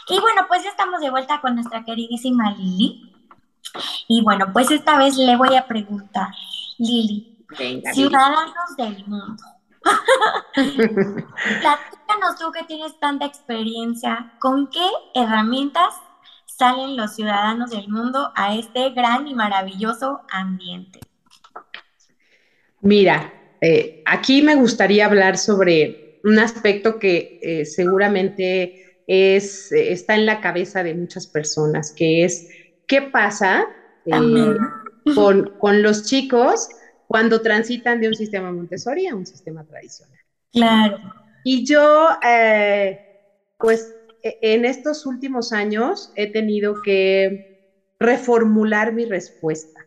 Y 0.07 0.19
bueno, 0.19 0.43
pues 0.47 0.63
ya 0.63 0.69
estamos 0.69 1.01
de 1.01 1.09
vuelta 1.09 1.41
con 1.41 1.55
nuestra 1.55 1.83
queridísima 1.83 2.51
Lili. 2.51 3.14
Y 4.07 4.21
bueno, 4.23 4.51
pues 4.53 4.71
esta 4.71 4.97
vez 4.97 5.17
le 5.17 5.35
voy 5.35 5.55
a 5.55 5.67
preguntar, 5.67 6.29
Lili, 6.77 7.45
ciudadanos 7.93 8.75
del 8.77 9.05
mundo. 9.07 9.43
Platícanos 10.53 12.39
tú 12.39 12.51
que 12.51 12.63
tienes 12.67 12.99
tanta 12.99 13.25
experiencia, 13.25 14.33
¿con 14.39 14.69
qué 14.69 14.87
herramientas 15.13 15.93
salen 16.45 16.95
los 16.95 17.15
ciudadanos 17.15 17.71
del 17.71 17.89
mundo 17.89 18.31
a 18.35 18.55
este 18.55 18.91
gran 18.91 19.27
y 19.27 19.35
maravilloso 19.35 20.21
ambiente? 20.31 20.99
Mira, 22.81 23.33
eh, 23.61 24.03
aquí 24.05 24.41
me 24.41 24.55
gustaría 24.55 25.05
hablar 25.05 25.37
sobre 25.37 26.19
un 26.23 26.39
aspecto 26.39 26.97
que 26.99 27.39
eh, 27.41 27.65
seguramente 27.65 29.01
es, 29.07 29.71
está 29.71 30.15
en 30.15 30.25
la 30.25 30.41
cabeza 30.41 30.83
de 30.83 30.95
muchas 30.95 31.27
personas, 31.27 31.91
que 31.91 32.25
es 32.25 32.47
qué 32.87 33.01
pasa 33.01 33.65
eh, 34.05 34.55
con, 35.13 35.81
los 35.81 36.03
chicos 36.03 36.67
cuando 37.07 37.41
transitan 37.41 37.99
de 37.99 38.07
un 38.07 38.15
sistema 38.15 38.51
Montessori 38.51 39.07
a 39.07 39.15
un 39.15 39.25
sistema 39.25 39.63
tradicional. 39.63 40.19
Claro. 40.51 40.97
Y 41.43 41.65
yo, 41.65 42.09
eh, 42.27 42.99
pues, 43.57 43.93
e, 44.23 44.37
en 44.41 44.65
estos 44.65 45.05
últimos 45.05 45.53
años 45.53 46.11
he 46.15 46.31
tenido 46.31 46.81
que 46.81 47.93
reformular 47.99 48.93
mi 48.93 49.05
respuesta, 49.05 49.85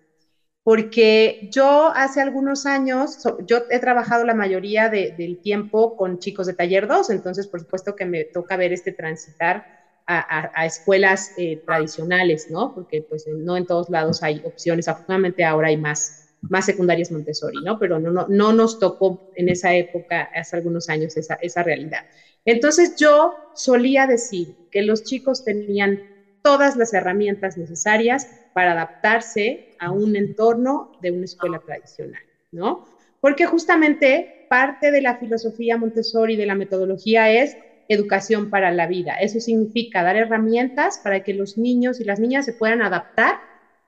porque 0.62 1.48
yo 1.50 1.90
hace 1.94 2.20
algunos 2.20 2.66
años, 2.66 3.18
yo 3.46 3.64
he 3.70 3.78
trabajado 3.80 4.24
la 4.24 4.34
mayoría 4.34 4.88
del 4.88 5.40
tiempo 5.40 5.96
con 5.96 6.18
chicos 6.18 6.46
de 6.46 6.54
taller 6.54 6.86
2, 6.86 7.10
entonces 7.10 7.46
por 7.48 7.60
supuesto 7.60 7.96
que 7.96 8.06
me 8.06 8.24
toca 8.24 8.56
ver 8.56 8.72
este 8.72 8.92
transitar 8.92 9.77
a, 10.08 10.64
escuelas 10.64 11.32
eh, 11.36 11.60
tradicionales, 11.64 12.48
¿no? 12.48 12.72
Porque 12.74 13.02
pues 13.02 13.26
no 13.26 13.56
en 13.56 13.66
todos 13.66 13.90
lados 13.90 14.22
hay 14.22 14.40
opciones, 14.42 14.88
afortunadamente 14.88 15.44
ahora 15.44 15.68
hay 15.68 15.76
más, 15.76 16.14
más 16.40 16.64
secundarias 16.64 17.10
Montessori, 17.10 17.58
¿no? 17.62 17.78
Pero 17.78 17.98
no, 17.98 18.10
no, 18.10 18.26
no 18.28 18.52
nos 18.54 18.78
tocó 18.78 19.20
en 19.34 19.50
esa 19.50 19.74
época, 19.74 20.30
hace 20.32 20.56
algunos 20.56 20.88
años, 20.88 21.16
esa, 21.16 21.36
esa 21.42 21.62
realidad. 21.62 22.06
Entonces 22.46 22.94
yo 22.96 23.34
solía 23.52 24.06
decir 24.06 24.56
que 24.70 24.82
los 24.82 25.02
chicos 25.02 25.44
tenían 25.44 26.00
todas 26.42 26.76
las 26.76 26.94
herramientas 26.94 27.58
necesarias 27.58 28.28
para 28.54 28.72
adaptarse 28.72 29.60
a 29.78 29.92
un 29.92 30.16
entorno 30.16 30.90
de 31.00 31.10
una 31.10 31.26
escuela 31.26 31.58
tradicional, 31.58 32.22
¿no? 32.50 32.86
Porque 33.20 33.44
justamente 33.44 34.30
parte 34.48 34.90
de 34.90 35.02
la 35.02 35.18
filosofía 35.18 35.76
Montessori, 35.76 36.36
de 36.36 36.46
la 36.46 36.54
metodología 36.54 37.30
es 37.30 37.58
educación 37.88 38.50
para 38.50 38.70
la 38.70 38.86
vida. 38.86 39.14
Eso 39.14 39.40
significa 39.40 40.02
dar 40.02 40.16
herramientas 40.16 41.00
para 41.02 41.20
que 41.20 41.34
los 41.34 41.56
niños 41.56 42.00
y 42.00 42.04
las 42.04 42.20
niñas 42.20 42.44
se 42.44 42.52
puedan 42.52 42.82
adaptar 42.82 43.40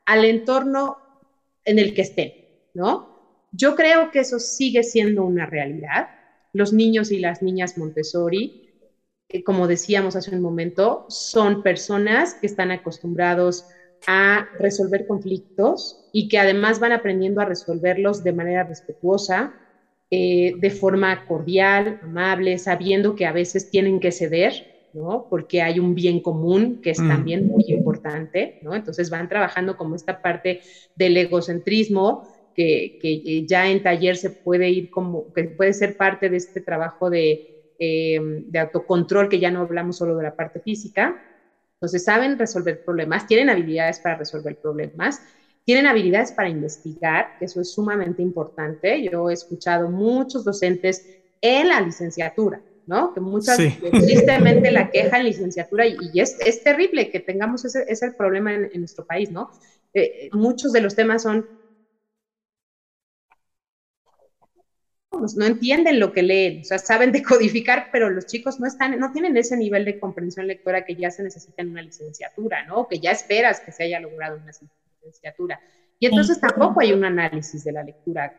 al 0.06 0.24
entorno 0.24 0.96
en 1.64 1.78
el 1.78 1.94
que 1.94 2.02
estén, 2.02 2.32
¿no? 2.74 3.10
Yo 3.52 3.74
creo 3.74 4.10
que 4.10 4.20
eso 4.20 4.38
sigue 4.38 4.82
siendo 4.82 5.24
una 5.24 5.46
realidad. 5.46 6.08
Los 6.52 6.72
niños 6.72 7.10
y 7.10 7.18
las 7.18 7.42
niñas 7.42 7.76
Montessori, 7.76 8.52
como 9.44 9.68
decíamos 9.68 10.16
hace 10.16 10.34
un 10.34 10.40
momento, 10.40 11.04
son 11.08 11.62
personas 11.62 12.34
que 12.40 12.46
están 12.46 12.70
acostumbrados 12.70 13.66
a 14.06 14.48
resolver 14.58 15.06
conflictos 15.06 16.08
y 16.12 16.28
que 16.28 16.38
además 16.38 16.78
van 16.80 16.92
aprendiendo 16.92 17.40
a 17.40 17.44
resolverlos 17.44 18.22
de 18.22 18.32
manera 18.32 18.64
respetuosa, 18.64 19.54
eh, 20.10 20.54
de 20.58 20.70
forma 20.70 21.24
cordial, 21.24 21.98
amable, 22.00 22.58
sabiendo 22.58 23.14
que 23.14 23.26
a 23.26 23.32
veces 23.32 23.70
tienen 23.70 24.00
que 24.00 24.10
ceder, 24.10 24.54
¿no? 24.92 25.26
Porque 25.30 25.62
hay 25.62 25.78
un 25.78 25.94
bien 25.94 26.20
común 26.20 26.80
que 26.82 26.90
es 26.90 27.00
mm. 27.00 27.08
también 27.08 27.46
muy 27.46 27.64
importante, 27.68 28.56
¿no? 28.60 28.74
Entonces 28.74 29.08
van 29.08 29.28
trabajando 29.28 29.76
como 29.76 29.94
esta 29.94 30.20
parte 30.20 30.60
del 30.96 31.16
egocentrismo, 31.16 32.26
que, 32.54 32.96
que 32.98 33.46
ya 33.46 33.70
en 33.70 33.82
taller 33.82 34.16
se 34.16 34.30
puede 34.30 34.68
ir 34.70 34.90
como, 34.90 35.32
que 35.32 35.44
puede 35.44 35.72
ser 35.72 35.96
parte 35.96 36.28
de 36.28 36.38
este 36.38 36.60
trabajo 36.60 37.08
de, 37.08 37.44
em, 37.78 38.42
de 38.46 38.58
autocontrol, 38.58 39.28
que 39.28 39.38
ya 39.38 39.50
no 39.50 39.60
hablamos 39.60 39.96
solo 39.96 40.16
de 40.16 40.24
la 40.24 40.34
parte 40.34 40.60
física. 40.60 41.22
Entonces 41.76 42.04
saben 42.04 42.38
resolver 42.38 42.82
problemas, 42.84 43.26
tienen 43.26 43.48
habilidades 43.48 44.00
para 44.00 44.16
resolver 44.16 44.56
problemas 44.60 45.20
tienen 45.70 45.86
habilidades 45.86 46.32
para 46.32 46.48
investigar, 46.48 47.36
eso 47.40 47.60
es 47.60 47.72
sumamente 47.72 48.22
importante. 48.22 49.08
Yo 49.08 49.30
he 49.30 49.34
escuchado 49.34 49.88
muchos 49.88 50.44
docentes 50.44 51.06
en 51.40 51.68
la 51.68 51.80
licenciatura, 51.80 52.60
¿no? 52.88 53.14
Que 53.14 53.20
muchas, 53.20 53.56
tristemente 53.56 54.72
la 54.72 54.90
queja 54.90 55.18
en 55.18 55.26
licenciatura, 55.26 55.86
y, 55.86 55.96
es, 56.16 56.36
es, 56.44 56.64
terrible 56.64 57.12
que 57.12 57.20
tengamos 57.20 57.64
ese, 57.64 57.84
ese 57.86 58.10
problema 58.10 58.52
en, 58.52 58.80
nuestro 58.80 59.06
país, 59.06 59.30
¿no? 59.30 59.48
Eh, 59.94 60.28
muchos 60.32 60.72
de 60.72 60.80
los 60.80 60.96
temas 60.96 61.22
son 61.22 61.46
no 65.36 65.46
entienden 65.46 66.00
lo 66.00 66.12
que 66.12 66.24
leen, 66.24 66.62
o 66.62 66.64
sea, 66.64 66.78
saben 66.78 67.12
decodificar, 67.12 67.90
pero 67.92 68.10
los 68.10 68.26
chicos 68.26 68.58
no 68.58 68.66
están, 68.66 68.98
no 68.98 69.12
tienen 69.12 69.36
ese 69.36 69.56
nivel 69.56 69.84
de 69.84 70.00
comprensión 70.00 70.48
lectora 70.48 70.84
que 70.84 70.96
ya 70.96 71.12
se 71.12 71.22
necesita 71.22 71.62
en 71.62 71.70
una 71.70 71.82
licenciatura, 71.82 72.66
¿no? 72.66 72.88
Que 72.88 72.98
ya 72.98 73.12
esperas 73.12 73.60
que 73.60 73.70
se 73.70 73.84
haya 73.84 74.00
logrado 74.00 74.34
una 74.34 74.46
licenciatura. 74.46 74.79
Y 75.98 76.06
entonces 76.06 76.40
tampoco 76.40 76.80
hay 76.80 76.92
un 76.92 77.04
análisis 77.04 77.62
de 77.64 77.72
la 77.72 77.82
lectura 77.82 78.32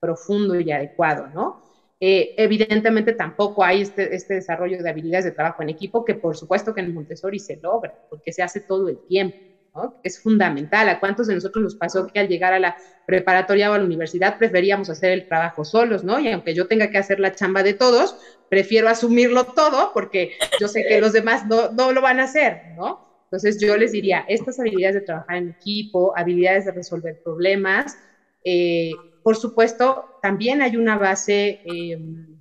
profundo 0.00 0.58
y 0.58 0.70
adecuado, 0.70 1.28
¿no? 1.28 1.60
Eh, 2.00 2.32
evidentemente 2.36 3.12
tampoco 3.12 3.64
hay 3.64 3.82
este, 3.82 4.14
este, 4.14 4.34
desarrollo 4.34 4.80
de 4.80 4.88
habilidades 4.88 5.24
de 5.24 5.32
trabajo 5.32 5.62
en 5.62 5.68
equipo 5.70 6.04
que 6.04 6.14
por 6.14 6.36
supuesto 6.36 6.72
que 6.72 6.80
en 6.80 6.94
Montessori 6.94 7.40
se 7.40 7.58
logra, 7.60 7.92
porque 8.08 8.32
se 8.32 8.42
hace 8.42 8.60
todo 8.60 8.88
el 8.88 9.00
tiempo, 9.08 9.36
¿no? 9.74 9.96
Es 10.04 10.20
fundamental. 10.20 10.88
¿A 10.88 11.00
cuántos 11.00 11.26
de 11.26 11.34
nosotros 11.34 11.62
nos 11.62 11.74
pasó 11.76 12.06
que 12.06 12.20
al 12.20 12.28
llegar 12.28 12.52
a 12.52 12.60
la 12.60 12.76
preparatoria 13.04 13.70
o 13.70 13.74
a 13.74 13.78
la 13.78 13.84
universidad 13.84 14.38
preferíamos 14.38 14.90
hacer 14.90 15.10
el 15.10 15.26
trabajo 15.26 15.64
solos, 15.64 16.04
¿no? 16.04 16.20
Y 16.20 16.28
aunque 16.28 16.54
yo 16.54 16.68
tenga 16.68 16.88
que 16.90 16.98
hacer 16.98 17.18
la 17.18 17.34
chamba 17.34 17.64
de 17.64 17.74
todos, 17.74 18.16
prefiero 18.48 18.88
asumirlo 18.88 19.46
todo 19.46 19.90
porque 19.92 20.30
yo 20.60 20.68
sé 20.68 20.84
que 20.88 21.00
los 21.00 21.12
demás 21.12 21.46
no, 21.46 21.70
no 21.72 21.92
lo 21.92 22.00
van 22.00 22.20
a 22.20 22.24
hacer, 22.24 22.62
¿no? 22.76 23.07
Entonces 23.30 23.58
yo 23.60 23.76
les 23.76 23.92
diría, 23.92 24.24
estas 24.26 24.58
habilidades 24.58 24.94
de 24.94 25.00
trabajar 25.02 25.36
en 25.36 25.50
equipo, 25.50 26.12
habilidades 26.16 26.64
de 26.64 26.72
resolver 26.72 27.18
problemas, 27.22 27.98
eh, 28.42 28.92
por 29.22 29.36
supuesto, 29.36 30.06
también 30.22 30.62
hay 30.62 30.76
una 30.76 30.96
base 30.96 31.60
em, 31.62 32.40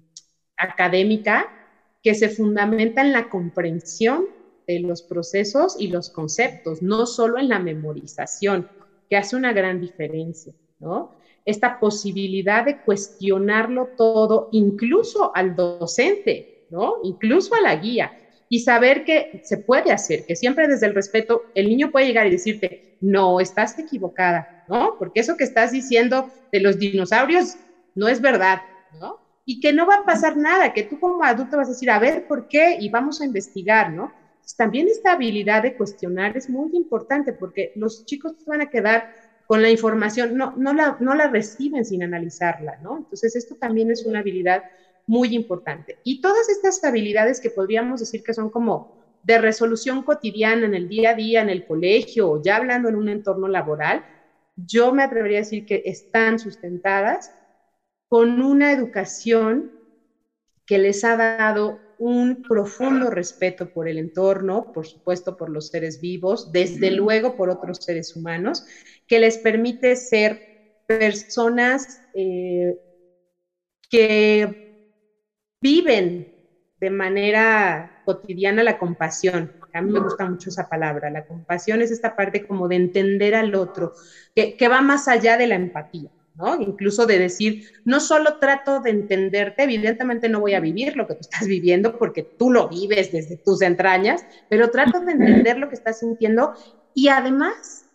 académica 0.55 1.53
que 2.01 2.15
se 2.15 2.29
fundamenta 2.29 3.01
en 3.01 3.11
la 3.11 3.27
comprensión 3.27 4.27
de 4.65 4.79
los 4.79 5.03
procesos 5.03 5.75
y 5.77 5.87
los 5.87 6.09
conceptos, 6.09 6.81
no 6.81 7.05
solo 7.05 7.39
en 7.39 7.49
la 7.49 7.59
memorización, 7.59 8.69
que 9.09 9.17
hace 9.17 9.35
una 9.35 9.51
gran 9.51 9.81
diferencia, 9.81 10.53
¿no? 10.79 11.13
Esta 11.43 11.77
posibilidad 11.79 12.63
de 12.63 12.79
cuestionarlo 12.79 13.93
todo, 13.97 14.47
incluso 14.51 15.31
al 15.35 15.55
docente, 15.55 16.47
¿no? 16.69 16.95
Incluso 17.03 17.55
a 17.55 17.61
la 17.61 17.75
guía, 17.75 18.13
y 18.49 18.61
saber 18.61 19.03
que 19.03 19.29
se 19.43 19.57
puede 19.57 19.91
hacer, 19.91 20.25
que 20.25 20.35
siempre 20.35 20.67
desde 20.67 20.87
el 20.87 20.95
respeto, 20.95 21.43
el 21.53 21.67
niño 21.67 21.91
puede 21.91 22.07
llegar 22.07 22.27
y 22.27 22.31
decirte, 22.31 22.81
no, 22.99 23.39
estás 23.39 23.77
equivocada, 23.77 24.47
¿no? 24.67 24.95
Porque 24.97 25.19
eso 25.19 25.35
que 25.35 25.43
estás 25.43 25.71
diciendo 25.71 26.31
de 26.51 26.61
los 26.61 26.77
dinosaurios 26.77 27.57
no 27.95 28.07
es 28.07 28.21
verdad, 28.21 28.59
¿no? 28.99 29.19
Y 29.45 29.59
que 29.59 29.73
no 29.73 29.85
va 29.85 29.95
a 29.95 30.05
pasar 30.05 30.37
nada, 30.37 30.73
que 30.73 30.83
tú 30.83 30.99
como 30.99 31.23
adulto 31.23 31.57
vas 31.57 31.67
a 31.67 31.71
decir, 31.71 31.89
a 31.89 31.99
ver, 31.99 32.25
¿por 32.25 32.47
qué? 32.47 32.77
Y 32.79 32.89
vamos 32.89 33.21
a 33.21 33.25
investigar, 33.25 33.91
¿no? 33.91 34.13
también 34.55 34.87
esta 34.87 35.13
habilidad 35.13 35.63
de 35.63 35.75
cuestionar 35.75 36.37
es 36.37 36.49
muy 36.49 36.69
importante 36.73 37.33
porque 37.33 37.71
los 37.75 38.05
chicos 38.05 38.33
van 38.45 38.61
a 38.61 38.69
quedar 38.69 39.09
con 39.45 39.61
la 39.61 39.69
información, 39.69 40.35
no, 40.35 40.53
no, 40.57 40.73
la, 40.73 40.97
no 40.99 41.15
la 41.15 41.27
reciben 41.27 41.85
sin 41.85 42.03
analizarla, 42.03 42.77
¿no? 42.81 42.97
Entonces, 42.97 43.35
esto 43.35 43.55
también 43.55 43.89
es 43.91 44.05
una 44.05 44.19
habilidad 44.19 44.63
muy 45.07 45.33
importante. 45.33 45.97
Y 46.03 46.21
todas 46.21 46.49
estas 46.49 46.83
habilidades 46.83 47.39
que 47.41 47.49
podríamos 47.49 47.99
decir 48.01 48.21
que 48.23 48.33
son 48.33 48.49
como 48.49 48.87
de 49.23 49.39
resolución 49.39 50.03
cotidiana 50.03 50.65
en 50.65 50.75
el 50.75 50.87
día 50.87 51.11
a 51.11 51.15
día, 51.15 51.41
en 51.41 51.49
el 51.49 51.65
colegio 51.65 52.29
o 52.29 52.41
ya 52.41 52.57
hablando 52.57 52.89
en 52.89 52.95
un 52.95 53.09
entorno 53.09 53.47
laboral, 53.47 54.03
yo 54.55 54.93
me 54.93 55.03
atrevería 55.03 55.39
a 55.39 55.41
decir 55.41 55.65
que 55.65 55.81
están 55.85 56.39
sustentadas 56.39 57.33
con 58.07 58.41
una 58.41 58.71
educación 58.71 59.71
que 60.65 60.77
les 60.77 61.03
ha 61.03 61.15
dado 61.15 61.81
un 61.97 62.41
profundo 62.41 63.09
respeto 63.09 63.69
por 63.69 63.87
el 63.87 63.97
entorno, 63.97 64.69
por 64.73 64.85
supuesto 64.85 65.35
por 65.35 65.49
los 65.49 65.67
seres 65.67 65.99
vivos, 65.99 66.51
desde 66.51 66.91
luego 66.91 67.35
por 67.35 67.49
otros 67.49 67.77
seres 67.81 68.15
humanos, 68.15 68.63
que 69.07 69.19
les 69.19 69.39
permite 69.39 69.95
ser 69.95 70.39
personas 70.85 72.01
eh, 72.13 72.75
que 73.89 74.47
viven 75.61 76.27
de 76.79 76.89
manera 76.89 77.91
cotidiana 78.03 78.63
la 78.63 78.77
compasión. 78.77 79.53
A 79.73 79.81
mí 79.81 79.91
me 79.91 79.99
gusta 79.99 80.25
mucho 80.25 80.49
esa 80.49 80.67
palabra. 80.67 81.09
La 81.09 81.23
compasión 81.25 81.81
es 81.81 81.91
esta 81.91 82.15
parte 82.15 82.45
como 82.45 82.67
de 82.67 82.75
entender 82.77 83.35
al 83.35 83.53
otro, 83.55 83.93
que 84.35 84.67
va 84.69 84.81
más 84.81 85.07
allá 85.07 85.37
de 85.37 85.47
la 85.47 85.55
empatía. 85.55 86.09
Incluso 86.59 87.05
de 87.07 87.17
decir, 87.19 87.63
no 87.83 87.99
solo 87.99 88.37
trato 88.39 88.79
de 88.81 88.91
entenderte, 88.91 89.63
evidentemente 89.63 90.29
no 90.29 90.39
voy 90.39 90.53
a 90.53 90.59
vivir 90.59 90.95
lo 90.95 91.07
que 91.07 91.15
tú 91.15 91.21
estás 91.21 91.47
viviendo 91.47 91.97
porque 91.97 92.29
tú 92.37 92.51
lo 92.51 92.67
vives 92.69 93.11
desde 93.11 93.37
tus 93.37 93.61
entrañas, 93.61 94.23
pero 94.47 94.69
trato 94.69 94.99
de 95.01 95.13
entender 95.13 95.57
lo 95.57 95.67
que 95.67 95.75
estás 95.75 95.99
sintiendo 95.99 96.53
y 96.93 97.07
además 97.07 97.87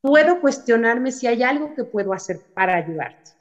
puedo 0.00 0.40
cuestionarme 0.40 1.12
si 1.12 1.26
hay 1.26 1.42
algo 1.42 1.74
que 1.74 1.84
puedo 1.84 2.12
hacer 2.14 2.42
para 2.54 2.76
ayudarte. 2.76 3.35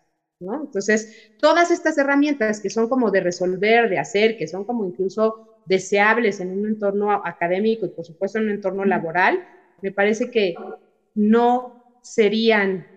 ¿No? 0.46 0.62
Entonces, 0.62 1.10
todas 1.38 1.72
estas 1.72 1.98
herramientas 1.98 2.62
que 2.62 2.70
son 2.70 2.88
como 2.88 3.12
de 3.12 3.22
resolver, 3.22 3.90
de 3.90 4.00
hacer, 4.00 4.36
que 4.38 4.48
son 4.48 4.66
como 4.66 4.86
incluso 4.86 5.40
deseables 5.66 6.40
en 6.40 6.52
un 6.52 6.68
entorno 6.68 7.12
académico 7.12 7.86
y 7.88 7.90
por 7.90 8.06
supuesto 8.06 8.38
en 8.40 8.46
un 8.46 8.52
entorno 8.52 8.86
laboral, 8.86 9.44
me 9.82 9.92
parece 9.92 10.30
que 10.32 10.54
no 11.16 11.76
serían 12.02 12.88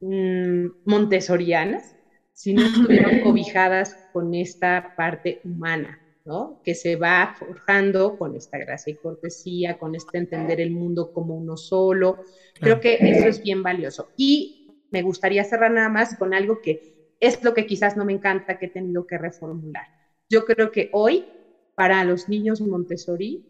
Mm, 0.00 0.68
montessorianas, 0.84 1.96
sino 2.32 2.62
estuvieron 2.62 3.20
cobijadas 3.22 3.96
con 4.12 4.32
esta 4.34 4.92
parte 4.96 5.40
humana, 5.42 6.00
¿no? 6.24 6.56
Que 6.62 6.74
se 6.74 6.94
va 6.96 7.34
forjando 7.36 8.16
con 8.16 8.36
esta 8.36 8.58
gracia 8.58 8.92
y 8.92 8.96
cortesía, 8.96 9.76
con 9.76 9.94
este 9.96 10.18
entender 10.18 10.60
el 10.60 10.70
mundo 10.70 11.10
como 11.12 11.34
uno 11.36 11.56
solo. 11.56 12.20
Creo 12.54 12.78
que 12.80 12.94
eso 13.00 13.26
es 13.28 13.42
bien 13.42 13.62
valioso. 13.62 14.08
Y 14.16 14.54
me 14.90 15.02
gustaría 15.02 15.44
cerrar 15.44 15.72
nada 15.72 15.88
más 15.88 16.16
con 16.16 16.32
algo 16.32 16.60
que 16.60 16.80
es 17.20 17.38
lo 17.42 17.54
que 17.54 17.66
quizás 17.66 17.96
no 17.96 18.04
me 18.04 18.12
encanta 18.12 18.58
que 18.58 18.66
he 18.66 18.70
tenido 18.70 19.06
que 19.06 19.18
reformular. 19.18 19.86
Yo 20.28 20.44
creo 20.44 20.70
que 20.70 20.88
hoy, 20.92 21.28
para 21.74 22.04
los 22.04 22.28
niños 22.28 22.60
Montessori, 22.60 23.44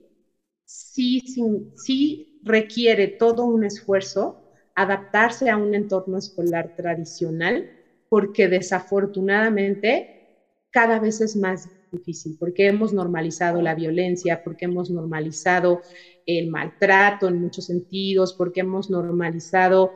sí, 0.65 1.21
sí, 1.25 1.43
sí 1.75 2.29
requiere 2.43 3.09
todo 3.09 3.45
un 3.47 3.65
esfuerzo 3.65 4.41
adaptarse 4.75 5.51
a 5.51 5.57
un 5.57 5.75
entorno 5.75 6.19
escolar 6.19 6.71
tradicional, 6.77 7.69
porque 8.09 8.49
desafortunadamente 8.49 10.09
cada 10.71 10.99
vez 11.01 11.21
es 11.21 11.37
más 11.37 11.69
difícil, 11.91 12.37
porque 12.39 12.67
hemos 12.69 12.93
normalizado 12.93 13.63
la 13.63 13.75
violencia, 13.75 14.41
porque 14.45 14.67
hemos 14.67 14.91
normalizado 14.91 15.83
el 16.27 16.49
maltrato 16.49 17.29
en 17.29 17.41
muchos 17.41 17.67
sentidos, 17.67 18.35
porque 18.35 18.61
hemos 18.61 18.91
normalizado 18.91 19.95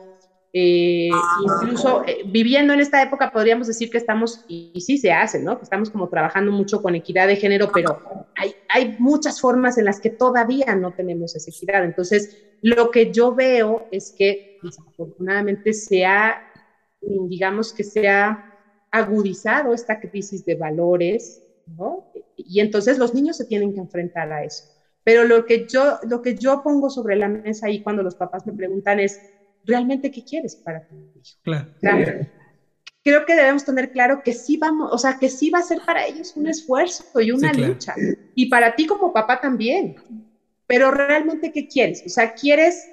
eh, 0.55 1.09
incluso 1.41 2.03
eh, 2.05 2.21
viviendo 2.27 2.73
en 2.73 2.79
esta 2.79 3.01
época 3.01 3.31
podríamos 3.31 3.65
decir 3.65 3.89
que 3.89 3.97
estamos, 3.97 4.45
y, 4.47 4.79
sí 4.81 4.99
se 4.99 5.11
hace, 5.11 5.39
¿no? 5.39 5.57
Que 5.57 5.63
estamos 5.63 5.89
como 5.89 6.09
trabajando 6.09 6.51
mucho 6.51 6.79
con 6.83 6.93
equidad 6.93 7.27
de 7.27 7.37
género, 7.37 7.71
pero 7.73 8.27
hay, 8.35 8.53
hay 8.69 8.95
muchas 8.99 9.41
formas 9.41 9.79
en 9.79 9.85
las 9.85 9.99
que 9.99 10.11
todavía 10.11 10.75
no 10.75 10.93
tenemos 10.93 11.35
esa 11.35 11.49
equidad. 11.49 11.83
Entonces, 11.83 12.37
lo 12.61 12.91
que 12.91 13.11
yo 13.11 13.33
veo 13.33 13.87
es 13.91 14.13
que 14.15 14.59
desafortunadamente 14.61 15.73
se 15.73 16.05
ha, 16.05 16.37
digamos 17.01 17.73
que 17.73 17.83
se 17.83 18.07
ha 18.07 18.53
agudizado 18.91 19.73
esta 19.73 19.99
crisis 19.99 20.45
de 20.45 20.53
valores, 20.53 21.41
¿no? 21.65 22.11
Y 22.37 22.59
entonces 22.59 22.99
los 22.99 23.15
niños 23.15 23.37
se 23.37 23.45
tienen 23.45 23.73
que 23.73 23.79
enfrentar 23.79 24.31
a 24.31 24.43
eso. 24.43 24.65
Pero 25.03 25.25
lo 25.25 25.45
que 25.45 25.67
yo, 25.67 25.99
lo 26.07 26.21
que 26.21 26.35
yo 26.35 26.61
pongo 26.63 26.89
sobre 26.89 27.15
la 27.15 27.27
mesa 27.27 27.67
ahí 27.67 27.81
cuando 27.81 28.03
los 28.03 28.15
papás 28.15 28.45
me 28.45 28.53
preguntan 28.53 28.99
es, 28.99 29.19
realmente 29.63 30.11
qué 30.11 30.23
quieres 30.23 30.55
para 30.55 30.81
tu 30.81 30.95
hijo. 30.95 31.19
Claro. 31.41 31.73
Creo 33.03 33.25
que 33.25 33.35
debemos 33.35 33.65
tener 33.65 33.91
claro 33.91 34.21
que 34.23 34.33
sí 34.33 34.57
vamos, 34.57 34.89
o 34.91 34.97
sea, 34.97 35.17
que 35.19 35.29
sí 35.29 35.49
va 35.49 35.59
a 35.59 35.63
ser 35.63 35.79
para 35.85 36.05
ellos 36.05 36.35
un 36.37 36.47
esfuerzo 36.47 37.03
y 37.15 37.31
una 37.31 37.51
lucha. 37.51 37.93
Y 38.33 38.47
para 38.47 38.75
ti 38.75 38.85
como 38.85 39.11
papá 39.11 39.41
también. 39.41 39.93
Pero 40.65 40.89
realmente, 40.91 41.51
¿qué 41.51 41.67
quieres? 41.67 42.01
O 42.05 42.09
sea, 42.09 42.33
¿quieres, 42.33 42.91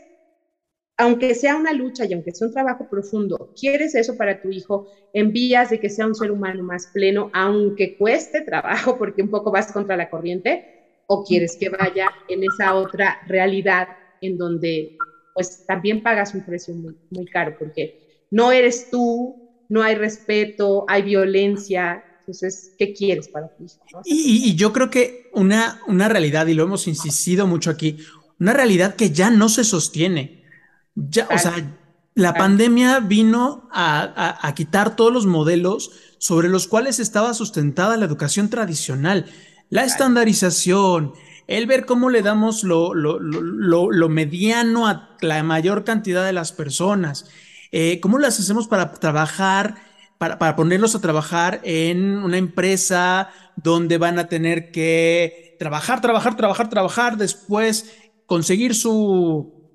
aunque 0.97 1.37
sea 1.37 1.57
una 1.57 1.73
lucha 1.73 2.05
y 2.05 2.13
aunque 2.13 2.33
sea 2.33 2.49
un 2.49 2.53
trabajo 2.53 2.89
profundo, 2.89 3.37
¿quieres 3.59 3.95
eso 3.95 4.17
para 4.17 4.41
tu 4.41 4.51
hijo 4.51 4.89
en 5.13 5.33
vías 5.33 5.71
de 5.71 5.79
que 5.79 5.89
sea 5.89 6.07
un 6.07 6.15
ser 6.17 6.33
humano 6.33 6.65
más 6.65 6.89
pleno, 6.89 7.31
aunque 7.33 7.95
cueste 7.97 8.43
trabajo 8.43 8.99
porque 8.99 9.23
un 9.23 9.31
poco 9.31 9.53
vas 9.53 9.73
contra 9.73 9.97
la 9.97 10.09
corriente? 10.11 10.67
¿O 11.07 11.23
quieres 11.25 11.57
que 11.57 11.69
vaya 11.69 12.09
en 12.29 12.43
esa 12.43 12.75
otra 12.75 13.17
realidad 13.27 13.87
en 14.21 14.37
donde 14.37 14.93
pues 15.35 15.65
también 15.67 16.03
pagas 16.03 16.35
un 16.35 16.45
precio 16.45 16.75
muy, 16.75 17.27
caro, 17.27 17.57
porque 17.59 18.27
no 18.31 18.53
eres 18.53 18.91
tú, 18.91 19.51
no 19.69 19.83
hay 19.83 19.95
respeto, 19.95 20.85
hay 20.89 21.03
violencia, 21.03 22.05
entonces, 22.21 22.73
¿qué 22.79 22.93
quieres 22.93 23.29
para 23.29 23.49
ti? 23.49 23.67
Y, 24.05 24.55
yo 24.55 24.73
creo 24.73 24.91
que 24.91 25.31
una, 25.33 25.81
una 25.87 26.09
realidad, 26.09 26.47
y 26.47 26.55
lo 26.55 26.63
hemos 26.63 26.87
insistido 26.87 27.47
mucho 27.47 27.71
aquí, 27.71 27.99
una 28.39 28.53
realidad 28.53 28.95
que 28.95 29.11
ya 29.11 29.31
no 29.31 29.49
se 29.49 29.65
sostiene. 29.65 30.45
Ya, 30.95 31.29
O 31.35 31.39
sea, 31.39 31.55
la 32.15 32.35
pandemia 32.35 33.01
vino 33.01 33.69
a, 33.73 34.47
a, 34.47 34.55
quitar 34.55 34.97
todos 34.97 35.13
los 35.13 35.27
modelos 35.27 35.93
sobre 36.19 36.49
los 36.49 36.67
cuales 36.67 36.99
estaba 36.99 37.35
sustentada 37.35 37.97
la 37.97 38.05
educación 38.05 38.51
tradicional. 38.51 39.27
La 39.69 39.85
estandarización, 39.85 41.15
el 41.51 41.67
ver 41.67 41.85
cómo 41.85 42.11
le 42.11 42.23
damos 42.23 42.63
lo, 42.63 42.95
lo, 42.95 44.09
mediano 44.09 44.87
a 44.87 45.17
la 45.21 45.43
mayor 45.43 45.83
cantidad 45.83 46.25
de 46.25 46.33
las 46.33 46.53
personas, 46.53 47.29
eh, 47.73 47.99
cómo 47.99 48.21
las 48.21 48.39
hacemos 48.39 48.69
para 48.69 48.93
trabajar, 48.93 49.75
para, 50.17 50.39
para, 50.39 50.55
ponerlos 50.55 50.95
a 50.95 51.01
trabajar 51.01 51.61
en 51.65 52.19
una 52.19 52.39
empresa 52.39 53.31
donde 53.57 53.99
van 53.99 54.21
a 54.21 54.29
tener 54.29 54.71
que 54.71 55.57
trabajar, 55.59 56.01
trabajar, 56.01 56.37
trabajar, 56.37 56.71
trabajar, 56.71 57.17
después 57.17 57.97
conseguir 58.27 58.77
su, 58.77 59.73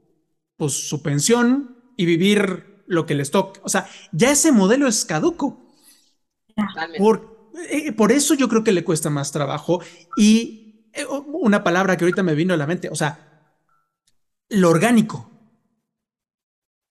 pues, 0.56 0.88
su 0.88 1.04
pensión 1.04 1.76
y 1.98 2.06
vivir 2.06 2.86
lo 2.88 3.06
que 3.06 3.16
les 3.16 3.32
toque. 3.32 3.60
O 3.64 3.70
sea, 3.70 3.86
ya 4.14 4.32
ese 4.32 4.54
modelo 4.54 4.88
es 4.88 5.04
caduco. 5.04 5.74
Por, 6.98 7.52
eh, 7.70 7.92
por 7.92 8.14
eso 8.14 8.34
yo 8.34 8.48
creo 8.48 8.64
que 8.64 8.72
le 8.72 8.86
cuesta 8.86 9.10
más 9.10 9.34
trabajo 9.34 9.82
y 10.16 10.65
una 11.08 11.64
palabra 11.64 11.98
que 11.98 12.06
ahorita 12.06 12.24
me 12.24 12.36
vino 12.36 12.54
a 12.54 12.58
la 12.58 12.68
mente, 12.68 12.90
o 12.90 12.96
sea, 12.96 13.54
lo 14.50 14.70
orgánico. 14.70 15.32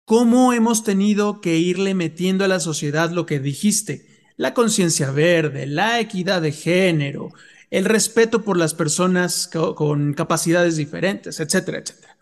¿Cómo 0.04 0.52
hemos 0.52 0.84
tenido 0.84 1.40
que 1.40 1.56
irle 1.56 1.94
metiendo 1.94 2.44
a 2.44 2.48
la 2.48 2.60
sociedad 2.60 3.10
lo 3.10 3.24
que 3.24 3.40
dijiste? 3.40 4.06
La 4.36 4.52
conciencia 4.52 5.10
verde, 5.10 5.66
la 5.66 6.00
equidad 6.00 6.42
de 6.42 6.52
género, 6.52 7.30
el 7.70 7.86
respeto 7.86 8.42
por 8.42 8.58
las 8.58 8.74
personas 8.74 9.48
con 9.48 10.12
capacidades 10.12 10.76
diferentes, 10.76 11.40
etcétera, 11.40 11.78
etcétera. 11.78 12.18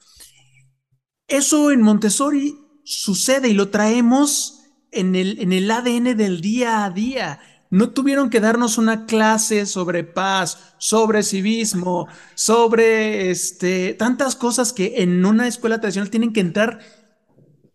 Eso 1.26 1.70
en 1.70 1.82
Montessori 1.82 2.56
sucede 2.84 3.48
y 3.48 3.54
lo 3.54 3.70
traemos 3.70 4.62
en 4.92 5.16
el, 5.16 5.40
en 5.40 5.52
el 5.52 5.70
ADN 5.70 6.16
del 6.16 6.40
día 6.40 6.84
a 6.84 6.90
día. 6.90 7.40
No 7.72 7.88
tuvieron 7.88 8.28
que 8.28 8.38
darnos 8.38 8.76
una 8.76 9.06
clase 9.06 9.64
sobre 9.64 10.04
paz, 10.04 10.74
sobre 10.76 11.22
civismo, 11.22 12.06
sobre 12.34 13.30
este, 13.30 13.94
tantas 13.94 14.36
cosas 14.36 14.74
que 14.74 14.96
en 14.98 15.24
una 15.24 15.48
escuela 15.48 15.80
tradicional 15.80 16.10
tienen 16.10 16.34
que 16.34 16.40
entrar 16.40 16.80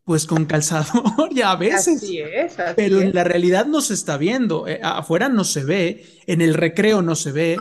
pues 0.05 0.27
con 0.27 0.45
calzador 0.45 1.03
ya 1.33 1.49
a 1.49 1.55
veces. 1.55 1.97
Así 1.97 2.19
es, 2.19 2.55
pero 2.75 3.01
en 3.01 3.15
la 3.15 3.23
realidad 3.23 3.65
no 3.65 3.81
se 3.81 3.95
está 3.95 4.17
viendo. 4.17 4.67
Eh, 4.67 4.79
afuera 4.83 5.29
no 5.29 5.43
se 5.43 5.63
ve, 5.63 6.05
en 6.27 6.41
el 6.41 6.53
recreo 6.53 7.01
no 7.01 7.15
se 7.15 7.31
ve. 7.31 7.57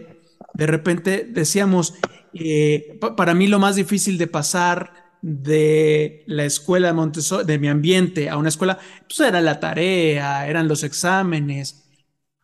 De 0.53 0.67
repente 0.67 1.27
decíamos, 1.27 1.95
eh, 2.35 3.01
para 3.17 3.33
mí 3.33 3.47
lo 3.47 3.59
más 3.59 3.77
difícil 3.77 4.19
de 4.19 4.27
pasar 4.27 4.93
de 5.23 6.23
la 6.27 6.45
escuela 6.45 6.89
de 6.89 6.93
Montessori, 6.93 7.47
de 7.47 7.59
mi 7.59 7.69
ambiente 7.69 8.29
a 8.29 8.37
una 8.37 8.51
escuela, 8.51 8.79
pues 9.09 9.21
era 9.21 9.41
la 9.41 9.59
tarea, 9.59 10.47
eran 10.47 10.69
los 10.69 10.83
exámenes. 10.83 11.86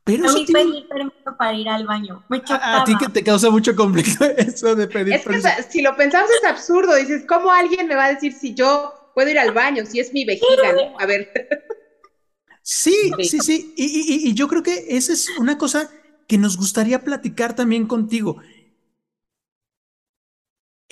Pero 0.04 0.28
a 0.28 0.32
mí 0.32 0.44
pedir 0.46 0.88
permiso 0.88 1.36
para 1.38 1.54
ir 1.54 1.68
al 1.68 1.86
baño. 1.86 2.24
a, 2.48 2.84
ti 2.84 2.96
que 2.98 3.08
te 3.08 3.22
causa 3.22 3.50
mucho 3.50 3.76
conflicto 3.76 4.24
eso 4.36 4.74
de 4.74 4.88
pedir 4.88 5.14
es 5.14 5.24
Que, 5.24 5.62
si 5.70 5.82
lo 5.82 5.96
pensamos 5.96 6.30
es 6.42 6.48
absurdo. 6.48 6.96
Dices, 6.96 7.24
¿cómo 7.28 7.50
alguien 7.50 7.86
me 7.86 7.94
va 7.94 8.06
a 8.06 8.14
decir 8.14 8.32
si 8.32 8.54
yo 8.54 8.92
puedo 9.14 9.30
ir 9.30 9.38
al 9.38 9.52
baño? 9.52 9.84
Si 9.86 10.00
es 10.00 10.12
mi 10.12 10.24
vejiga, 10.24 10.72
¿no? 10.72 10.98
A 10.98 11.06
ver. 11.06 11.30
Sí, 12.62 13.12
sí, 13.22 13.38
sí. 13.40 13.74
Y, 13.76 14.28
y 14.28 14.34
yo 14.34 14.48
creo 14.48 14.62
que 14.62 14.86
esa 14.88 15.12
es 15.12 15.28
una 15.38 15.58
cosa 15.58 15.90
que 16.26 16.38
nos 16.38 16.56
gustaría 16.56 17.04
platicar 17.04 17.54
también 17.54 17.86
contigo. 17.86 18.40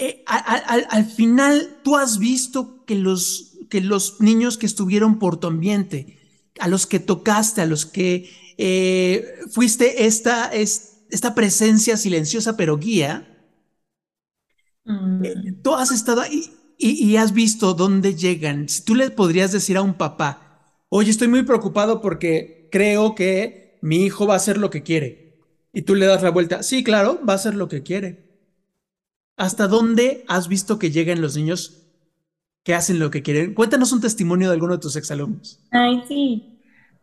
Eh, 0.02 0.24
al, 0.26 1.04
final 1.04 1.78
tú 1.84 1.94
has 1.94 2.18
visto 2.18 2.86
que 2.86 2.94
los, 2.94 3.58
que 3.68 3.82
los 3.82 4.18
niños 4.22 4.56
que 4.56 4.64
estuvieron 4.64 5.18
por 5.18 5.38
tu 5.38 5.46
ambiente, 5.46 6.18
a 6.58 6.68
los 6.68 6.86
que 6.86 7.00
tocaste, 7.00 7.60
a 7.60 7.66
los 7.66 7.84
que 7.84 8.30
eh, 8.62 9.38
fuiste 9.50 10.04
esta, 10.04 10.50
esta 10.52 11.34
presencia 11.34 11.96
silenciosa 11.96 12.58
pero 12.58 12.76
guía, 12.76 13.48
mm. 14.84 15.24
eh, 15.24 15.34
tú 15.62 15.74
has 15.74 15.90
estado 15.90 16.20
ahí 16.20 16.52
y, 16.76 17.02
y, 17.02 17.16
has 17.16 17.32
visto 17.32 17.72
dónde 17.72 18.14
llegan. 18.14 18.68
Si 18.68 18.84
tú 18.84 18.94
le 18.94 19.08
podrías 19.10 19.50
decir 19.50 19.78
a 19.78 19.82
un 19.82 19.94
papá, 19.94 20.74
oye, 20.90 21.10
estoy 21.10 21.28
muy 21.28 21.42
preocupado 21.42 22.02
porque 22.02 22.68
creo 22.70 23.14
que 23.14 23.78
mi 23.80 24.04
hijo 24.04 24.26
va 24.26 24.34
a 24.34 24.36
hacer 24.36 24.58
lo 24.58 24.68
que 24.68 24.82
quiere. 24.82 25.38
Y 25.72 25.82
tú 25.82 25.94
le 25.94 26.04
das 26.04 26.22
la 26.22 26.30
vuelta, 26.30 26.62
sí, 26.62 26.84
claro, 26.84 27.18
va 27.26 27.32
a 27.32 27.36
hacer 27.36 27.54
lo 27.54 27.66
que 27.68 27.82
quiere. 27.82 28.28
¿Hasta 29.38 29.68
dónde 29.68 30.22
has 30.28 30.48
visto 30.48 30.78
que 30.78 30.90
llegan 30.90 31.22
los 31.22 31.34
niños 31.34 31.86
que 32.62 32.74
hacen 32.74 32.98
lo 32.98 33.10
que 33.10 33.22
quieren? 33.22 33.54
Cuéntanos 33.54 33.92
un 33.92 34.02
testimonio 34.02 34.48
de 34.48 34.54
alguno 34.54 34.74
de 34.74 34.80
tus 34.80 34.96
exalumnos. 34.96 35.60
Ay, 35.70 36.02
sí. 36.06 36.59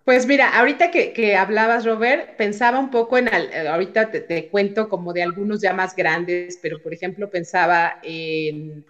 Pues 0.07 0.25
mira, 0.25 0.57
ahorita 0.57 0.89
que, 0.89 1.35
hablabas, 1.35 1.83
Robert, 1.83 2.37
pensaba 2.37 2.79
un 2.79 2.89
poco 2.89 3.17
en, 3.17 3.27
eh, 3.27 3.67
ahorita 3.67 4.09
te, 4.09 4.47
cuento 4.47 4.87
como 4.87 5.11
de 5.11 5.21
algunos 5.21 5.59
ya 5.59 5.73
más 5.73 5.93
grandes, 5.93 6.57
pero 6.61 6.81
por 6.81 6.93
ejemplo 6.93 7.29
pensaba 7.29 7.97
en 8.01 8.85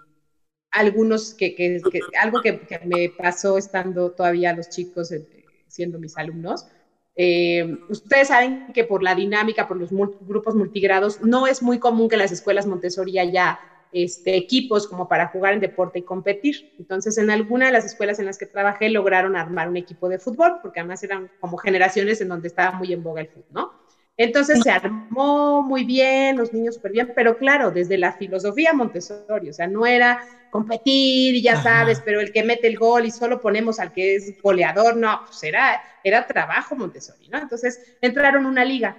algunos 0.69 1.33
que, 1.33 1.81
algo 2.21 2.39
que, 2.43 2.61
me 2.85 3.09
pasó 3.17 3.57
estando 3.57 4.11
todavía 4.11 4.53
los 4.53 4.69
chicos 4.69 5.11
eh, 5.11 5.25
siendo 5.67 5.97
mis 5.97 6.15
alumnos, 6.19 6.67
eh, 7.15 7.65
ustedes 7.89 8.27
saben 8.27 8.67
que 8.71 8.83
por 8.83 9.01
la 9.01 9.15
dinámica, 9.15 9.67
por 9.67 9.77
los 9.77 9.89
grupos 10.19 10.53
multigrados, 10.53 11.19
no 11.19 11.47
es 11.47 11.63
muy 11.63 11.79
común 11.79 12.09
que 12.09 12.17
las 12.17 12.31
escuelas 12.31 12.67
Montessori 12.67 13.17
haya 13.17 13.59
este, 13.91 14.35
equipos 14.35 14.87
como 14.87 15.07
para 15.07 15.27
jugar 15.27 15.53
en 15.53 15.59
deporte 15.59 15.99
y 15.99 16.03
competir. 16.03 16.69
Entonces, 16.77 17.17
en 17.17 17.29
alguna 17.29 17.67
de 17.67 17.71
las 17.71 17.85
escuelas 17.85 18.19
en 18.19 18.25
las 18.25 18.37
que 18.37 18.45
trabajé 18.45 18.89
lograron 18.89 19.35
armar 19.35 19.69
un 19.69 19.77
equipo 19.77 20.09
de 20.09 20.19
fútbol, 20.19 20.57
porque 20.61 20.79
además 20.79 21.03
eran 21.03 21.29
como 21.39 21.57
generaciones 21.57 22.21
en 22.21 22.29
donde 22.29 22.47
estaba 22.47 22.77
muy 22.77 22.93
en 22.93 23.03
boga 23.03 23.21
el 23.21 23.27
fútbol, 23.27 23.45
¿no? 23.51 23.71
Entonces 24.17 24.61
se 24.63 24.71
armó 24.71 25.61
muy 25.61 25.83
bien, 25.83 26.37
los 26.37 26.51
niños 26.51 26.75
súper 26.75 26.91
bien, 26.91 27.13
pero 27.15 27.37
claro, 27.37 27.69
desde 27.69 27.99
la 27.99 28.13
filosofía 28.13 28.73
Montessori, 28.73 29.49
o 29.49 29.53
sea, 29.53 29.67
no 29.67 29.85
era 29.85 30.19
competir 30.49 31.35
y 31.35 31.41
ya 31.43 31.61
sabes, 31.61 32.01
pero 32.03 32.19
el 32.19 32.31
que 32.31 32.43
mete 32.43 32.67
el 32.67 32.77
gol 32.77 33.05
y 33.05 33.11
solo 33.11 33.39
ponemos 33.39 33.79
al 33.79 33.91
que 33.91 34.15
es 34.15 34.35
goleador, 34.41 34.97
no, 34.97 35.21
pues 35.27 35.43
era, 35.43 35.79
era 36.03 36.25
trabajo 36.25 36.75
Montessori, 36.75 37.29
¿no? 37.29 37.37
Entonces 37.37 37.79
entraron 38.01 38.47
una 38.47 38.65
liga 38.65 38.97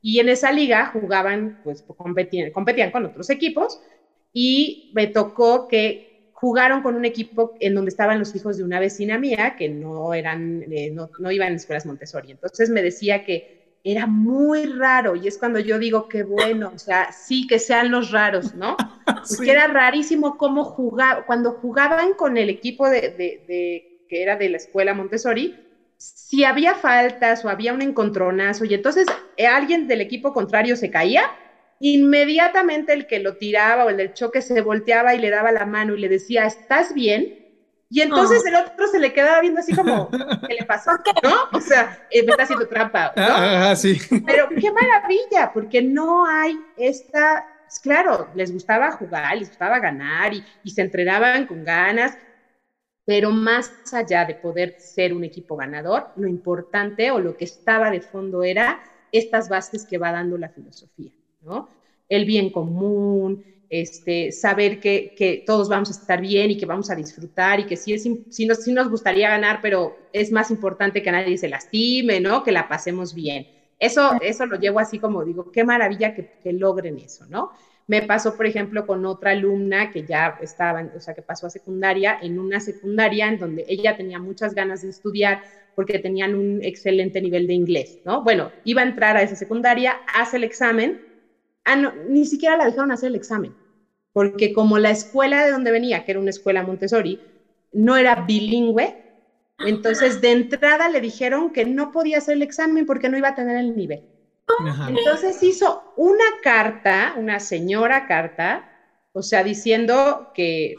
y 0.00 0.20
en 0.20 0.28
esa 0.28 0.52
liga 0.52 0.86
jugaban, 0.86 1.58
pues 1.64 1.82
competían, 1.82 2.52
competían 2.52 2.92
con 2.92 3.04
otros 3.04 3.30
equipos 3.30 3.80
y 4.32 4.82
me 4.92 5.06
tocó 5.08 5.66
que 5.68 6.02
jugaron 6.30 6.82
con 6.82 6.96
un 6.96 7.04
equipo 7.04 7.54
en 7.60 7.74
donde 7.74 7.90
estaban 7.90 8.18
los 8.18 8.34
hijos 8.34 8.56
de 8.56 8.64
una 8.64 8.80
vecina 8.80 9.18
mía 9.18 9.54
que 9.56 9.68
no 9.68 10.12
eran, 10.14 10.62
eh, 10.72 10.90
no, 10.90 11.08
no 11.18 11.30
iban 11.30 11.52
a 11.52 11.56
escuelas 11.56 11.86
Montessori. 11.86 12.32
Entonces 12.32 12.68
me 12.70 12.82
decía 12.82 13.22
que 13.22 13.44
era 13.84 14.06
muy 14.06 14.64
raro 14.66 15.16
y 15.16 15.26
es 15.28 15.38
cuando 15.38 15.58
yo 15.58 15.78
digo 15.78 16.08
que 16.08 16.22
bueno, 16.22 16.70
o 16.74 16.78
sea, 16.78 17.12
sí 17.12 17.46
que 17.46 17.58
sean 17.58 17.90
los 17.90 18.10
raros, 18.10 18.54
¿no? 18.54 18.76
Porque 19.36 19.50
era 19.50 19.66
rarísimo 19.68 20.36
cómo 20.36 20.64
jugar, 20.64 21.24
cuando 21.26 21.52
jugaban 21.52 22.14
con 22.14 22.36
el 22.36 22.50
equipo 22.50 22.88
de, 22.88 23.10
de, 23.10 23.84
que 24.08 24.22
era 24.22 24.36
de 24.36 24.48
la 24.48 24.56
escuela 24.56 24.94
Montessori, 24.94 25.60
si 25.96 26.44
había 26.44 26.74
faltas 26.74 27.44
o 27.44 27.48
había 27.48 27.72
un 27.72 27.82
encontronazo 27.82 28.64
y 28.64 28.74
entonces 28.74 29.06
eh, 29.36 29.46
alguien 29.46 29.86
del 29.86 30.00
equipo 30.00 30.32
contrario 30.32 30.76
se 30.76 30.90
caía, 30.90 31.22
inmediatamente 31.82 32.92
el 32.92 33.06
que 33.06 33.18
lo 33.18 33.36
tiraba 33.36 33.84
o 33.84 33.90
el 33.90 33.96
del 33.96 34.12
choque 34.12 34.40
se 34.40 34.60
volteaba 34.60 35.14
y 35.14 35.18
le 35.18 35.30
daba 35.30 35.52
la 35.52 35.66
mano 35.66 35.94
y 35.94 36.00
le 36.00 36.08
decía, 36.08 36.46
¿estás 36.46 36.94
bien? 36.94 37.38
Y 37.90 38.00
entonces 38.00 38.42
el 38.46 38.54
otro 38.54 38.86
se 38.86 38.98
le 38.98 39.12
quedaba 39.12 39.40
viendo 39.40 39.60
así 39.60 39.74
como, 39.74 40.08
¿qué 40.10 40.54
le 40.54 40.64
pasó? 40.64 40.92
¿No? 41.22 41.58
O 41.58 41.60
sea, 41.60 42.06
eh, 42.10 42.22
me 42.22 42.30
está 42.30 42.44
haciendo 42.44 42.66
trampa. 42.66 43.12
¿no? 43.14 43.22
Ah, 43.22 43.70
ah, 43.70 43.76
sí. 43.76 43.98
Pero 44.24 44.48
qué 44.48 44.70
maravilla, 44.70 45.52
porque 45.52 45.82
no 45.82 46.24
hay 46.24 46.58
esta, 46.76 47.44
pues 47.66 47.80
claro, 47.80 48.30
les 48.34 48.52
gustaba 48.52 48.92
jugar, 48.92 49.36
les 49.36 49.48
gustaba 49.48 49.78
ganar 49.78 50.32
y, 50.32 50.42
y 50.62 50.70
se 50.70 50.82
entrenaban 50.82 51.46
con 51.46 51.64
ganas, 51.64 52.16
pero 53.04 53.30
más 53.30 53.72
allá 53.92 54.24
de 54.24 54.36
poder 54.36 54.76
ser 54.78 55.12
un 55.12 55.24
equipo 55.24 55.56
ganador, 55.56 56.12
lo 56.16 56.28
importante 56.28 57.10
o 57.10 57.18
lo 57.18 57.36
que 57.36 57.44
estaba 57.44 57.90
de 57.90 58.00
fondo 58.00 58.44
era 58.44 58.80
estas 59.10 59.48
bases 59.48 59.84
que 59.84 59.98
va 59.98 60.12
dando 60.12 60.38
la 60.38 60.48
filosofía, 60.48 61.12
El 62.08 62.24
bien 62.24 62.50
común, 62.50 63.42
este, 63.68 64.32
saber 64.32 64.78
que, 64.80 65.42
todos 65.46 65.68
vamos 65.68 65.88
a 65.88 65.92
estar 65.92 66.20
bien 66.20 66.50
y 66.50 66.58
que 66.58 66.66
vamos 66.66 66.90
a 66.90 66.94
disfrutar 66.94 67.58
y 67.58 67.64
que 67.66 67.76
sí, 67.76 67.94
es, 67.94 68.06
sí, 68.28 68.46
nos, 68.46 68.66
nos 68.66 68.88
gustaría 68.90 69.30
ganar, 69.30 69.60
pero 69.62 69.98
es 70.12 70.30
más 70.30 70.50
importante 70.50 71.02
que 71.02 71.10
nadie 71.10 71.38
se 71.38 71.48
lastime, 71.48 72.20
¿no? 72.20 72.42
Que 72.42 72.52
la 72.52 72.68
pasemos 72.68 73.14
bien. 73.14 73.46
Eso, 73.78 74.12
eso 74.20 74.46
lo 74.46 74.58
llevo 74.58 74.78
así 74.78 74.98
como 74.98 75.24
digo, 75.24 75.50
qué 75.50 75.64
maravilla 75.64 76.12
que, 76.14 76.26
que 76.38 76.52
logren 76.52 76.98
eso, 76.98 77.26
¿no? 77.26 77.50
Me 77.86 78.02
pasó, 78.02 78.36
por 78.36 78.46
ejemplo, 78.46 78.86
con 78.86 79.04
otra 79.06 79.32
alumna 79.32 79.90
que 79.90 80.04
ya 80.04 80.36
estaba, 80.40 80.82
o 80.94 81.00
sea, 81.00 81.14
que 81.14 81.22
pasó 81.22 81.46
a 81.46 81.50
secundaria, 81.50 82.16
en 82.20 82.38
una 82.38 82.60
secundaria 82.60 83.26
en 83.28 83.38
donde 83.38 83.64
ella 83.66 83.96
tenía 83.96 84.18
muchas 84.18 84.54
ganas 84.54 84.82
de 84.82 84.90
estudiar 84.90 85.40
porque 85.74 85.98
tenían 85.98 86.34
un 86.34 86.62
excelente 86.62 87.20
nivel 87.20 87.46
de 87.46 87.54
inglés, 87.54 88.00
¿no? 88.04 88.22
Bueno, 88.22 88.52
iba 88.62 88.82
a 88.82 88.84
entrar 88.84 89.16
a 89.16 89.22
esa 89.22 89.34
secundaria, 89.36 89.96
hace 90.14 90.36
el 90.36 90.44
examen, 90.44 91.00
ah, 91.64 91.92
ni 92.08 92.26
siquiera 92.26 92.56
la 92.56 92.66
dejaron 92.66 92.90
hacer 92.90 93.08
el 93.08 93.16
examen 93.16 93.56
porque 94.12 94.52
como 94.52 94.78
la 94.78 94.90
escuela 94.90 95.44
de 95.44 95.50
donde 95.50 95.70
venía, 95.70 96.04
que 96.04 96.12
era 96.12 96.20
una 96.20 96.30
escuela 96.30 96.62
Montessori, 96.62 97.22
no 97.72 97.96
era 97.96 98.14
bilingüe, 98.26 98.98
entonces 99.58 100.20
de 100.20 100.32
entrada 100.32 100.88
le 100.88 101.00
dijeron 101.00 101.52
que 101.52 101.64
no 101.64 101.90
podía 101.90 102.18
hacer 102.18 102.34
el 102.34 102.42
examen 102.42 102.84
porque 102.84 103.08
no 103.08 103.16
iba 103.16 103.28
a 103.28 103.34
tener 103.34 103.56
el 103.56 103.74
nivel. 103.74 104.04
Entonces 104.88 105.42
hizo 105.42 105.82
una 105.96 106.24
carta, 106.42 107.14
una 107.16 107.40
señora 107.40 108.06
carta, 108.06 108.68
o 109.12 109.22
sea, 109.22 109.42
diciendo 109.42 110.30
que, 110.34 110.74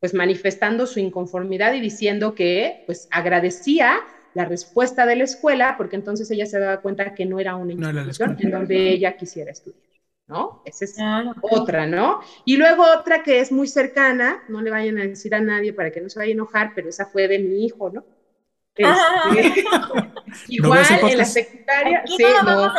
pues 0.00 0.14
manifestando 0.14 0.86
su 0.86 0.98
inconformidad 0.98 1.74
y 1.74 1.80
diciendo 1.80 2.34
que, 2.34 2.82
pues 2.86 3.06
agradecía 3.10 4.00
la 4.34 4.44
respuesta 4.44 5.06
de 5.06 5.16
la 5.16 5.24
escuela, 5.24 5.74
porque 5.76 5.96
entonces 5.96 6.30
ella 6.30 6.46
se 6.46 6.58
daba 6.58 6.80
cuenta 6.80 7.14
que 7.14 7.26
no 7.26 7.38
era 7.38 7.56
una 7.56 7.72
institución 7.72 8.36
en 8.40 8.50
donde 8.50 8.90
ella 8.90 9.16
quisiera 9.16 9.50
estudiar. 9.50 9.82
¿no? 10.28 10.62
Esa 10.64 10.84
es 10.84 10.96
otra, 11.42 11.86
¿no? 11.86 12.20
Y 12.44 12.56
luego 12.56 12.84
otra 12.84 13.22
que 13.22 13.40
es 13.40 13.52
muy 13.52 13.68
cercana, 13.68 14.42
no 14.48 14.62
le 14.62 14.70
vayan 14.70 14.98
a 14.98 15.02
decir 15.02 15.34
a 15.34 15.40
nadie 15.40 15.72
para 15.72 15.90
que 15.90 16.00
no 16.00 16.08
se 16.08 16.18
vaya 16.18 16.30
a 16.30 16.32
enojar, 16.32 16.72
pero 16.74 16.88
esa 16.88 17.06
fue 17.06 17.28
de 17.28 17.38
mi 17.38 17.66
hijo, 17.66 17.90
¿no? 17.90 18.04
Este, 18.74 19.64
igual 20.48 20.82
en 21.02 21.18
la 21.18 21.24
secundaria, 21.26 22.04
sí, 22.06 22.24
no, 22.44 22.72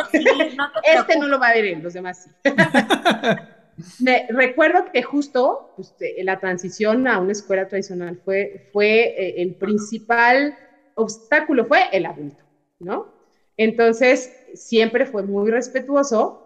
este 0.82 1.18
no 1.18 1.28
lo 1.28 1.38
va 1.38 1.48
a 1.50 1.54
ver 1.54 1.66
él, 1.66 1.82
los 1.82 1.92
demás 1.92 2.24
sí. 2.24 2.30
Me, 4.00 4.26
recuerdo 4.30 4.90
que 4.92 5.02
justo 5.02 5.72
pues, 5.76 5.94
la 6.22 6.38
transición 6.38 7.06
a 7.08 7.18
una 7.18 7.32
escuela 7.32 7.66
tradicional 7.68 8.20
fue, 8.24 8.70
fue 8.72 9.14
eh, 9.16 9.42
el 9.42 9.54
principal 9.56 10.56
obstáculo, 10.94 11.64
fue 11.64 11.80
el 11.92 12.06
adulto, 12.06 12.44
¿no? 12.78 13.12
Entonces, 13.56 14.34
siempre 14.54 15.06
fue 15.06 15.22
muy 15.22 15.50
respetuoso, 15.50 16.40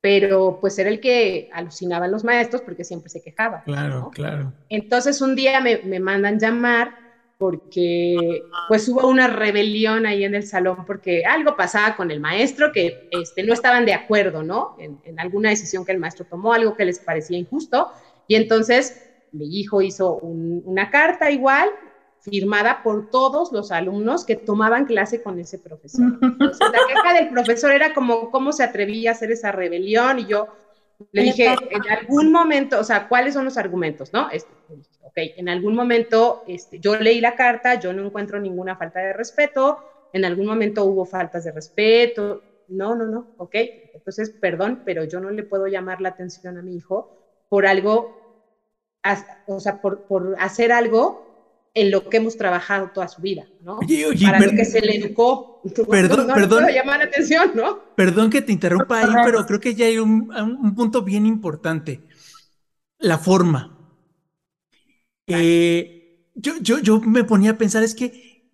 pero 0.00 0.58
pues 0.60 0.78
era 0.78 0.90
el 0.90 1.00
que 1.00 1.48
alucinaban 1.52 2.10
los 2.10 2.24
maestros 2.24 2.62
porque 2.62 2.84
siempre 2.84 3.08
se 3.08 3.20
quejaba. 3.20 3.62
Claro, 3.62 4.10
claro. 4.12 4.52
Entonces 4.68 5.20
un 5.20 5.36
día 5.36 5.60
me, 5.60 5.80
me, 5.84 6.00
mandan 6.00 6.38
llamar 6.38 6.96
porque 7.38 8.42
pues 8.68 8.88
hubo 8.88 9.08
una 9.08 9.26
rebelión 9.28 10.06
ahí 10.06 10.24
en 10.24 10.34
el 10.34 10.44
salón 10.44 10.84
porque 10.84 11.24
algo 11.24 11.56
pasaba 11.56 11.96
con 11.96 12.10
el 12.10 12.20
maestro 12.20 12.70
que 12.72 13.00
este, 13.10 13.42
no 13.42 13.52
estaban 13.52 13.84
de 13.84 13.94
acuerdo, 13.94 14.42
¿no? 14.42 14.74
En, 14.78 15.00
alguna 15.18 15.50
decisión 15.50 15.84
que 15.84 15.92
el 15.92 15.98
maestro 15.98 16.24
tomó, 16.24 16.52
algo 16.52 16.76
que 16.76 16.84
les 16.84 17.00
parecía 17.00 17.38
injusto. 17.38 17.88
Y 18.26 18.34
entonces 18.34 18.96
mi 19.30 19.58
hijo 19.58 19.82
hizo 19.82 20.18
una 20.18 20.90
carta 20.90 21.30
igual, 21.30 21.68
firmada 22.22 22.82
por 22.84 23.10
todos 23.10 23.50
los 23.52 23.72
alumnos 23.72 24.24
que 24.24 24.36
tomaban 24.36 24.84
clase 24.84 25.22
con 25.22 25.38
ese 25.40 25.58
profesor. 25.58 26.18
Entonces, 26.22 26.60
la 26.60 26.78
queja 26.86 27.14
del 27.14 27.28
profesor 27.30 27.72
era 27.72 27.92
como 27.92 28.30
cómo 28.30 28.52
se 28.52 28.62
atrevía 28.62 29.10
a 29.10 29.12
hacer 29.12 29.32
esa 29.32 29.50
rebelión 29.50 30.20
y 30.20 30.26
yo 30.26 30.46
le 31.10 31.22
dije, 31.22 31.46
en 31.46 31.90
algún 31.90 32.30
momento, 32.30 32.78
o 32.78 32.84
sea, 32.84 33.08
¿cuáles 33.08 33.34
son 33.34 33.44
los 33.44 33.58
argumentos, 33.58 34.12
no? 34.12 34.30
Este, 34.30 34.52
ok, 35.02 35.14
en 35.16 35.48
algún 35.48 35.74
momento 35.74 36.44
este, 36.46 36.78
yo 36.78 36.94
leí 36.94 37.20
la 37.20 37.34
carta, 37.34 37.74
yo 37.74 37.92
no 37.92 38.06
encuentro 38.06 38.38
ninguna 38.38 38.76
falta 38.76 39.00
de 39.00 39.12
respeto, 39.12 39.78
en 40.12 40.24
algún 40.24 40.46
momento 40.46 40.84
hubo 40.84 41.04
faltas 41.04 41.42
de 41.42 41.50
respeto, 41.50 42.42
no, 42.68 42.94
no, 42.94 43.06
no, 43.06 43.26
ok, 43.38 43.54
entonces, 43.94 44.30
perdón, 44.30 44.82
pero 44.84 45.02
yo 45.02 45.18
no 45.18 45.30
le 45.30 45.42
puedo 45.42 45.66
llamar 45.66 46.00
la 46.00 46.10
atención 46.10 46.56
a 46.56 46.62
mi 46.62 46.76
hijo 46.76 47.18
por 47.48 47.66
algo, 47.66 48.46
o 49.46 49.58
sea, 49.58 49.80
por, 49.80 50.02
por 50.02 50.36
hacer 50.38 50.70
algo 50.70 51.31
en 51.74 51.90
lo 51.90 52.08
que 52.08 52.18
hemos 52.18 52.36
trabajado 52.36 52.90
toda 52.92 53.08
su 53.08 53.22
vida, 53.22 53.46
¿no? 53.62 53.78
Para 54.22 54.40
lo 54.40 54.50
que 54.52 54.64
se 54.64 54.80
le 54.80 54.96
educó. 54.96 55.62
Perdón, 55.88 56.26
no, 56.26 56.34
perdón. 56.34 56.66
llamar 56.74 56.98
la 56.98 57.04
atención, 57.04 57.52
¿no? 57.54 57.94
Perdón 57.94 58.30
que 58.30 58.42
te 58.42 58.50
interrumpa 58.50 58.98
ahí, 58.98 59.14
pero 59.24 59.46
creo 59.46 59.60
que 59.60 59.74
ya 59.74 59.86
hay 59.86 59.98
un, 59.98 60.28
un 60.32 60.74
punto 60.74 61.02
bien 61.02 61.24
importante. 61.24 62.00
La 62.98 63.16
forma. 63.18 63.78
Eh, 65.26 66.28
yo, 66.34 66.54
yo, 66.60 66.78
yo 66.80 67.00
me 67.00 67.24
ponía 67.24 67.52
a 67.52 67.58
pensar, 67.58 67.82
es 67.82 67.94
que, 67.94 68.50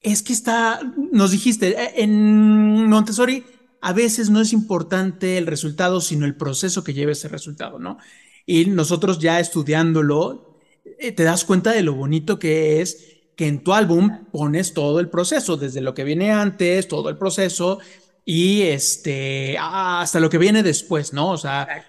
es 0.00 0.22
que 0.22 0.32
está, 0.32 0.80
nos 1.10 1.30
dijiste, 1.30 1.70
eh, 1.70 1.92
en 1.96 2.88
Montessori 2.88 3.44
a 3.80 3.92
veces 3.92 4.30
no 4.30 4.40
es 4.40 4.52
importante 4.52 5.38
el 5.38 5.46
resultado, 5.46 6.00
sino 6.00 6.26
el 6.26 6.36
proceso 6.36 6.84
que 6.84 6.94
lleva 6.94 7.12
ese 7.12 7.28
resultado, 7.28 7.78
¿no? 7.78 7.98
Y 8.46 8.66
nosotros 8.66 9.18
ya 9.18 9.40
estudiándolo, 9.40 10.51
te 10.84 11.22
das 11.22 11.44
cuenta 11.44 11.72
de 11.72 11.82
lo 11.82 11.94
bonito 11.94 12.38
que 12.38 12.80
es 12.80 13.12
que 13.36 13.46
en 13.46 13.62
tu 13.64 13.72
álbum 13.72 14.24
pones 14.30 14.74
todo 14.74 15.00
el 15.00 15.08
proceso, 15.08 15.56
desde 15.56 15.80
lo 15.80 15.94
que 15.94 16.04
viene 16.04 16.32
antes, 16.32 16.88
todo 16.88 17.08
el 17.08 17.16
proceso 17.16 17.78
y 18.24 18.62
este, 18.62 19.56
hasta 19.58 20.20
lo 20.20 20.30
que 20.30 20.38
viene 20.38 20.62
después, 20.62 21.12
¿no? 21.12 21.30
O 21.30 21.38
sea, 21.38 21.86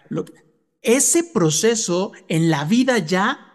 ese 0.81 1.23
proceso 1.23 2.11
en 2.27 2.49
la 2.49 2.65
vida 2.65 2.97
ya 2.99 3.53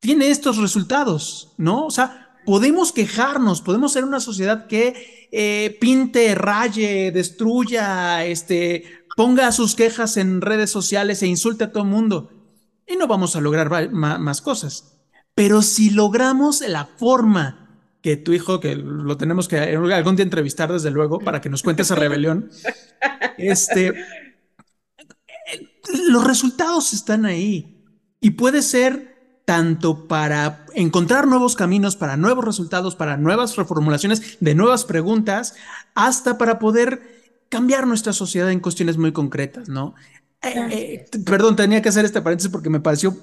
tiene 0.00 0.30
estos 0.30 0.58
resultados, 0.58 1.52
¿no? 1.56 1.86
O 1.86 1.90
sea, 1.90 2.38
podemos 2.44 2.92
quejarnos, 2.92 3.62
podemos 3.62 3.92
ser 3.92 4.04
una 4.04 4.20
sociedad 4.20 4.66
que 4.66 5.28
eh, 5.32 5.76
pinte, 5.80 6.34
raye, 6.34 7.10
destruya, 7.10 8.24
este, 8.24 8.84
ponga 9.16 9.50
sus 9.52 9.74
quejas 9.74 10.16
en 10.16 10.40
redes 10.40 10.70
sociales 10.70 11.22
e 11.22 11.26
insulte 11.26 11.64
a 11.64 11.72
todo 11.72 11.84
el 11.84 11.88
mundo. 11.88 12.41
Y 12.86 12.96
no 12.96 13.06
vamos 13.06 13.36
a 13.36 13.40
lograr 13.40 13.90
más 13.90 14.40
cosas. 14.40 14.98
Pero 15.34 15.62
si 15.62 15.90
logramos 15.90 16.60
la 16.60 16.84
forma 16.84 17.62
que 18.02 18.16
tu 18.16 18.32
hijo, 18.32 18.60
que 18.60 18.74
lo 18.74 19.16
tenemos 19.16 19.48
que 19.48 19.58
algún 19.58 20.16
día 20.16 20.24
entrevistar 20.24 20.72
desde 20.72 20.90
luego 20.90 21.20
para 21.20 21.40
que 21.40 21.48
nos 21.48 21.62
cuente 21.62 21.82
esa 21.82 21.94
rebelión, 21.94 22.50
este, 23.38 23.94
los 26.08 26.24
resultados 26.24 26.92
están 26.92 27.24
ahí. 27.24 27.84
Y 28.20 28.30
puede 28.30 28.62
ser 28.62 29.42
tanto 29.44 30.06
para 30.06 30.66
encontrar 30.74 31.26
nuevos 31.26 31.56
caminos, 31.56 31.96
para 31.96 32.16
nuevos 32.16 32.44
resultados, 32.44 32.94
para 32.94 33.16
nuevas 33.16 33.56
reformulaciones 33.56 34.38
de 34.40 34.54
nuevas 34.54 34.84
preguntas, 34.84 35.54
hasta 35.94 36.38
para 36.38 36.58
poder 36.58 37.22
cambiar 37.48 37.86
nuestra 37.86 38.12
sociedad 38.12 38.50
en 38.50 38.60
cuestiones 38.60 38.96
muy 38.96 39.12
concretas, 39.12 39.68
¿no? 39.68 39.94
Eh, 40.42 40.68
eh, 40.70 41.06
perdón, 41.24 41.56
tenía 41.56 41.80
que 41.80 41.88
hacer 41.88 42.04
este 42.04 42.20
paréntesis 42.20 42.50
porque 42.50 42.70
me 42.70 42.80
pareció 42.80 43.16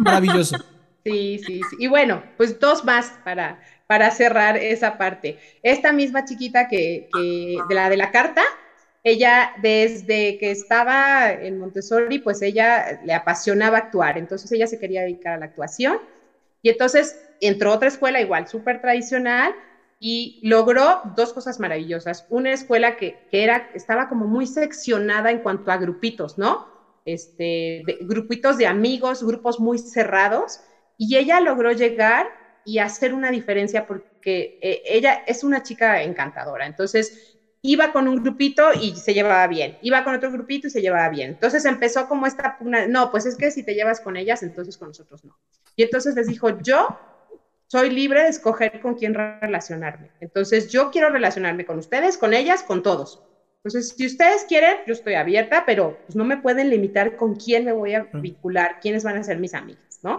maravilloso. 0.00 0.56
Sí, 1.04 1.38
sí, 1.46 1.60
sí. 1.70 1.76
Y 1.78 1.86
bueno, 1.86 2.20
pues 2.36 2.58
dos 2.58 2.84
más 2.84 3.12
para, 3.22 3.60
para 3.86 4.10
cerrar 4.10 4.56
esa 4.56 4.98
parte. 4.98 5.38
Esta 5.62 5.92
misma 5.92 6.24
chiquita 6.24 6.66
que, 6.66 7.08
que 7.14 7.58
de 7.68 7.74
la 7.76 7.88
de 7.88 7.96
la 7.96 8.10
carta, 8.10 8.42
ella 9.04 9.52
desde 9.62 10.36
que 10.36 10.50
estaba 10.50 11.30
en 11.30 11.60
Montessori, 11.60 12.18
pues 12.18 12.42
ella 12.42 13.00
le 13.04 13.14
apasionaba 13.14 13.78
actuar, 13.78 14.18
entonces 14.18 14.50
ella 14.50 14.66
se 14.66 14.80
quería 14.80 15.02
dedicar 15.02 15.34
a 15.34 15.38
la 15.38 15.44
actuación 15.44 16.00
y 16.60 16.70
entonces 16.70 17.16
entró 17.40 17.70
a 17.70 17.76
otra 17.76 17.86
escuela 17.86 18.20
igual, 18.20 18.48
súper 18.48 18.80
tradicional 18.80 19.54
y 19.98 20.38
logró 20.42 21.00
dos 21.16 21.32
cosas 21.32 21.58
maravillosas. 21.58 22.26
Una 22.28 22.52
escuela 22.52 22.96
que, 22.96 23.26
era, 23.30 23.70
estaba 23.74 24.08
como 24.08 24.26
muy 24.26 24.46
seccionada 24.46 25.30
en 25.30 25.40
cuanto 25.40 25.70
a 25.70 25.78
grupitos, 25.78 26.36
¿no? 26.38 26.66
Este, 27.04 27.82
grupitos 28.00 28.58
de 28.58 28.66
amigos, 28.66 29.22
grupos 29.22 29.60
muy 29.60 29.78
cerrados 29.78 30.60
y 30.96 31.16
ella 31.16 31.40
logró 31.40 31.72
llegar 31.72 32.26
y 32.64 32.78
hacer 32.78 33.14
una 33.14 33.30
diferencia 33.30 33.86
porque 33.86 34.58
eh, 34.60 34.82
ella 34.84 35.22
es 35.26 35.44
una 35.44 35.62
chica 35.62 36.02
encantadora. 36.02 36.66
Entonces, 36.66 37.36
iba 37.62 37.92
con 37.92 38.08
un 38.08 38.16
grupito 38.16 38.72
y 38.74 38.96
se 38.96 39.14
llevaba 39.14 39.46
bien, 39.46 39.76
iba 39.80 40.04
con 40.04 40.14
otro 40.14 40.30
grupito 40.30 40.66
y 40.66 40.70
se 40.70 40.80
llevaba 40.80 41.08
bien. 41.08 41.30
Entonces 41.30 41.64
empezó 41.64 42.06
como 42.06 42.26
esta 42.26 42.56
pugna, 42.58 42.86
no, 42.86 43.10
pues 43.10 43.26
es 43.26 43.36
que 43.36 43.50
si 43.50 43.64
te 43.64 43.74
llevas 43.74 44.00
con 44.00 44.16
ellas, 44.16 44.42
entonces 44.42 44.76
con 44.76 44.88
nosotros 44.88 45.24
no. 45.24 45.38
Y 45.76 45.82
entonces 45.82 46.14
les 46.14 46.26
dijo, 46.26 46.60
yo 46.60 46.86
soy 47.66 47.90
libre 47.90 48.22
de 48.22 48.28
escoger 48.28 48.80
con 48.80 48.94
quién 48.94 49.14
relacionarme. 49.14 50.12
Entonces 50.20 50.68
yo 50.68 50.90
quiero 50.90 51.10
relacionarme 51.10 51.64
con 51.64 51.78
ustedes, 51.78 52.18
con 52.18 52.34
ellas, 52.34 52.62
con 52.62 52.82
todos. 52.82 53.22
Entonces, 53.64 53.94
si 53.96 54.06
ustedes 54.06 54.44
quieren, 54.44 54.76
yo 54.86 54.92
estoy 54.92 55.14
abierta, 55.14 55.64
pero 55.66 56.00
pues, 56.06 56.14
no 56.14 56.24
me 56.24 56.36
pueden 56.36 56.70
limitar 56.70 57.16
con 57.16 57.34
quién 57.34 57.64
me 57.64 57.72
voy 57.72 57.94
a 57.94 58.08
vincular, 58.12 58.78
quiénes 58.80 59.02
van 59.02 59.16
a 59.16 59.24
ser 59.24 59.40
mis 59.40 59.54
amigas, 59.54 59.98
¿no? 60.02 60.16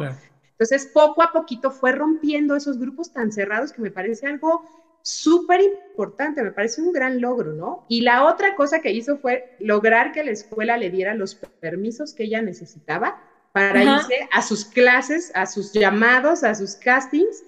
Entonces, 0.52 0.90
poco 0.92 1.24
a 1.24 1.32
poquito 1.32 1.72
fue 1.72 1.94
rompiendo 1.94 2.58
esos 2.58 2.78
grupos 2.78 3.14
tan 3.14 3.32
cerrados 3.32 3.72
que 3.72 3.82
me 3.82 3.92
parece 3.92 4.28
algo 4.28 4.66
súper 5.02 5.62
importante, 5.62 6.44
me 6.44 6.52
parece 6.52 6.82
un 6.82 6.92
gran 6.92 7.22
logro, 7.22 7.54
¿no? 7.54 7.86
Y 7.88 8.02
la 8.02 8.26
otra 8.26 8.54
cosa 8.56 8.82
que 8.82 8.92
hizo 8.92 9.18
fue 9.18 9.46
lograr 9.58 10.12
que 10.12 10.26
la 10.26 10.32
escuela 10.32 10.76
le 10.76 10.90
diera 10.90 11.14
los 11.14 11.36
permisos 11.62 12.14
que 12.14 12.24
ella 12.24 12.42
necesitaba 12.42 13.18
para 13.58 13.84
irse 13.84 14.28
a 14.32 14.42
sus 14.42 14.66
clases, 14.66 15.32
a 15.34 15.46
sus 15.48 15.74
llamados, 15.74 16.44
a 16.44 16.54
sus 16.54 16.76
castings, 16.76 17.44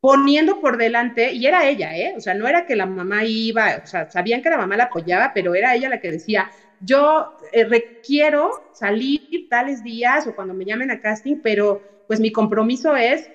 poniendo 0.00 0.60
por 0.60 0.76
delante, 0.76 1.32
y 1.32 1.46
era 1.46 1.66
ella, 1.68 1.96
¿eh? 1.96 2.12
O 2.16 2.20
sea, 2.20 2.34
no 2.34 2.46
era 2.46 2.66
que 2.66 2.76
la 2.76 2.86
mamá 2.86 3.24
iba, 3.24 3.80
o 3.82 3.86
sea, 3.86 4.08
sabían 4.10 4.42
que 4.42 4.50
la 4.50 4.58
mamá 4.58 4.76
la 4.76 4.84
apoyaba, 4.84 5.32
pero 5.34 5.54
era 5.54 5.74
ella 5.74 5.88
la 5.88 5.98
que 6.00 6.12
decía, 6.12 6.50
yo 6.78 7.26
eh, 7.52 7.64
requiero 7.64 8.50
salir 8.72 9.18
tales 9.48 9.82
días 9.82 10.26
o 10.26 10.34
cuando 10.34 10.54
me 10.54 10.64
llamen 10.64 10.90
a 10.90 11.00
casting, 11.00 11.40
pero 11.42 11.82
pues 12.06 12.20
mi 12.20 12.30
compromiso 12.30 12.94
es 12.94 13.30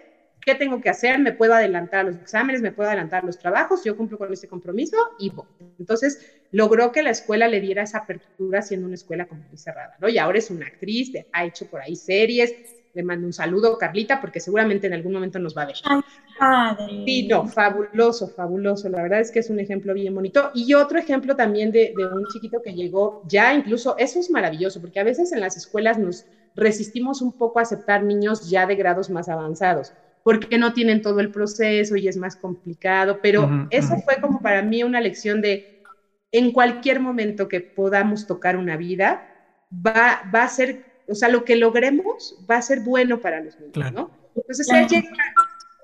¿Qué 0.46 0.56
tengo 0.56 0.82
que 0.82 0.90
hacer? 0.90 1.20
Me 1.20 1.32
puedo 1.34 1.54
adelantar 1.54 2.06
los 2.06 2.18
exámenes, 2.18 2.62
me 2.62 2.72
puedo 2.72 2.90
adelantar 2.90 3.24
los 3.24 3.38
trabajos, 3.38 3.84
yo 3.84 3.96
cumplo 3.96 4.18
con 4.18 4.32
ese 4.32 4.48
compromiso 4.48 4.98
y 5.18 5.30
voy. 5.30 5.46
Entonces, 5.80 6.20
logró 6.52 6.92
que 6.92 7.02
la 7.04 7.12
escuela 7.12 7.48
le 7.48 7.62
diera 7.62 7.84
esa 7.84 8.00
apertura 8.00 8.62
siendo 8.62 8.86
una 8.86 8.96
escuela 8.96 9.26
como 9.26 9.44
muy 9.44 9.58
cerrada, 9.58 9.96
¿no? 10.00 10.10
Y 10.10 10.18
ahora 10.18 10.40
es 10.40 10.50
una 10.50 10.66
actriz, 10.68 11.12
ha 11.32 11.46
hecho 11.46 11.68
por 11.68 11.82
ahí 11.82 11.96
series, 11.96 12.56
le 12.94 13.04
mando 13.04 13.26
un 13.26 13.34
saludo, 13.34 13.78
Carlita, 13.78 14.22
porque 14.22 14.40
seguramente 14.40 14.88
en 14.88 14.94
algún 14.94 15.14
momento 15.14 15.40
nos 15.40 15.56
va 15.58 15.64
a 15.64 15.66
ver. 15.68 15.76
Ay, 15.84 16.02
padre. 16.38 17.04
Sí, 17.06 17.28
no, 17.28 17.48
fabuloso, 17.48 18.30
fabuloso. 18.30 18.88
La 18.90 19.02
verdad 19.02 19.20
es 19.20 19.32
que 19.32 19.40
es 19.40 19.50
un 19.50 19.60
ejemplo 19.60 19.94
bien 19.94 20.14
bonito. 20.14 20.52
Y 20.54 20.74
otro 20.76 21.00
ejemplo 21.00 21.36
también 21.36 21.72
de, 21.72 21.94
de 21.96 22.06
un 22.06 22.26
chiquito 22.28 22.62
que 22.62 22.74
llegó 22.74 23.20
ya, 23.24 23.54
incluso, 23.54 23.96
eso 23.98 24.20
es 24.20 24.30
maravilloso, 24.30 24.80
porque 24.80 25.00
a 25.00 25.04
veces 25.04 25.32
en 25.32 25.42
las 25.42 25.58
escuelas 25.58 25.98
nos 25.98 26.28
resistimos 26.56 27.22
un 27.22 27.34
poco 27.34 27.60
a 27.60 27.64
aceptar 27.64 28.04
niños 28.04 28.48
ya 28.50 28.68
de 28.68 28.76
grados 28.76 29.10
más 29.10 29.28
avanzados 29.28 29.96
porque 30.24 30.58
no 30.58 30.74
tienen 30.74 31.02
todo 31.02 31.20
el 31.20 31.32
proceso 31.32 31.96
y 31.96 32.08
es 32.08 32.18
más 32.18 32.36
complicado, 32.36 33.20
pero 33.22 33.68
eso 33.70 33.98
fue 34.06 34.22
como 34.22 34.42
para 34.42 34.62
mí 34.62 34.84
una 34.84 35.02
lección 35.02 35.42
de 35.42 35.84
en 36.32 36.52
cualquier 36.52 37.00
momento 37.00 37.48
que 37.48 37.62
podamos 37.62 38.26
tocar 38.26 38.58
una 38.58 38.76
vida, 38.76 39.30
va, 39.72 40.24
va 40.34 40.44
a 40.44 40.48
ser, 40.48 40.84
o 41.08 41.14
sea, 41.14 41.30
lo 41.30 41.44
que 41.46 41.56
logremos 41.56 42.44
va 42.50 42.58
a 42.58 42.62
ser 42.62 42.80
bueno 42.80 43.22
para 43.22 43.40
los 43.40 43.60
niños, 43.60 43.94
¿no? 43.94 44.12
Entonces 44.36 44.68
él 44.70 44.88
llegó 44.88 45.08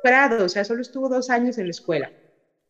grado, 0.04 0.46
o 0.46 0.50
sea, 0.50 0.64
solo 0.64 0.82
estuvo 0.82 1.08
dos 1.08 1.30
años 1.30 1.58
en 1.58 1.66
la 1.66 1.72
escuela. 1.72 2.12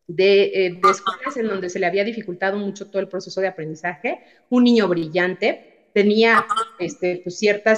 De, 0.07 0.43
eh, 0.43 0.79
de, 0.81 0.89
escuelas 0.89 1.37
en 1.37 1.47
donde 1.47 1.69
se 1.69 1.79
le 1.79 1.85
había 1.85 2.03
dificultado 2.03 2.57
mucho 2.57 2.89
todo 2.89 2.99
el 2.99 3.07
proceso 3.07 3.39
de 3.41 3.47
aprendizaje, 3.47 4.19
un 4.49 4.63
niño 4.63 4.87
brillante, 4.87 5.87
tenía 5.93 6.45
este, 6.79 7.21
pues 7.23 7.37
cierta 7.37 7.75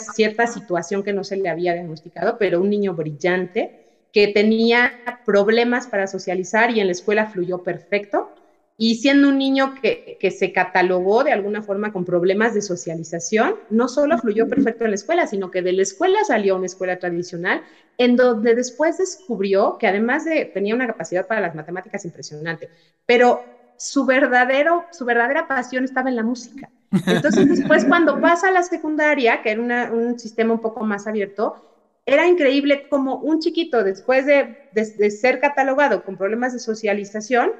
situación 0.47 1.03
que 1.03 1.13
no 1.13 1.23
se 1.23 1.35
le 1.35 1.49
había 1.49 1.73
diagnosticado, 1.73 2.37
pero 2.37 2.61
un 2.61 2.69
niño 2.69 2.93
brillante, 2.93 3.80
que 4.11 4.27
tenía 4.27 4.93
problemas 5.25 5.87
para 5.87 6.07
socializar 6.07 6.71
y 6.71 6.79
en 6.79 6.87
la 6.87 6.91
escuela 6.91 7.27
fluyó 7.27 7.63
perfecto. 7.63 8.33
y 8.77 8.95
siendo 8.95 9.29
un 9.29 9.37
niño 9.37 9.75
que, 9.79 10.17
que, 10.19 10.31
se 10.31 10.51
catalogó 10.51 11.23
de 11.23 11.31
alguna 11.31 11.61
forma 11.61 11.91
con 11.91 12.03
problemas 12.03 12.55
de 12.55 12.63
socialización, 12.63 13.53
no 13.69 13.87
solo 13.87 14.17
fluyó 14.17 14.47
perfecto 14.47 14.85
en 14.85 14.91
la 14.91 14.95
escuela, 14.95 15.27
sino 15.27 15.51
que 15.51 15.61
de 15.61 15.73
la 15.73 15.83
escuela 15.83 16.23
salió 16.23 16.55
a 16.55 16.57
una 16.57 16.65
escuela 16.65 16.97
tradicional, 16.97 17.61
en 17.97 18.15
donde 18.15 18.55
después 18.55 18.97
descubrió 18.97 19.77
que 19.77 19.87
además 19.87 20.25
de 20.25 20.45
tenía 20.45 20.73
una 20.73 20.87
capacidad 20.87 21.27
para 21.27 21.41
las 21.41 21.53
matemáticas 21.53 22.05
impresionante, 22.05 22.69
pero 23.05 23.43
su, 23.77 24.05
verdadero, 24.05 24.87
su 24.91 25.05
verdadera 25.05 25.47
pasión 25.47 25.83
estaba 25.83 26.09
en 26.09 26.15
la 26.15 26.23
música. 26.23 26.69
Entonces 27.07 27.49
después 27.49 27.85
cuando 27.85 28.19
pasa 28.19 28.47
a 28.47 28.51
la 28.51 28.63
secundaria, 28.63 29.41
que 29.43 29.51
era 29.51 29.91
un 29.91 30.17
sistema 30.17 30.53
un 30.53 30.61
poco 30.61 30.83
más 30.85 31.07
abierto, 31.07 31.70
era 32.05 32.27
increíble 32.27 32.87
como 32.89 33.17
un 33.17 33.39
chiquito, 33.39 33.83
después 33.83 34.25
de, 34.25 34.57
de, 34.73 35.11
ser 35.11 35.39
catalogado 35.39 36.03
con 36.03 36.17
problemas 36.17 36.53
de 36.53 36.59
socialización, 36.59 37.51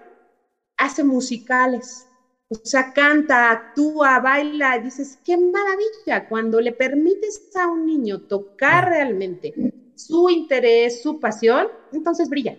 hace 0.77 1.03
musicales. 1.03 2.07
O 2.49 2.55
sea, 2.55 2.91
canta, 2.91 3.51
actúa, 3.51 4.19
baila, 4.19 4.77
y 4.77 4.83
dices, 4.83 5.19
qué 5.23 5.37
maravilla, 5.37 6.27
cuando 6.27 6.59
le 6.59 6.73
permites 6.73 7.49
a 7.55 7.67
un 7.67 7.85
niño 7.85 8.21
tocar 8.23 8.89
realmente 8.89 9.53
su 9.95 10.29
interés, 10.29 11.01
su 11.01 11.19
pasión, 11.19 11.67
entonces 11.93 12.27
brilla. 12.27 12.57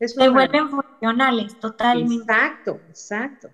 Se 0.00 0.28
vuelven 0.28 0.68
funcionales, 0.70 1.58
totalmente. 1.60 2.14
Exacto, 2.16 2.80
exacto. 2.88 3.50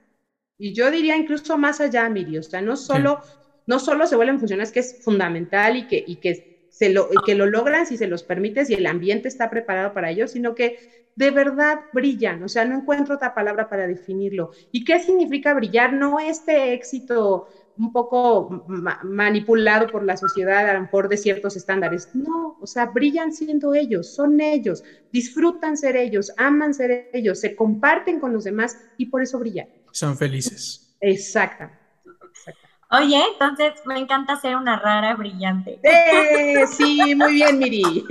Y 0.59 0.75
yo 0.75 0.91
diría 0.91 1.17
incluso 1.17 1.59
más 1.59 1.81
allá, 1.81 2.09
Miri, 2.09 2.39
o 2.39 2.43
sea, 2.43 2.61
no 2.63 2.77
solo, 2.77 3.21
no 3.67 3.79
solo 3.79 4.07
se 4.07 4.17
vuelven 4.17 4.39
funcionales, 4.39 4.73
que 4.73 4.81
es 4.81 5.03
fundamental 5.03 5.77
y 5.77 5.87
que, 5.87 6.03
y 6.07 6.17
que 6.17 6.48
se 6.79 6.91
lo, 6.91 7.09
que 7.27 7.35
lo 7.35 7.47
logran 7.47 7.87
si 7.87 7.97
se 7.97 8.07
los 8.07 8.23
permites 8.23 8.71
y 8.71 8.75
el 8.75 8.87
ambiente 8.87 9.27
está 9.27 9.51
preparado 9.51 9.93
para 9.93 10.11
ello, 10.11 10.29
sino 10.29 10.55
que 10.55 10.77
de 11.17 11.33
verdad 11.33 11.81
brillan, 11.91 12.41
o 12.45 12.49
sea, 12.49 12.65
no 12.65 12.77
encuentro 12.77 13.17
otra 13.17 13.35
palabra 13.35 13.69
para 13.69 13.89
definirlo. 13.89 14.51
¿Y 14.71 14.85
qué 14.85 15.01
significa 15.01 15.55
brillar? 15.55 15.93
No 15.93 16.21
este 16.21 16.73
éxito 16.75 17.47
un 17.77 17.91
poco 17.91 18.49
manipulado 19.03 19.89
por 19.89 20.05
la 20.05 20.17
sociedad 20.17 20.69
a 20.69 20.75
lo 20.75 20.83
mejor 20.83 21.09
de 21.09 21.17
ciertos 21.17 21.57
estándares. 21.57 22.09
No, 22.13 22.57
o 22.61 22.67
sea, 22.67 22.87
brillan 22.87 23.33
siendo 23.33 23.75
ellos, 23.75 24.15
son 24.15 24.41
ellos, 24.41 24.85
disfrutan 25.11 25.77
ser 25.77 25.97
ellos, 25.97 26.31
aman 26.37 26.75
ser 26.75 27.09
ellos, 27.13 27.41
se 27.41 27.57
comparten 27.57 28.21
con 28.21 28.33
los 28.33 28.45
demás 28.45 28.77
y 28.97 29.07
por 29.07 29.21
eso 29.23 29.41
brillan. 29.41 29.67
Son 29.91 30.17
felices. 30.17 30.81
Exactamente. 31.01 31.78
Oye, 32.91 33.23
entonces 33.33 33.75
me 33.85 33.99
encanta 33.99 34.41
ser 34.41 34.57
una 34.57 34.79
rara 34.79 35.15
brillante. 35.15 35.79
¡Eh! 35.83 36.67
Sí, 36.67 37.15
muy 37.15 37.35
bien, 37.35 37.59
Miri. 37.59 38.05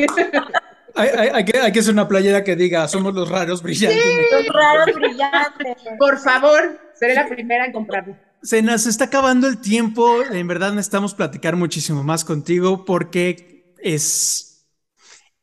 Hay, 0.94 1.46
que, 1.46 1.80
hacer 1.80 1.94
una 1.94 2.08
playera 2.08 2.44
que 2.44 2.56
diga, 2.56 2.88
somos 2.88 3.14
los 3.14 3.30
raros 3.30 3.62
brillantes. 3.62 4.02
Sí, 4.02 4.20
los 4.32 4.48
raros 4.48 4.96
brillantes. 4.96 5.78
Por 6.00 6.18
favor, 6.20 6.80
seré 6.96 7.16
la 7.16 7.28
primera 7.28 7.66
en 7.66 7.72
comprarlo. 7.72 8.16
Se 8.42 8.62
nos 8.62 8.88
está 8.88 9.06
acabando 9.06 9.48
el 9.48 9.60
tiempo. 9.60 10.24
En 10.24 10.48
verdad 10.48 10.72
necesitamos 10.74 11.14
platicar 11.14 11.56
muchísimo 11.56 12.04
más 12.04 12.24
contigo 12.24 12.86
porque 12.86 13.74
es 13.80 14.68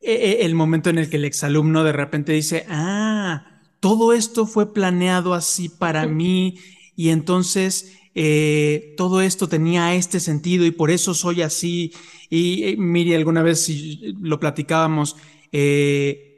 e, 0.01 0.13
e, 0.13 0.45
el 0.45 0.55
momento 0.55 0.89
en 0.89 0.97
el 0.97 1.09
que 1.09 1.17
el 1.17 1.25
exalumno 1.25 1.83
de 1.83 1.93
repente 1.93 2.31
dice, 2.31 2.65
ah, 2.69 3.61
todo 3.79 4.13
esto 4.13 4.45
fue 4.45 4.73
planeado 4.73 5.33
así 5.33 5.69
para 5.69 6.05
mí 6.05 6.57
y 6.95 7.09
entonces 7.09 7.97
eh, 8.17 8.93
todo 8.95 9.19
esto 9.19 9.49
tenía 9.49 9.93
este 9.93 10.21
sentido 10.21 10.65
y 10.65 10.71
por 10.71 10.89
eso 10.89 11.13
soy 11.13 11.41
así. 11.41 11.93
Y 12.29 12.63
eh, 12.63 13.15
alguna 13.15 13.43
vez 13.43 13.69
lo 14.21 14.39
platicábamos, 14.39 15.17
eh, 15.51 16.31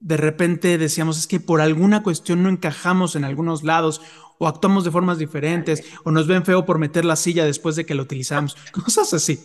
de 0.00 0.16
repente 0.16 0.76
decíamos, 0.76 1.18
es 1.18 1.26
que 1.28 1.38
por 1.38 1.60
alguna 1.60 2.02
cuestión 2.02 2.42
no 2.42 2.48
encajamos 2.48 3.14
en 3.14 3.24
algunos 3.24 3.62
lados 3.62 4.02
o 4.38 4.48
actuamos 4.48 4.84
de 4.84 4.90
formas 4.90 5.18
diferentes 5.18 5.84
o 6.04 6.10
nos 6.10 6.26
ven 6.26 6.44
feo 6.44 6.66
por 6.66 6.78
meter 6.78 7.04
la 7.04 7.16
silla 7.16 7.44
después 7.44 7.76
de 7.76 7.86
que 7.86 7.94
la 7.94 8.02
utilizamos, 8.02 8.56
cosas 8.84 9.14
así. 9.14 9.38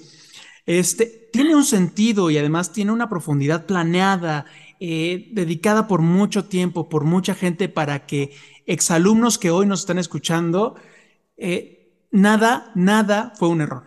Este, 0.66 1.30
tiene 1.32 1.56
un 1.56 1.66
sentido 1.66 2.32
y 2.32 2.40
además 2.40 2.74
tiene 2.74 2.92
una 2.92 3.08
profundidad 3.08 3.68
planeada, 3.68 4.46
dedicada 4.80 5.88
por 5.88 6.02
mucho 6.02 6.46
tiempo, 6.46 6.90
por 6.90 7.04
mucha 7.04 7.36
gente 7.36 7.70
para 7.70 8.06
que 8.08 8.36
exalumnos 8.66 9.38
que 9.38 9.52
hoy 9.52 9.66
nos 9.68 9.82
están 9.82 10.00
escuchando 10.00 10.76
nada, 12.12 12.72
nada 12.76 13.34
fue 13.36 13.50
un 13.50 13.62
error. 13.62 13.84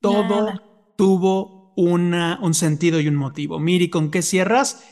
Todo 0.00 0.60
tuvo 0.96 1.72
una, 1.76 2.38
un 2.42 2.54
sentido 2.54 3.00
y 3.00 3.08
un 3.08 3.16
motivo. 3.16 3.58
Miri, 3.58 3.90
¿con 3.90 4.10
qué 4.10 4.22
cierras? 4.22 4.82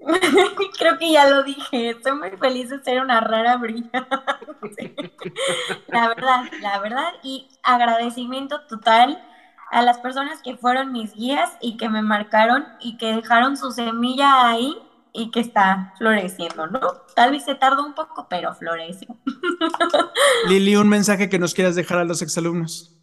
Creo 0.78 0.98
que 0.98 1.12
ya 1.12 1.28
lo 1.28 1.42
dije, 1.42 1.90
estoy 1.90 2.12
muy 2.12 2.30
feliz 2.32 2.68
de 2.70 2.82
ser 2.82 3.00
una 3.00 3.20
rara 3.20 3.56
brillante. 3.56 4.00
La 5.88 6.08
verdad, 6.08 6.44
la 6.60 6.78
verdad, 6.80 7.12
y 7.22 7.48
agradecimiento 7.62 8.66
total 8.66 9.22
a 9.70 9.82
las 9.82 9.98
personas 9.98 10.42
que 10.42 10.56
fueron 10.56 10.92
mis 10.92 11.14
guías 11.14 11.50
y 11.60 11.76
que 11.76 11.88
me 11.88 12.02
marcaron 12.02 12.64
y 12.80 12.96
que 12.96 13.14
dejaron 13.14 13.56
su 13.56 13.72
semilla 13.72 14.48
ahí 14.48 14.76
y 15.16 15.30
que 15.30 15.40
está 15.40 15.94
floreciendo, 15.96 16.66
¿no? 16.66 16.80
Tal 17.14 17.30
vez 17.30 17.44
se 17.44 17.54
tardó 17.54 17.86
un 17.86 17.94
poco, 17.94 18.26
pero 18.28 18.52
floreció. 18.52 19.16
Lili, 20.48 20.74
un 20.74 20.88
mensaje 20.88 21.28
que 21.28 21.38
nos 21.38 21.54
quieras 21.54 21.76
dejar 21.76 21.98
a 21.98 22.04
los 22.04 22.20
exalumnos. 22.20 22.98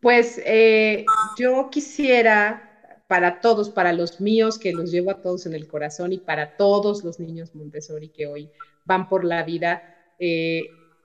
Pues 0.00 0.40
eh, 0.44 1.06
yo 1.38 1.70
quisiera 1.70 2.98
para 3.06 3.40
todos, 3.40 3.70
para 3.70 3.92
los 3.92 4.20
míos, 4.20 4.58
que 4.58 4.72
los 4.72 4.90
llevo 4.90 5.12
a 5.12 5.22
todos 5.22 5.46
en 5.46 5.54
el 5.54 5.68
corazón 5.68 6.12
y 6.12 6.18
para 6.18 6.56
todos 6.56 7.04
los 7.04 7.20
niños 7.20 7.54
Montessori 7.54 8.08
que 8.08 8.26
hoy 8.26 8.50
van 8.84 9.08
por 9.08 9.24
la 9.24 9.44
vida 9.44 9.82
eh, 10.18 10.62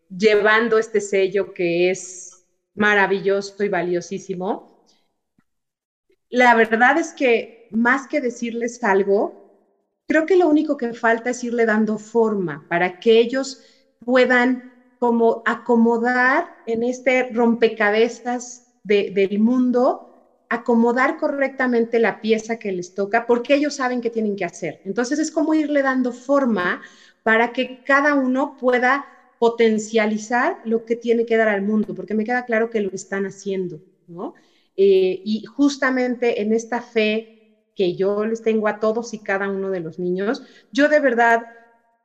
llevando 0.09 0.79
este 0.79 0.99
sello 0.99 1.53
que 1.53 1.91
es 1.91 2.45
maravilloso 2.73 3.63
y 3.63 3.69
valiosísimo. 3.69 4.85
La 6.29 6.55
verdad 6.55 6.97
es 6.97 7.13
que 7.13 7.67
más 7.71 8.07
que 8.07 8.21
decirles 8.21 8.83
algo, 8.83 9.48
Creo 10.09 10.25
que 10.25 10.35
lo 10.37 10.47
único 10.49 10.75
que 10.75 10.93
falta 10.93 11.29
es 11.29 11.43
irle 11.43 11.65
dando 11.67 11.99
forma 11.99 12.65
para 12.67 12.97
que 12.97 13.19
ellos 13.19 13.59
puedan 13.99 14.65
como 14.97 15.43
acomodar 15.45 16.51
en 16.65 16.81
este 16.83 17.29
rompecabezas 17.31 18.65
del 18.83 19.37
mundo, 19.39 20.07
acomodar 20.49 21.15
correctamente 21.17 21.99
la 21.99 22.19
pieza 22.21 22.57
que 22.57 22.71
les 22.71 22.93
toca, 22.95 23.27
porque 23.27 23.53
ellos 23.53 23.75
saben 23.75 24.01
qué 24.01 24.09
tienen 24.09 24.35
que 24.35 24.45
hacer. 24.45 24.79
Entonces 24.83 25.19
es 25.19 25.29
como 25.31 25.53
irle 25.53 25.83
dando 25.83 26.11
forma 26.11 26.81
para 27.21 27.53
que 27.53 27.79
cada 27.83 28.15
uno 28.15 28.55
pueda 28.57 29.05
potencializar 29.37 30.57
lo 30.63 30.85
que 30.85 30.95
tiene 30.95 31.25
que 31.27 31.37
dar 31.37 31.49
al 31.49 31.61
mundo, 31.61 31.93
porque 31.95 32.15
me 32.15 32.23
queda 32.25 32.45
claro 32.45 32.69
que 32.71 32.81
lo 32.81 32.89
están 32.93 33.25
haciendo, 33.27 33.83
¿no? 34.07 34.33
Eh, 34.75 35.21
y 35.23 35.43
justamente 35.45 36.41
en 36.41 36.51
esta 36.53 36.81
fe 36.81 37.29
que 37.79 37.95
yo 37.95 38.25
les 38.25 38.41
tengo 38.41 38.67
a 38.67 38.77
todos 38.77 39.13
y 39.13 39.23
cada 39.23 39.49
uno 39.49 39.69
de 39.69 39.79
los 39.79 39.99
niños. 39.99 40.41
Yo 40.69 40.89
de 40.89 40.99
verdad 40.99 41.39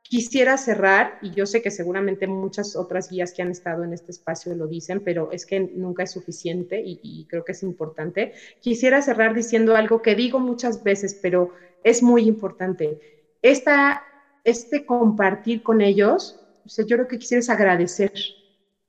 quisiera 0.01 0.55
cerrar, 0.55 1.17
y 1.19 1.31
yo 1.31 1.45
sé 1.45 1.61
que 1.61 1.69
seguramente 1.69 2.27
muchas 2.27 2.77
otras 2.77 3.09
guías 3.09 3.33
que 3.33 3.41
han 3.41 3.51
estado 3.51 3.83
en 3.83 3.91
este 3.91 4.13
espacio 4.13 4.55
lo 4.55 4.67
dicen, 4.67 5.01
pero 5.03 5.33
es 5.33 5.45
que 5.45 5.59
nunca 5.59 6.03
es 6.03 6.13
suficiente 6.13 6.81
y, 6.81 7.25
creo 7.27 7.43
que 7.43 7.51
es 7.51 7.61
importante. 7.61 8.31
Quisiera 8.61 9.01
cerrar 9.01 9.35
diciendo 9.35 9.75
algo 9.75 10.01
que 10.01 10.15
digo 10.15 10.39
muchas 10.39 10.81
veces, 10.81 11.19
pero 11.21 11.49
es 11.83 12.01
muy 12.01 12.25
importante. 12.25 12.97
Esta, 13.41 14.01
este 14.45 14.85
compartir 14.85 15.61
con 15.61 15.81
ellos, 15.81 16.39
yo 16.63 16.85
creo 16.85 17.07
que 17.09 17.19
quisiera 17.19 17.43
agradecer, 17.53 18.13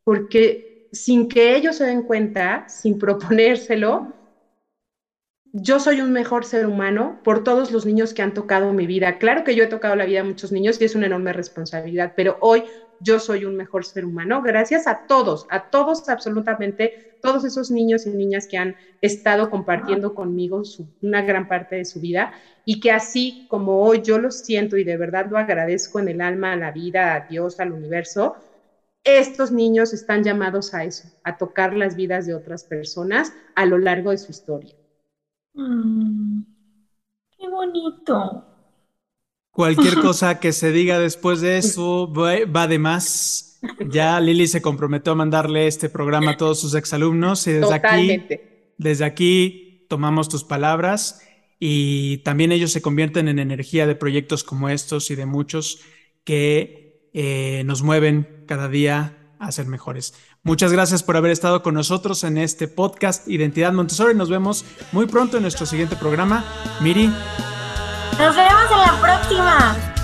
porque 0.05 0.69
sin 0.93 1.27
que 1.27 1.57
ellos 1.57 1.79
se 1.79 1.85
den 1.85 2.03
cuenta, 2.03 2.65
sin 2.69 2.97
proponérselo, 2.97 4.16
yo 5.59 5.81
soy 5.81 6.03
un 6.03 6.13
mejor 6.13 6.45
ser 6.45 6.67
humano 6.67 7.21
por 7.25 7.43
todos 7.43 7.71
los 7.71 7.87
niños 7.87 8.13
que 8.13 8.21
han 8.23 8.35
tocado 8.35 8.73
mi 8.75 8.87
vida. 8.87 9.17
Claro 9.19 9.43
que 9.43 9.55
yo 9.55 9.65
he 9.65 9.69
tocado 9.69 9.97
la 9.97 10.05
vida 10.05 10.19
de 10.19 10.29
muchos 10.29 10.53
niños 10.53 10.79
y 10.81 10.85
es 10.85 10.95
una 10.95 11.07
enorme 11.07 11.33
responsabilidad, 11.33 12.13
pero 12.15 12.37
hoy 12.41 12.65
yo 12.99 13.19
soy 13.21 13.45
un 13.47 13.57
mejor 13.57 13.85
ser 13.87 14.05
humano 14.05 14.43
gracias 14.43 14.87
a 14.87 15.01
todos, 15.07 15.47
a 15.49 15.69
todos 15.71 16.09
absolutamente, 16.09 16.93
todos 17.21 17.45
esos 17.45 17.71
niños 17.71 18.05
y 18.07 18.11
niñas 18.11 18.47
que 18.47 18.59
han 18.59 18.77
estado 19.01 19.49
compartiendo 19.49 20.13
conmigo 20.13 20.63
una 21.01 21.23
gran 21.23 21.47
parte 21.47 21.77
de 21.77 21.85
su 21.87 22.01
vida 22.01 22.33
y 22.65 22.79
que 22.81 22.91
así 22.93 23.43
como 23.47 23.83
hoy 23.83 24.03
yo 24.03 24.19
lo 24.19 24.31
siento 24.31 24.77
y 24.77 24.85
de 24.85 24.97
verdad 24.99 25.27
lo 25.31 25.39
agradezco 25.39 26.01
en 26.01 26.09
el 26.09 26.21
alma, 26.21 26.53
a 26.53 26.57
la 26.57 26.71
vida, 26.71 27.15
a 27.15 27.21
Dios, 27.21 27.61
al 27.61 27.73
universo, 27.73 28.35
estos 29.05 29.53
niños 29.53 29.93
están 29.95 30.23
llamados 30.25 30.75
a 30.75 30.85
eso, 30.85 31.11
a 31.25 31.37
tocar 31.37 31.75
las 31.75 31.97
vidas 31.97 32.27
de 32.27 32.35
otras 32.35 32.65
personas 32.65 33.33
a 33.55 33.67
lo 33.67 33.79
largo 33.79 34.11
de 34.11 34.19
su 34.19 34.33
historia. 34.33 34.75
Mm, 35.57 36.43
qué 37.39 37.49
bonito. 37.49 38.45
Cualquier 39.51 39.95
cosa 40.03 40.39
que 40.39 40.53
se 40.53 40.71
diga 40.71 40.99
después 40.99 41.41
de 41.41 41.59
eso 41.59 42.13
va 42.13 42.67
de 42.69 42.79
más. 42.79 43.59
Ya 43.89 44.21
Lili 44.21 44.47
se 44.47 44.63
comprometió 44.63 45.13
a 45.13 45.17
mandarle 45.17 45.67
este 45.67 45.89
programa 45.89 46.33
a 46.33 46.37
todos 46.37 46.61
sus 46.61 46.75
exalumnos 46.75 47.47
y 47.47 47.53
desde 47.53 47.75
aquí, 47.75 48.23
desde 48.77 49.05
aquí 49.05 49.87
tomamos 49.89 50.29
tus 50.29 50.45
palabras 50.45 51.23
y 51.59 52.19
también 52.19 52.53
ellos 52.53 52.71
se 52.71 52.83
convierten 52.83 53.29
en 53.29 53.39
energía 53.39 53.87
de 53.87 53.97
proyectos 53.97 54.45
como 54.45 54.69
estos 54.69 55.11
y 55.11 55.15
de 55.17 55.27
muchos 55.27 55.81
que 56.23 57.11
eh, 57.15 57.63
nos 57.65 57.83
mueven 57.83 58.45
cada 58.47 58.69
día 58.69 59.16
a 59.39 59.53
ser 59.53 59.67
mejores. 59.67 60.15
Muchas 60.43 60.73
gracias 60.73 61.03
por 61.03 61.17
haber 61.17 61.31
estado 61.31 61.63
con 61.63 61.75
nosotros 61.75 62.25
en 62.25 62.39
este 62.39 62.69
podcast 62.69 63.27
Identidad 63.29 63.73
Montessori. 63.73 64.15
Nos 64.15 64.31
vemos 64.31 64.65
muy 64.93 65.07
pronto 65.07 65.37
en 65.37 65.43
nuestro 65.43 65.67
siguiente 65.67 65.97
programa. 65.97 66.45
Miri. 66.81 67.07
Nos 68.19 68.35
vemos 68.35 68.65
en 68.71 68.79
la 68.79 68.99
próxima. 69.01 69.96